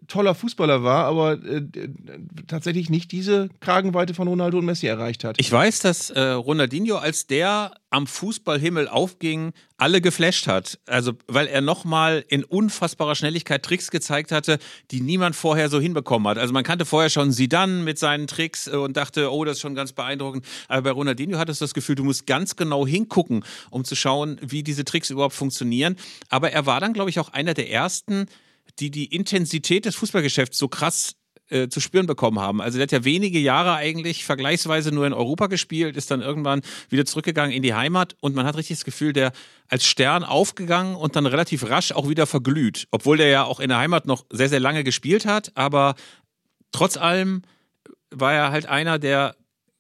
toller 0.07 0.35
Fußballer 0.35 0.83
war, 0.83 1.05
aber 1.07 1.33
äh, 1.33 1.63
tatsächlich 2.47 2.91
nicht 2.91 3.13
diese 3.13 3.49
Kragenweite 3.61 4.15
von 4.15 4.29
Ronaldo 4.29 4.59
und 4.59 4.65
Messi 4.65 4.87
erreicht 4.87 5.25
hat. 5.25 5.37
Ich 5.39 5.51
weiß, 5.51 5.81
dass 5.81 6.11
äh, 6.11 6.21
Ronaldinho, 6.21 6.97
als 6.97 7.27
der 7.27 7.73
am 7.91 8.07
Fußballhimmel 8.07 8.89
aufging, 8.89 9.53
alle 9.79 10.01
geflasht 10.01 10.47
hat. 10.49 10.79
Also, 10.87 11.13
weil 11.27 11.47
er 11.47 11.61
nochmal 11.61 12.25
in 12.29 12.45
unfassbarer 12.45 13.15
Schnelligkeit 13.15 13.63
Tricks 13.63 13.91
gezeigt 13.91 14.33
hatte, 14.33 14.59
die 14.91 15.01
niemand 15.01 15.35
vorher 15.37 15.69
so 15.69 15.81
hinbekommen 15.81 16.29
hat. 16.29 16.39
Also, 16.39 16.53
man 16.53 16.65
kannte 16.65 16.85
vorher 16.85 17.11
schon 17.11 17.33
Zidane 17.33 17.83
mit 17.83 17.99
seinen 17.99 18.27
Tricks 18.27 18.67
äh, 18.67 18.77
und 18.77 18.97
dachte, 18.97 19.33
oh, 19.33 19.45
das 19.45 19.57
ist 19.57 19.61
schon 19.63 19.75
ganz 19.75 19.93
beeindruckend. 19.93 20.45
Aber 20.69 20.83
bei 20.83 20.91
Ronaldinho 20.91 21.39
hattest 21.39 21.61
du 21.61 21.65
das 21.65 21.75
Gefühl, 21.75 21.95
du 21.95 22.05
musst 22.05 22.27
ganz 22.27 22.57
genau 22.57 22.87
hingucken, 22.87 23.45
um 23.71 23.85
zu 23.85 23.97
schauen, 23.97 24.39
wie 24.43 24.63
diese 24.63 24.85
Tricks 24.85 25.11
überhaupt 25.11 25.35
funktionieren. 25.35 25.97
Aber 26.29 26.53
er 26.53 26.67
war 26.67 26.81
dann, 26.81 26.93
glaube 26.93 27.11
ich, 27.11 27.19
auch 27.19 27.31
einer 27.31 27.55
der 27.55 27.71
ersten, 27.71 28.27
die 28.79 28.91
die 28.91 29.07
Intensität 29.07 29.85
des 29.85 29.95
Fußballgeschäfts 29.97 30.59
so 30.59 30.69
krass 30.69 31.17
äh, 31.49 31.69
zu 31.69 31.81
spüren 31.81 32.07
bekommen 32.07 32.41
haben. 32.41 32.61
Also 32.61 32.79
der 32.79 32.85
hat 32.85 32.93
ja 32.93 33.05
wenige 33.05 33.39
Jahre 33.39 33.75
eigentlich 33.75 34.25
vergleichsweise 34.25 34.93
nur 34.93 35.07
in 35.07 35.13
Europa 35.13 35.47
gespielt, 35.47 35.97
ist 35.97 36.11
dann 36.11 36.21
irgendwann 36.21 36.63
wieder 36.89 37.05
zurückgegangen 37.05 37.55
in 37.55 37.63
die 37.63 37.75
Heimat 37.75 38.17
und 38.21 38.35
man 38.35 38.47
hat 38.47 38.57
richtig 38.57 38.79
das 38.79 38.85
Gefühl, 38.85 39.13
der 39.13 39.33
als 39.69 39.87
Stern 39.87 40.25
aufgegangen 40.25 40.97
und 40.97 41.15
dann 41.15 41.27
relativ 41.27 41.69
rasch 41.71 41.93
auch 41.93 42.09
wieder 42.09 42.27
verglüht. 42.27 42.89
Obwohl 42.91 43.17
der 43.17 43.29
ja 43.29 43.45
auch 43.45 43.61
in 43.61 43.69
der 43.69 43.79
Heimat 43.79 44.07
noch 44.07 44.27
sehr, 44.31 44.49
sehr 44.49 44.61
lange 44.61 44.83
gespielt 44.83 45.25
hat, 45.25 45.53
aber 45.55 45.95
trotz 46.73 46.97
allem 46.97 47.43
war 48.11 48.35
er 48.35 48.51
halt 48.51 48.67
einer, 48.67 48.99
der 48.99 49.37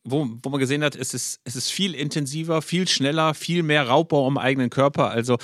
wo, 0.09 0.29
wo 0.43 0.51
man 0.51 0.61
gesehen 0.61 0.85
hat, 0.85 0.95
es 0.95 1.15
ist, 1.15 1.41
es 1.43 1.57
ist 1.57 1.71
viel 1.71 1.93
intensiver, 1.93 2.63
viel 2.63 2.87
schneller, 2.87 3.35
viel 3.35 3.65
mehr 3.65 3.89
Raubbau 3.89 4.27
am 4.27 4.39
eigenen 4.39 4.71
Körper. 4.71 5.11
Also 5.11 5.37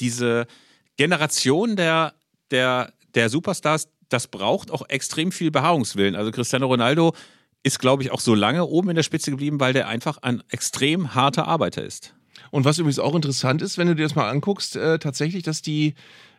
diese 0.00 0.48
Generation 0.96 1.76
der, 1.76 2.14
der, 2.50 2.92
der 3.14 3.28
Superstars, 3.28 3.88
das 4.08 4.28
braucht 4.28 4.70
auch 4.70 4.88
extrem 4.88 5.32
viel 5.32 5.50
Beharrungswillen. 5.50 6.16
Also 6.16 6.30
Cristiano 6.30 6.66
Ronaldo 6.66 7.14
ist, 7.62 7.78
glaube 7.78 8.02
ich, 8.02 8.10
auch 8.10 8.20
so 8.20 8.34
lange 8.34 8.64
oben 8.64 8.90
in 8.90 8.96
der 8.96 9.02
Spitze 9.02 9.30
geblieben, 9.30 9.60
weil 9.60 9.72
der 9.72 9.88
einfach 9.88 10.18
ein 10.18 10.42
extrem 10.48 11.14
harter 11.14 11.46
Arbeiter 11.46 11.84
ist. 11.84 12.14
Und 12.50 12.64
was 12.64 12.78
übrigens 12.78 12.98
auch 12.98 13.14
interessant 13.14 13.62
ist, 13.62 13.78
wenn 13.78 13.86
du 13.86 13.94
dir 13.94 14.04
das 14.04 14.14
mal 14.14 14.28
anguckst, 14.28 14.76
äh, 14.76 14.98
tatsächlich, 14.98 15.42
dass 15.42 15.62
die 15.62 15.94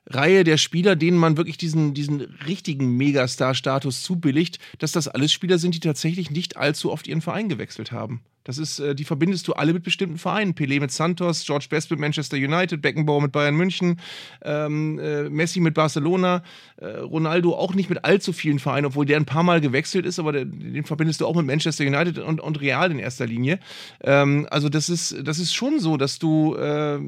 Reihe 0.07 0.43
der 0.43 0.57
Spieler, 0.57 0.95
denen 0.95 1.17
man 1.17 1.37
wirklich 1.37 1.57
diesen, 1.57 1.93
diesen 1.93 2.21
richtigen 2.21 2.97
Megastar-Status 2.97 4.01
zubilligt, 4.01 4.57
dass 4.79 4.91
das 4.91 5.07
alles 5.07 5.31
Spieler 5.31 5.59
sind, 5.59 5.75
die 5.75 5.79
tatsächlich 5.79 6.31
nicht 6.31 6.57
allzu 6.57 6.91
oft 6.91 7.07
ihren 7.07 7.21
Verein 7.21 7.49
gewechselt 7.49 7.91
haben. 7.91 8.21
Das 8.43 8.57
ist, 8.57 8.79
äh, 8.79 8.95
die 8.95 9.03
verbindest 9.03 9.47
du 9.47 9.53
alle 9.53 9.73
mit 9.73 9.83
bestimmten 9.83 10.17
Vereinen. 10.17 10.53
Pelé 10.53 10.79
mit 10.79 10.91
Santos, 10.91 11.45
George 11.45 11.67
Best 11.69 11.91
mit 11.91 11.99
Manchester 11.99 12.37
United, 12.37 12.81
Beckenbauer 12.81 13.21
mit 13.21 13.31
Bayern 13.31 13.55
München, 13.55 13.99
ähm, 14.43 14.99
äh, 14.99 15.29
Messi 15.29 15.59
mit 15.59 15.73
Barcelona, 15.73 16.43
äh, 16.77 16.87
Ronaldo 16.87 17.53
auch 17.53 17.73
nicht 17.73 17.89
mit 17.89 18.03
allzu 18.03 18.33
vielen 18.33 18.59
Vereinen, 18.59 18.85
obwohl 18.87 19.05
der 19.05 19.17
ein 19.17 19.25
paar 19.25 19.43
Mal 19.43 19.61
gewechselt 19.61 20.05
ist, 20.05 20.19
aber 20.19 20.31
der, 20.31 20.45
den 20.45 20.85
verbindest 20.85 21.21
du 21.21 21.27
auch 21.27 21.35
mit 21.35 21.45
Manchester 21.45 21.85
United 21.85 22.17
und, 22.17 22.41
und 22.41 22.61
Real 22.61 22.91
in 22.91 22.99
erster 22.99 23.27
Linie. 23.27 23.59
Ähm, 24.03 24.47
also 24.49 24.69
das 24.69 24.89
ist, 24.89 25.15
das 25.23 25.39
ist 25.39 25.53
schon 25.53 25.79
so, 25.79 25.97
dass 25.97 26.17
du 26.19 26.55
äh, 26.55 26.99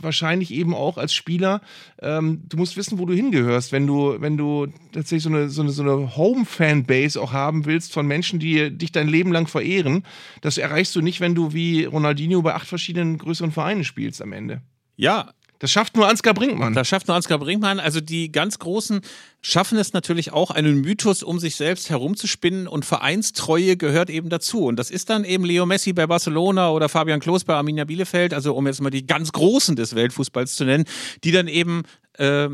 wahrscheinlich 0.00 0.52
eben 0.52 0.74
auch 0.74 0.98
als 0.98 1.14
Spieler, 1.14 1.60
ähm, 2.02 2.42
du 2.48 2.56
musst 2.56 2.76
wissen, 2.76 2.98
wo 2.98 3.06
du 3.06 3.14
hingehörst, 3.14 3.72
wenn 3.72 3.86
du, 3.86 4.16
wenn 4.18 4.36
du 4.36 4.66
tatsächlich 4.92 5.22
so 5.22 5.28
eine, 5.28 5.48
so 5.50 5.62
eine, 5.62 5.70
so 5.70 5.82
eine 5.82 6.16
Home-Fanbase 6.16 7.20
auch 7.20 7.32
haben 7.32 7.66
willst 7.66 7.92
von 7.92 8.06
Menschen, 8.06 8.38
die 8.40 8.76
dich 8.76 8.92
dein 8.92 9.08
Leben 9.08 9.32
lang 9.32 9.46
verehren. 9.46 10.04
Das 10.40 10.58
erreicht 10.58 10.79
erreichst 10.80 10.96
du 10.96 11.02
nicht, 11.02 11.20
wenn 11.20 11.34
du 11.34 11.52
wie 11.52 11.84
Ronaldinho 11.84 12.40
bei 12.40 12.54
acht 12.54 12.66
verschiedenen 12.66 13.18
größeren 13.18 13.52
Vereinen 13.52 13.84
spielst 13.84 14.22
am 14.22 14.32
Ende. 14.32 14.62
Ja, 14.96 15.34
das 15.58 15.70
schafft 15.70 15.94
nur 15.94 16.08
Ansgar 16.08 16.32
Brinkmann. 16.32 16.72
Das 16.72 16.88
schafft 16.88 17.06
nur 17.06 17.14
Ansgar 17.14 17.38
Brinkmann. 17.38 17.80
Also 17.80 18.00
die 18.00 18.32
ganz 18.32 18.58
Großen 18.58 19.02
schaffen 19.42 19.76
es 19.76 19.92
natürlich 19.92 20.32
auch, 20.32 20.50
einen 20.50 20.80
Mythos 20.80 21.22
um 21.22 21.38
sich 21.38 21.56
selbst 21.56 21.90
herumzuspinnen 21.90 22.66
und 22.66 22.86
Vereinstreue 22.86 23.76
gehört 23.76 24.08
eben 24.08 24.30
dazu. 24.30 24.64
Und 24.64 24.76
das 24.76 24.90
ist 24.90 25.10
dann 25.10 25.24
eben 25.24 25.44
Leo 25.44 25.66
Messi 25.66 25.92
bei 25.92 26.06
Barcelona 26.06 26.70
oder 26.70 26.88
Fabian 26.88 27.20
Klos 27.20 27.44
bei 27.44 27.52
Arminia 27.52 27.84
Bielefeld, 27.84 28.32
also 28.32 28.54
um 28.54 28.66
jetzt 28.66 28.80
mal 28.80 28.88
die 28.88 29.06
ganz 29.06 29.32
Großen 29.32 29.76
des 29.76 29.94
Weltfußballs 29.94 30.56
zu 30.56 30.64
nennen, 30.64 30.86
die 31.24 31.30
dann 31.30 31.46
eben 31.46 31.82
äh, 32.14 32.48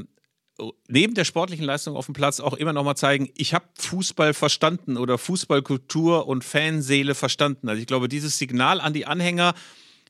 neben 0.88 1.14
der 1.14 1.24
sportlichen 1.24 1.64
Leistung 1.64 1.96
auf 1.96 2.06
dem 2.06 2.14
Platz 2.14 2.40
auch 2.40 2.54
immer 2.54 2.72
noch 2.72 2.84
mal 2.84 2.96
zeigen, 2.96 3.30
ich 3.36 3.54
habe 3.54 3.66
Fußball 3.78 4.34
verstanden 4.34 4.96
oder 4.96 5.18
Fußballkultur 5.18 6.26
und 6.26 6.44
Fanseele 6.44 7.14
verstanden. 7.14 7.68
Also 7.68 7.80
ich 7.80 7.86
glaube, 7.86 8.08
dieses 8.08 8.38
Signal 8.38 8.80
an 8.80 8.92
die 8.92 9.06
Anhänger, 9.06 9.54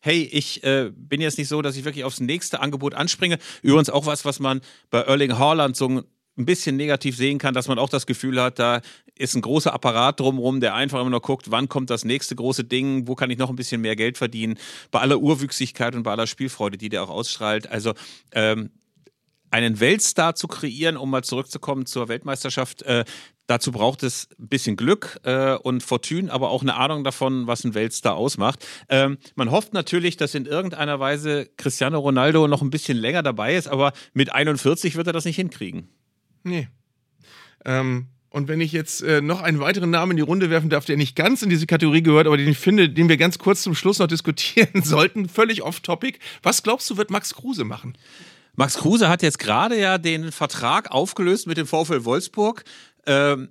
hey, 0.02 0.22
ich 0.22 0.62
äh, 0.62 0.90
bin 0.94 1.20
jetzt 1.20 1.38
nicht 1.38 1.48
so, 1.48 1.62
dass 1.62 1.76
ich 1.76 1.84
wirklich 1.84 2.04
aufs 2.04 2.20
nächste 2.20 2.60
Angebot 2.60 2.94
anspringe. 2.94 3.38
Übrigens 3.62 3.90
auch 3.90 4.06
was, 4.06 4.24
was 4.24 4.38
man 4.38 4.60
bei 4.90 5.00
Erling 5.00 5.38
Haaland 5.38 5.76
so 5.76 5.88
ein 5.88 6.04
bisschen 6.36 6.76
negativ 6.76 7.16
sehen 7.16 7.38
kann, 7.38 7.54
dass 7.54 7.66
man 7.66 7.78
auch 7.78 7.88
das 7.88 8.06
Gefühl 8.06 8.40
hat, 8.40 8.58
da 8.58 8.82
ist 9.16 9.34
ein 9.34 9.40
großer 9.40 9.72
Apparat 9.72 10.20
drumherum, 10.20 10.60
der 10.60 10.74
einfach 10.74 11.00
immer 11.00 11.10
noch 11.10 11.22
guckt, 11.22 11.50
wann 11.50 11.68
kommt 11.68 11.88
das 11.90 12.04
nächste 12.04 12.36
große 12.36 12.64
Ding, 12.64 13.08
wo 13.08 13.14
kann 13.14 13.30
ich 13.30 13.38
noch 13.38 13.48
ein 13.48 13.56
bisschen 13.56 13.80
mehr 13.80 13.96
Geld 13.96 14.18
verdienen, 14.18 14.58
bei 14.90 15.00
aller 15.00 15.18
Urwüchsigkeit 15.18 15.94
und 15.94 16.02
bei 16.02 16.12
aller 16.12 16.26
Spielfreude, 16.26 16.76
die 16.76 16.90
der 16.90 17.02
auch 17.02 17.08
ausstrahlt. 17.08 17.68
Also 17.70 17.94
ähm, 18.32 18.70
einen 19.50 19.80
Weltstar 19.80 20.34
zu 20.34 20.48
kreieren, 20.48 20.96
um 20.96 21.10
mal 21.10 21.22
zurückzukommen 21.22 21.86
zur 21.86 22.08
Weltmeisterschaft, 22.08 22.82
äh, 22.82 23.04
dazu 23.46 23.72
braucht 23.72 24.02
es 24.02 24.28
ein 24.38 24.48
bisschen 24.48 24.76
Glück 24.76 25.20
äh, 25.22 25.54
und 25.54 25.82
Fortune, 25.82 26.32
aber 26.32 26.50
auch 26.50 26.62
eine 26.62 26.74
Ahnung 26.74 27.04
davon, 27.04 27.46
was 27.46 27.64
ein 27.64 27.74
Weltstar 27.74 28.16
ausmacht. 28.16 28.66
Ähm, 28.88 29.18
man 29.34 29.50
hofft 29.50 29.72
natürlich, 29.72 30.16
dass 30.16 30.34
in 30.34 30.46
irgendeiner 30.46 31.00
Weise 31.00 31.48
Cristiano 31.56 31.98
Ronaldo 31.98 32.48
noch 32.48 32.62
ein 32.62 32.70
bisschen 32.70 32.96
länger 32.96 33.22
dabei 33.22 33.54
ist, 33.56 33.68
aber 33.68 33.92
mit 34.12 34.32
41 34.32 34.96
wird 34.96 35.06
er 35.06 35.12
das 35.12 35.24
nicht 35.24 35.36
hinkriegen. 35.36 35.88
Nee. 36.42 36.68
Ähm, 37.64 38.08
und 38.30 38.48
wenn 38.48 38.60
ich 38.60 38.72
jetzt 38.72 39.02
äh, 39.02 39.22
noch 39.22 39.40
einen 39.40 39.60
weiteren 39.60 39.90
Namen 39.90 40.12
in 40.12 40.16
die 40.18 40.22
Runde 40.22 40.50
werfen 40.50 40.68
darf, 40.68 40.84
der 40.84 40.96
nicht 40.96 41.16
ganz 41.16 41.42
in 41.42 41.48
diese 41.48 41.66
Kategorie 41.66 42.02
gehört, 42.02 42.26
aber 42.26 42.36
den 42.36 42.48
ich 42.48 42.58
finde, 42.58 42.90
den 42.90 43.08
wir 43.08 43.16
ganz 43.16 43.38
kurz 43.38 43.62
zum 43.62 43.74
Schluss 43.74 43.98
noch 43.98 44.06
diskutieren 44.08 44.82
sollten, 44.82 45.28
völlig 45.28 45.62
off-topic. 45.62 46.18
Was 46.42 46.62
glaubst 46.62 46.90
du, 46.90 46.96
wird 46.96 47.10
Max 47.10 47.34
Kruse 47.34 47.64
machen? 47.64 47.96
Max 48.56 48.78
Kruse 48.78 49.08
hat 49.08 49.22
jetzt 49.22 49.38
gerade 49.38 49.78
ja 49.78 49.98
den 49.98 50.32
Vertrag 50.32 50.90
aufgelöst 50.90 51.46
mit 51.46 51.58
dem 51.58 51.66
VfL 51.66 52.04
Wolfsburg. 52.04 52.64
Ähm, 53.06 53.50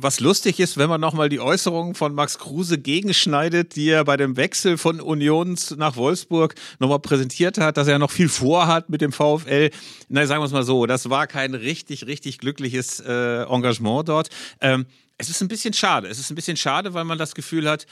was 0.00 0.20
lustig 0.20 0.60
ist, 0.60 0.76
wenn 0.76 0.88
man 0.88 1.00
nochmal 1.00 1.28
die 1.28 1.40
Äußerungen 1.40 1.94
von 1.94 2.14
Max 2.14 2.38
Kruse 2.38 2.78
gegenschneidet, 2.78 3.74
die 3.74 3.88
er 3.88 4.04
bei 4.04 4.16
dem 4.16 4.36
Wechsel 4.36 4.78
von 4.78 5.00
Union 5.00 5.58
nach 5.76 5.96
Wolfsburg 5.96 6.54
nochmal 6.78 7.00
präsentiert 7.00 7.58
hat, 7.58 7.76
dass 7.76 7.88
er 7.88 7.98
noch 7.98 8.12
viel 8.12 8.28
vorhat 8.28 8.90
mit 8.90 9.00
dem 9.00 9.12
VfL. 9.12 9.70
Na, 10.08 10.26
sagen 10.26 10.40
wir 10.40 10.46
es 10.46 10.52
mal 10.52 10.62
so, 10.62 10.86
das 10.86 11.10
war 11.10 11.26
kein 11.26 11.54
richtig, 11.54 12.06
richtig 12.06 12.38
glückliches 12.38 13.00
äh, 13.00 13.42
Engagement 13.42 14.08
dort. 14.08 14.28
Ähm, 14.60 14.86
es 15.16 15.30
ist 15.30 15.40
ein 15.40 15.48
bisschen 15.48 15.74
schade. 15.74 16.06
Es 16.06 16.20
ist 16.20 16.30
ein 16.30 16.36
bisschen 16.36 16.56
schade, 16.56 16.94
weil 16.94 17.04
man 17.04 17.18
das 17.18 17.34
Gefühl 17.34 17.68
hat, 17.68 17.86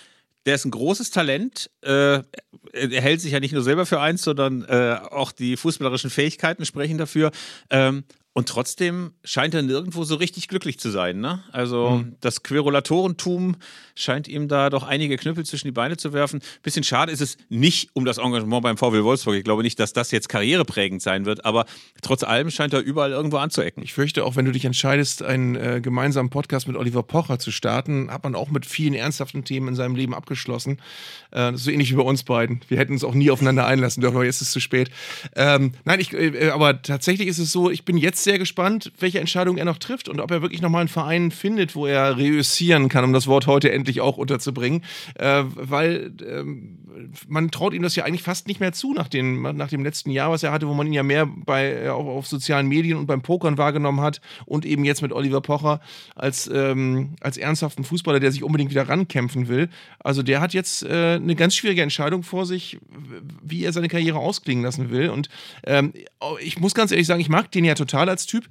der 0.47 0.55
ist 0.55 0.65
ein 0.65 0.71
großes 0.71 1.11
Talent. 1.11 1.71
Äh, 1.83 2.21
er 2.73 3.03
hält 3.03 3.21
sich 3.21 3.33
ja 3.33 3.41
nicht 3.41 3.53
nur 3.53 3.63
selber 3.63 3.85
für 3.85 4.01
eins, 4.01 4.23
sondern 4.23 4.65
äh, 4.65 4.99
auch 5.11 5.33
die 5.33 5.57
fußballerischen 5.57 6.11
Fähigkeiten 6.11 6.65
sprechen 6.65 6.99
dafür. 6.99 7.33
Ähm, 7.69 8.05
und 8.37 8.51
trotzdem 8.51 9.13
scheint 9.25 9.55
er 9.55 9.63
nirgendwo 9.63 10.05
so 10.05 10.17
richtig 10.17 10.49
glücklich 10.49 10.79
zu 10.79 10.91
sein. 10.91 11.21
Ne? 11.21 11.43
Also 11.53 12.03
mhm. 12.03 12.17
das 12.21 12.43
Querulatorentum 12.43 13.57
scheint 13.95 14.29
ihm 14.29 14.47
da 14.47 14.69
doch 14.69 14.83
einige 14.83 15.17
Knüppel 15.17 15.47
zwischen 15.47 15.69
die 15.69 15.73
Beine 15.73 15.97
zu 15.97 16.13
werfen. 16.13 16.43
Bisschen 16.63 16.85
schade 16.85 17.11
ist 17.11 17.23
es 17.23 17.39
nicht 17.49 17.89
um 17.95 18.05
das 18.05 18.19
Engagement 18.19 18.63
beim 18.63 18.77
VW 18.77 19.05
Wolfsburg. 19.05 19.37
Ich 19.37 19.45
glaube 19.45 19.63
nicht, 19.63 19.81
dass 19.81 19.95
das 19.95 20.11
jetzt 20.11 20.29
karriereprägend 20.29 21.01
sein 21.01 21.25
wird, 21.25 21.47
aber 21.47 21.65
trotz 22.03 22.25
allem 22.25 22.51
scheint 22.51 22.75
er 22.75 22.81
überall 22.81 23.13
irgendwo 23.13 23.39
anzuecken. 23.39 23.83
Ich 23.83 23.95
fürchte 23.95 24.23
auch, 24.23 24.37
wenn 24.37 24.45
du 24.45 24.53
dich 24.53 24.67
entscheidest, 24.67 25.23
einen 25.23 25.57
äh, 25.57 25.81
gemeinsamen 25.83 26.29
Podcast 26.29 26.69
mit 26.69 26.77
Oliver 26.77 27.05
Pocher 27.05 27.39
zu 27.39 27.51
starten, 27.51 28.11
hat 28.11 28.23
man 28.23 28.35
auch 28.35 28.51
mit 28.51 28.67
vielen 28.67 28.93
ernsthaften 28.93 29.45
Themen 29.45 29.69
in 29.69 29.75
seinem 29.75 29.97
Leben 29.97 30.13
abgeschlossen. 30.13 30.73
Äh, 31.31 31.53
das 31.53 31.55
ist 31.55 31.65
so 31.65 31.71
ähnlich 31.71 31.91
wie 31.91 31.97
bei 31.97 32.03
uns 32.03 32.23
beiden. 32.23 32.61
Wir 32.69 32.77
hätten 32.77 32.93
uns 32.93 33.03
auch 33.03 33.15
nie 33.15 33.31
aufeinander 33.31 33.67
einlassen 33.67 34.03
dürfen, 34.03 34.17
aber 34.17 34.27
jetzt 34.27 34.43
ist 34.43 34.49
es 34.49 34.53
zu 34.53 34.61
spät. 34.61 34.91
Ähm, 35.35 35.73
nein, 35.87 36.01
ich, 36.01 36.13
äh, 36.13 36.51
aber 36.51 36.83
tatsächlich 36.83 37.29
ist 37.29 37.39
es 37.39 37.51
so, 37.51 37.71
ich 37.71 37.87
bin 37.87 37.97
jetzt 37.97 38.26
sehr 38.27 38.39
gespannt, 38.39 38.93
welche 38.99 39.21
Entscheidung 39.21 39.57
er 39.57 39.65
noch 39.65 39.79
trifft 39.79 40.11
und 40.11 40.21
ob 40.21 40.31
er 40.31 40.43
wirklich 40.43 40.61
nochmal 40.61 40.81
einen 40.81 40.89
Verein 40.89 41.31
findet, 41.31 41.75
wo 41.75 41.87
er 41.87 42.19
reüssieren 42.19 42.91
kann, 42.91 43.05
um 43.05 43.15
das 43.15 43.27
Wort 43.27 43.47
heute 43.47 43.73
endlich 43.73 44.03
auch 44.03 44.19
unterzubringen. 44.19 44.83
Äh, 45.15 45.45
weil 45.55 46.13
ähm, 46.29 46.79
man 47.29 47.51
traut 47.51 47.75
ihm 47.75 47.83
das 47.83 47.97
ja 47.97 48.05
eigentlich 48.05 48.23
fast 48.23 48.49
nicht 48.49 48.61
mehr 48.61 48.73
zu 48.73 48.93
nach, 48.93 49.09
den, 49.09 49.43
nach 49.43 49.69
dem 49.69 49.85
letzten 49.85 50.11
Jahr, 50.11 50.31
was 50.31 50.43
er 50.43 50.53
hatte, 50.53 50.69
wo 50.69 50.75
man 50.75 50.87
ihn 50.87 50.93
ja 50.93 51.03
mehr 51.03 51.27
bei, 51.27 51.85
äh, 51.85 51.89
auf, 51.89 52.07
auf 52.07 52.27
sozialen 52.27 52.67
Medien 52.67 52.99
und 52.99 53.07
beim 53.07 53.23
Pokern 53.23 53.59
wahrgenommen 53.59 54.01
hat 54.01 54.21
und 54.45 54.67
eben 54.67 54.85
jetzt 54.85 55.03
mit 55.03 55.13
Oliver 55.13 55.41
Pocher 55.41 55.81
als, 56.15 56.51
ähm, 56.53 57.15
als 57.21 57.37
ernsthaften 57.37 57.85
Fußballer, 57.85 58.21
der 58.21 58.33
sich 58.33 58.43
unbedingt 58.43 58.71
wieder 58.71 58.89
rankämpfen 58.89 59.49
will. 59.49 59.69
Also 60.01 60.23
der 60.23 60.41
hat 60.41 60.53
jetzt 60.53 60.83
äh, 60.83 61.15
eine 61.15 61.37
ganz 61.37 61.55
schwierige 61.55 61.83
Entscheidung 61.83 62.23
vor 62.23 62.47
sich, 62.47 62.79
wie 63.43 63.65
er 63.65 63.73
seine 63.73 63.89
Karriere 63.89 64.19
ausklingen 64.19 64.65
lassen 64.65 64.91
will. 64.91 65.11
Und 65.11 65.29
ähm, 65.65 65.93
ich 66.41 66.59
muss 66.59 66.75
ganz 66.75 66.91
ehrlich 66.91 67.07
sagen, 67.07 67.21
ich 67.21 67.29
mag 67.29 67.51
den 67.53 67.65
ja 67.65 67.75
total 67.75 68.09
als 68.17 68.27
Schicksalstyp. 68.27 68.49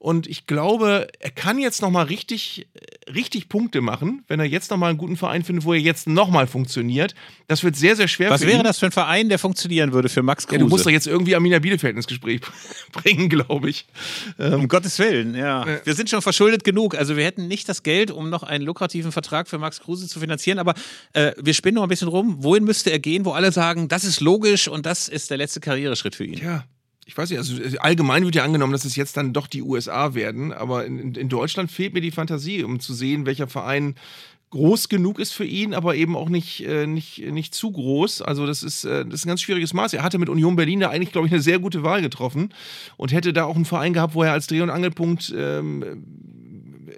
Und 0.00 0.28
ich 0.28 0.46
glaube, 0.46 1.08
er 1.18 1.30
kann 1.32 1.58
jetzt 1.58 1.82
nochmal 1.82 2.04
richtig, 2.04 2.68
richtig 3.12 3.48
Punkte 3.48 3.80
machen, 3.80 4.22
wenn 4.28 4.38
er 4.38 4.46
jetzt 4.46 4.70
nochmal 4.70 4.90
einen 4.90 4.98
guten 4.98 5.16
Verein 5.16 5.42
findet, 5.42 5.64
wo 5.64 5.72
er 5.72 5.80
jetzt 5.80 6.06
nochmal 6.06 6.46
funktioniert. 6.46 7.16
Das 7.48 7.64
wird 7.64 7.74
sehr, 7.74 7.96
sehr 7.96 8.06
schwer 8.06 8.30
Was 8.30 8.42
wäre 8.42 8.58
ihn. 8.58 8.62
das 8.62 8.78
für 8.78 8.86
ein 8.86 8.92
Verein, 8.92 9.28
der 9.28 9.40
funktionieren 9.40 9.92
würde 9.92 10.08
für 10.08 10.22
Max 10.22 10.46
Kruse? 10.46 10.54
Ja, 10.54 10.64
du 10.64 10.68
musst 10.68 10.86
doch 10.86 10.92
jetzt 10.92 11.08
irgendwie 11.08 11.34
Amina 11.34 11.58
Bielefeld 11.58 11.96
ins 11.96 12.06
Gespräch 12.06 12.42
bringen, 12.92 13.28
glaube 13.28 13.70
ich. 13.70 13.86
Um 14.38 14.68
Gottes 14.68 15.00
Willen, 15.00 15.34
ja. 15.34 15.66
Wir 15.82 15.94
sind 15.94 16.08
schon 16.08 16.22
verschuldet 16.22 16.62
genug. 16.62 16.94
Also 16.94 17.16
wir 17.16 17.24
hätten 17.24 17.48
nicht 17.48 17.68
das 17.68 17.82
Geld, 17.82 18.12
um 18.12 18.30
noch 18.30 18.44
einen 18.44 18.64
lukrativen 18.64 19.10
Vertrag 19.10 19.48
für 19.48 19.58
Max 19.58 19.80
Kruse 19.80 20.06
zu 20.06 20.20
finanzieren. 20.20 20.60
Aber 20.60 20.74
äh, 21.12 21.32
wir 21.42 21.54
spinnen 21.54 21.74
noch 21.74 21.82
ein 21.82 21.88
bisschen 21.88 22.06
rum. 22.06 22.36
Wohin 22.44 22.62
müsste 22.62 22.92
er 22.92 23.00
gehen, 23.00 23.24
wo 23.24 23.32
alle 23.32 23.50
sagen, 23.50 23.88
das 23.88 24.04
ist 24.04 24.20
logisch 24.20 24.68
und 24.68 24.86
das 24.86 25.08
ist 25.08 25.28
der 25.28 25.38
letzte 25.38 25.58
Karriereschritt 25.58 26.14
für 26.14 26.24
ihn? 26.24 26.38
Ja. 26.38 26.66
Ich 27.08 27.16
weiß 27.16 27.30
nicht, 27.30 27.38
also 27.38 27.56
allgemein 27.78 28.22
wird 28.26 28.34
ja 28.34 28.44
angenommen, 28.44 28.74
dass 28.74 28.84
es 28.84 28.94
jetzt 28.94 29.16
dann 29.16 29.32
doch 29.32 29.46
die 29.46 29.62
USA 29.62 30.12
werden, 30.12 30.52
aber 30.52 30.84
in, 30.84 31.14
in 31.14 31.30
Deutschland 31.30 31.72
fehlt 31.72 31.94
mir 31.94 32.02
die 32.02 32.10
Fantasie, 32.10 32.62
um 32.64 32.80
zu 32.80 32.92
sehen, 32.92 33.24
welcher 33.24 33.48
Verein 33.48 33.94
groß 34.50 34.90
genug 34.90 35.18
ist 35.18 35.32
für 35.32 35.46
ihn, 35.46 35.72
aber 35.72 35.94
eben 35.94 36.14
auch 36.14 36.28
nicht, 36.28 36.66
äh, 36.66 36.86
nicht, 36.86 37.26
nicht 37.30 37.54
zu 37.54 37.72
groß. 37.72 38.20
Also 38.20 38.46
das 38.46 38.62
ist, 38.62 38.84
äh, 38.84 39.06
das 39.06 39.20
ist 39.20 39.24
ein 39.24 39.28
ganz 39.28 39.40
schwieriges 39.40 39.72
Maß. 39.72 39.94
Er 39.94 40.02
hatte 40.02 40.18
mit 40.18 40.28
Union 40.28 40.54
Berlin 40.54 40.80
da 40.80 40.90
eigentlich, 40.90 41.12
glaube 41.12 41.26
ich, 41.26 41.32
eine 41.32 41.40
sehr 41.40 41.58
gute 41.58 41.82
Wahl 41.82 42.02
getroffen 42.02 42.52
und 42.98 43.10
hätte 43.10 43.32
da 43.32 43.44
auch 43.44 43.56
einen 43.56 43.64
Verein 43.64 43.94
gehabt, 43.94 44.14
wo 44.14 44.22
er 44.22 44.32
als 44.32 44.46
Dreh- 44.46 44.60
und 44.60 44.68
Angelpunkt 44.68 45.32
ähm, 45.34 46.04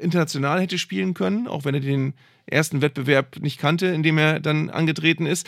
international 0.01 0.61
hätte 0.61 0.77
spielen 0.77 1.15
können, 1.15 1.47
auch 1.47 1.65
wenn 1.65 1.75
er 1.77 1.81
den 1.81 2.15
ersten 2.53 2.83
Wettbewerb 2.83 3.41
nicht 3.41 3.59
kannte, 3.59 3.87
in 3.87 4.03
dem 4.03 4.19
er 4.19 4.41
dann 4.41 4.71
angetreten 4.71 5.27
ist. 5.27 5.47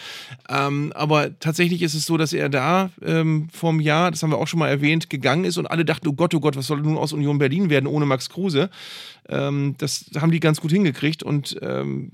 Ähm, 0.49 0.93
aber 0.95 1.39
tatsächlich 1.39 1.83
ist 1.83 1.95
es 1.95 2.07
so, 2.07 2.17
dass 2.17 2.33
er 2.33 2.49
da 2.49 2.91
ähm, 3.05 3.49
vor 3.53 3.71
einem 3.71 3.81
Jahr, 3.81 4.11
das 4.11 4.23
haben 4.23 4.31
wir 4.31 4.39
auch 4.39 4.49
schon 4.49 4.59
mal 4.59 4.69
erwähnt, 4.69 5.11
gegangen 5.11 5.45
ist 5.45 5.59
und 5.59 5.67
alle 5.67 5.85
dachten, 5.85 6.09
oh 6.09 6.13
Gott, 6.13 6.35
oh 6.35 6.41
Gott, 6.41 6.57
was 6.57 6.67
soll 6.67 6.81
nun 6.81 6.99
aus 6.99 7.13
Union 7.13 7.39
Berlin 7.39 7.71
werden 7.71 7.87
ohne 7.87 8.07
Max 8.07 8.29
Kruse? 8.29 8.71
Ähm, 9.29 9.77
das 9.79 10.07
haben 10.17 10.33
die 10.33 10.41
ganz 10.41 10.61
gut 10.61 10.73
hingekriegt 10.73 11.23
und 11.23 11.57
ähm, 11.63 12.11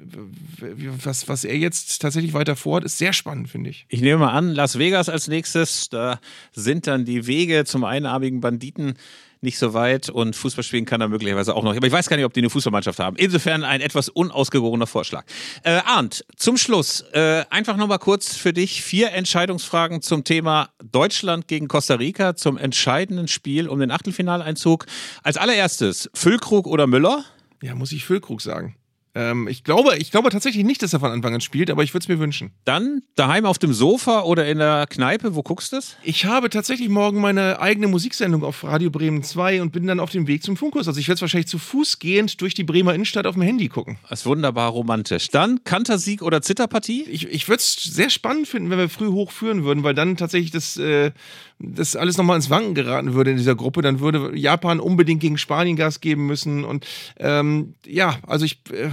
was, 1.03 1.29
was 1.29 1.45
er 1.45 1.57
jetzt 1.57 2.01
tatsächlich 2.03 2.35
weiter 2.35 2.55
vorhat, 2.55 2.85
ist 2.85 2.99
sehr 2.99 3.13
spannend, 3.13 3.49
finde 3.49 3.71
ich. 3.71 3.87
Ich 3.89 4.03
nehme 4.03 4.19
mal 4.19 4.33
an, 4.33 4.55
Las 4.55 4.79
Vegas 4.79 5.09
als 5.09 5.29
nächstes, 5.29 5.89
da 5.89 6.21
sind 6.53 6.87
dann 6.87 7.05
die 7.05 7.27
Wege 7.27 7.65
zum 7.65 7.85
einarmigen 7.85 8.41
Banditen 8.41 8.95
nicht 9.41 9.59
so 9.59 9.75
weit 9.75 10.09
und 10.09 10.35
Fußball 10.37 10.65
spielen 10.65 10.85
kann 10.85 11.01
er 11.01 11.09
möglicherweise 11.09 11.55
auch 11.55 11.63
noch. 11.63 11.77
Aber 11.77 11.87
ich 11.87 11.93
weiß 11.93 12.09
gar 12.09 12.17
nicht, 12.17 12.27
ob 12.27 12.33
die 12.33 12.41
eine 12.41 12.51
Fußballmannschaft 12.51 12.99
haben. 12.99 13.17
Insofern 13.17 13.65
ein 13.65 13.81
etwas 13.81 14.09
unausgewogener 14.09 14.87
Vorschlag. 14.87 15.25
Äh, 15.63 15.81
Arndt, 15.85 16.25
zum 16.37 16.57
Schluss, 16.57 17.05
äh, 17.13 17.45
einfach 17.51 17.77
nochmal 17.77 17.99
kurz 17.99 18.37
für 18.37 18.53
dich 18.53 18.83
vier 18.83 19.13
Entscheidungsfragen 19.13 20.03
zum 20.03 20.25
Thema 20.25 20.71
Deutschland 20.83 21.49
gegen 21.49 21.69
Costa 21.69 21.95
Rica, 21.95 22.37
zum 22.37 22.57
entscheidenden 22.59 23.29
Spiel 23.29 23.69
um 23.69 23.81
den 23.81 23.91
Achtelfinaleinzug. 23.91 24.87
Als 25.23 25.37
allererstes, 25.37 26.11
Füllkrug 26.15 26.67
oder 26.67 26.87
Müller? 26.87 27.25
Ja, 27.63 27.75
muss 27.75 27.93
ich 27.93 28.05
Füllkrug 28.05 28.41
sagen. 28.41 28.77
Ähm, 29.19 29.49
ich, 29.49 29.65
glaube, 29.65 29.97
ich 29.97 30.13
glaube 30.13 30.31
tatsächlich 30.31 30.65
nicht, 30.65 30.81
dass 30.81 30.93
er 30.93 31.01
von 31.01 31.11
Anfang 31.11 31.35
an 31.35 31.41
spielt, 31.41 31.71
aber 31.71 31.83
ich 31.83 31.93
würde 31.93 32.05
es 32.05 32.09
mir 32.09 32.21
wünschen. 32.21 32.53
Dann 32.65 33.03
daheim 33.17 33.47
auf 33.47 33.59
dem 33.59 33.73
Sofa 33.73 34.23
oder 34.23 34.47
in 34.47 34.59
der 34.59 34.87
Kneipe, 34.89 35.35
wo 35.35 35.43
guckst 35.43 35.73
du 35.73 35.79
es? 35.79 35.97
Ich 36.05 36.25
habe 36.25 36.51
tatsächlich 36.51 36.89
morgen 36.89 37.21
meine 37.21 37.61
eigene 37.61 37.89
Musiksendung 37.89 38.45
auf 38.45 38.63
Radio 38.63 38.91
Bremen 38.91 39.25
2 39.25 39.61
und 39.61 39.73
bin 39.73 39.89
dann 39.89 39.99
auf 39.99 40.11
dem 40.11 40.29
Weg 40.29 40.45
zum 40.45 40.57
Funkhaus. 40.57 40.87
Also 40.87 41.01
ich 41.01 41.09
werde 41.09 41.17
es 41.17 41.23
wahrscheinlich 41.23 41.49
zu 41.49 41.59
Fuß 41.59 41.99
gehend 41.99 42.41
durch 42.41 42.55
die 42.55 42.63
Bremer 42.63 42.95
Innenstadt 42.95 43.27
auf 43.27 43.35
dem 43.35 43.43
Handy 43.43 43.69
gucken. 43.69 43.99
Das 44.09 44.21
ist 44.21 44.27
wunderbar 44.27 44.71
romantisch. 44.71 45.29
Dann 45.29 45.65
Kantersieg 45.65 46.23
oder 46.23 46.41
Zitterpartie? 46.41 47.03
Ich, 47.11 47.27
ich 47.27 47.49
würde 47.49 47.59
es 47.59 47.75
sehr 47.75 48.11
spannend 48.11 48.47
finden, 48.47 48.71
wenn 48.71 48.79
wir 48.79 48.89
früh 48.89 49.09
hochführen 49.09 49.65
würden, 49.65 49.83
weil 49.83 49.95
dann 49.95 50.17
tatsächlich 50.17 50.53
das, 50.53 50.77
äh, 50.77 51.11
das 51.59 51.97
alles 51.97 52.17
nochmal 52.17 52.37
ins 52.37 52.51
Wanken 52.51 52.75
geraten 52.75 53.15
würde 53.15 53.31
in 53.31 53.37
dieser 53.37 53.55
Gruppe. 53.55 53.83
Dann 53.83 54.01
würde 54.01 54.37
Japan 54.37 54.81
unbedingt 54.81 55.21
gegen 55.21 55.39
Spanien 55.39 55.77
Gas 55.77 56.01
geben 56.01 56.27
müssen. 56.27 56.65
Und 56.65 56.87
ähm, 57.19 57.75
ja, 57.85 58.19
also 58.27 58.45
ich, 58.45 58.61
äh, 58.73 58.91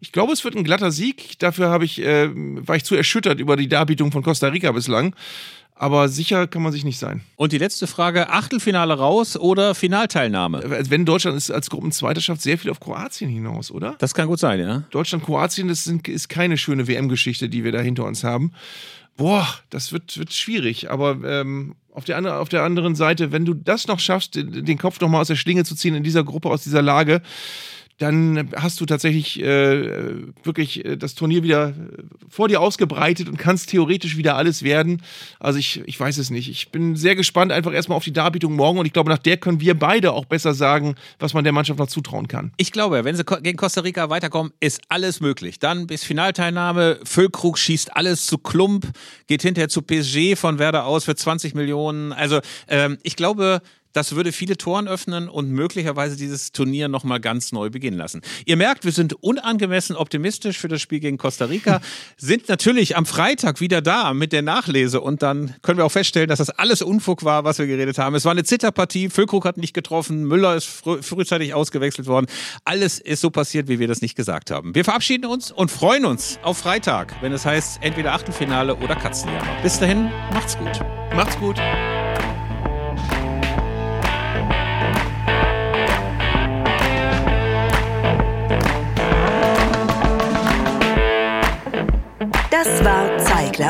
ich 0.00 0.12
glaube, 0.12 0.32
es 0.32 0.44
wird 0.44 0.56
ein 0.56 0.64
glatter 0.64 0.90
Sieg. 0.90 1.38
Dafür 1.38 1.68
habe 1.68 1.84
ich, 1.84 2.00
äh, 2.02 2.28
war 2.34 2.76
ich 2.76 2.84
zu 2.84 2.94
erschüttert 2.94 3.40
über 3.40 3.56
die 3.56 3.68
Darbietung 3.68 4.10
von 4.10 4.22
Costa 4.22 4.48
Rica 4.48 4.72
bislang. 4.72 5.14
Aber 5.80 6.08
sicher 6.08 6.48
kann 6.48 6.62
man 6.62 6.72
sich 6.72 6.84
nicht 6.84 6.98
sein. 6.98 7.20
Und 7.36 7.52
die 7.52 7.58
letzte 7.58 7.86
Frage: 7.86 8.30
Achtelfinale 8.30 8.94
raus 8.94 9.36
oder 9.36 9.76
Finalteilnahme? 9.76 10.58
Also 10.58 10.90
wenn 10.90 11.04
Deutschland 11.04 11.36
ist 11.36 11.52
als 11.52 11.70
Gruppenzweiter 11.70 12.20
schafft, 12.20 12.42
sehr 12.42 12.58
viel 12.58 12.72
auf 12.72 12.80
Kroatien 12.80 13.30
hinaus, 13.30 13.70
oder? 13.70 13.94
Das 14.00 14.12
kann 14.12 14.26
gut 14.26 14.40
sein, 14.40 14.58
ja. 14.58 14.82
Deutschland-Kroatien, 14.90 15.68
das 15.68 15.84
sind, 15.84 16.08
ist 16.08 16.28
keine 16.28 16.58
schöne 16.58 16.88
WM-Geschichte, 16.88 17.48
die 17.48 17.62
wir 17.62 17.70
da 17.70 17.80
hinter 17.80 18.04
uns 18.06 18.24
haben. 18.24 18.52
Boah, 19.18 19.48
das 19.70 19.92
wird, 19.92 20.16
wird 20.16 20.32
schwierig. 20.32 20.90
Aber 20.90 21.18
ähm, 21.24 21.74
auf, 21.92 22.04
der 22.04 22.16
andere, 22.16 22.38
auf 22.38 22.48
der 22.48 22.62
anderen 22.62 22.94
Seite, 22.94 23.32
wenn 23.32 23.44
du 23.44 23.52
das 23.52 23.88
noch 23.88 23.98
schaffst, 23.98 24.36
den, 24.36 24.64
den 24.64 24.78
Kopf 24.78 25.00
noch 25.00 25.08
mal 25.08 25.20
aus 25.20 25.26
der 25.26 25.34
Schlinge 25.34 25.64
zu 25.64 25.74
ziehen 25.74 25.96
in 25.96 26.04
dieser 26.04 26.22
Gruppe, 26.22 26.48
aus 26.48 26.62
dieser 26.62 26.82
Lage, 26.82 27.20
dann 27.98 28.50
hast 28.54 28.80
du 28.80 28.86
tatsächlich 28.86 29.42
äh, 29.42 30.14
wirklich 30.44 30.84
äh, 30.84 30.96
das 30.96 31.14
Turnier 31.14 31.42
wieder 31.42 31.74
vor 32.28 32.48
dir 32.48 32.60
ausgebreitet 32.60 33.28
und 33.28 33.38
kannst 33.38 33.70
theoretisch 33.70 34.16
wieder 34.16 34.36
alles 34.36 34.62
werden. 34.62 35.02
Also 35.40 35.58
ich, 35.58 35.82
ich 35.86 35.98
weiß 35.98 36.18
es 36.18 36.30
nicht. 36.30 36.48
Ich 36.48 36.70
bin 36.70 36.94
sehr 36.94 37.16
gespannt 37.16 37.50
einfach 37.50 37.72
erstmal 37.72 37.96
auf 37.96 38.04
die 38.04 38.12
Darbietung 38.12 38.54
morgen 38.54 38.78
und 38.78 38.86
ich 38.86 38.92
glaube, 38.92 39.10
nach 39.10 39.18
der 39.18 39.36
können 39.36 39.60
wir 39.60 39.76
beide 39.76 40.12
auch 40.12 40.26
besser 40.26 40.54
sagen, 40.54 40.94
was 41.18 41.34
man 41.34 41.42
der 41.42 41.52
Mannschaft 41.52 41.80
noch 41.80 41.88
zutrauen 41.88 42.28
kann. 42.28 42.52
Ich 42.56 42.70
glaube, 42.70 43.04
wenn 43.04 43.16
sie 43.16 43.24
gegen 43.24 43.58
Costa 43.58 43.80
Rica 43.80 44.08
weiterkommen, 44.10 44.52
ist 44.60 44.80
alles 44.88 45.20
möglich. 45.20 45.58
Dann 45.58 45.88
bis 45.88 46.04
Finalteilnahme, 46.04 47.00
Füllkrug 47.02 47.58
schießt 47.58 47.96
alles 47.96 48.26
zu 48.26 48.38
Klump, 48.38 48.86
geht 49.26 49.42
hinterher 49.42 49.68
zu 49.68 49.82
PSG 49.82 50.36
von 50.36 50.60
Werder 50.60 50.86
aus 50.86 51.04
für 51.04 51.16
20 51.16 51.54
Millionen. 51.54 52.12
Also 52.12 52.40
ähm, 52.68 52.98
ich 53.02 53.16
glaube, 53.16 53.60
das 53.92 54.14
würde 54.14 54.32
viele 54.32 54.56
Toren 54.56 54.88
öffnen 54.88 55.28
und 55.28 55.50
möglicherweise 55.50 56.16
dieses 56.16 56.52
Turnier 56.52 56.88
nochmal 56.88 57.20
ganz 57.20 57.52
neu 57.52 57.70
beginnen 57.70 57.96
lassen. 57.96 58.22
Ihr 58.44 58.56
merkt, 58.56 58.84
wir 58.84 58.92
sind 58.92 59.14
unangemessen 59.22 59.96
optimistisch 59.96 60.58
für 60.58 60.68
das 60.68 60.80
Spiel 60.80 61.00
gegen 61.00 61.18
Costa 61.18 61.46
Rica, 61.46 61.80
sind 62.16 62.48
natürlich 62.48 62.96
am 62.96 63.06
Freitag 63.06 63.60
wieder 63.60 63.80
da 63.82 64.14
mit 64.14 64.32
der 64.32 64.42
Nachlese 64.42 65.00
und 65.00 65.22
dann 65.22 65.54
können 65.62 65.78
wir 65.78 65.84
auch 65.84 65.92
feststellen, 65.92 66.28
dass 66.28 66.38
das 66.38 66.50
alles 66.50 66.82
Unfug 66.82 67.24
war, 67.24 67.44
was 67.44 67.58
wir 67.58 67.66
geredet 67.66 67.98
haben. 67.98 68.14
Es 68.14 68.24
war 68.24 68.32
eine 68.32 68.44
Zitterpartie, 68.44 69.10
Füllkrug 69.10 69.44
hat 69.44 69.56
nicht 69.56 69.74
getroffen, 69.74 70.24
Müller 70.24 70.54
ist 70.56 70.66
frü 70.66 71.02
frühzeitig 71.02 71.54
ausgewechselt 71.54 72.06
worden. 72.06 72.26
Alles 72.64 72.98
ist 72.98 73.20
so 73.20 73.30
passiert, 73.30 73.68
wie 73.68 73.78
wir 73.78 73.88
das 73.88 74.02
nicht 74.02 74.14
gesagt 74.14 74.50
haben. 74.50 74.74
Wir 74.74 74.84
verabschieden 74.84 75.26
uns 75.26 75.50
und 75.50 75.70
freuen 75.70 76.04
uns 76.04 76.38
auf 76.42 76.58
Freitag, 76.58 77.14
wenn 77.22 77.32
es 77.32 77.44
heißt 77.44 77.78
entweder 77.82 78.12
Achtelfinale 78.12 78.76
oder 78.76 78.94
Katzenjammer. 78.94 79.62
Bis 79.62 79.78
dahin, 79.78 80.10
macht's 80.32 80.56
gut. 80.58 80.80
Macht's 81.14 81.38
gut. 81.38 81.58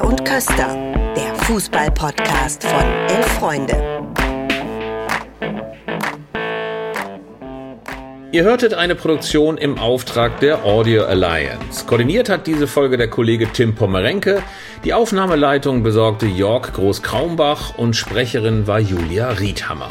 Und 0.09 0.24
Köster, 0.24 0.74
der 1.14 1.34
Fußball-Podcast 1.34 2.64
von 2.64 2.82
Elf 3.09 3.26
Freunde. 3.38 3.74
Ihr 8.32 8.42
hörtet 8.42 8.72
eine 8.72 8.94
Produktion 8.94 9.59
im 9.59 9.78
Auftrag 9.78 10.40
der 10.40 10.64
Audio 10.64 11.04
Alliance. 11.04 11.84
Koordiniert 11.84 12.30
hat 12.30 12.46
diese 12.46 12.66
Folge 12.66 12.96
der 12.96 13.11
Kollege 13.11 13.48
Tim 13.52 13.74
Pommerenke. 13.74 14.42
Die 14.82 14.94
Aufnahmeleitung 14.94 15.82
besorgte 15.82 16.24
Jörg 16.24 16.72
Groß-Kraumbach 16.72 17.76
und 17.76 17.94
Sprecherin 17.94 18.66
war 18.66 18.80
Julia 18.80 19.28
Riedhammer. 19.28 19.90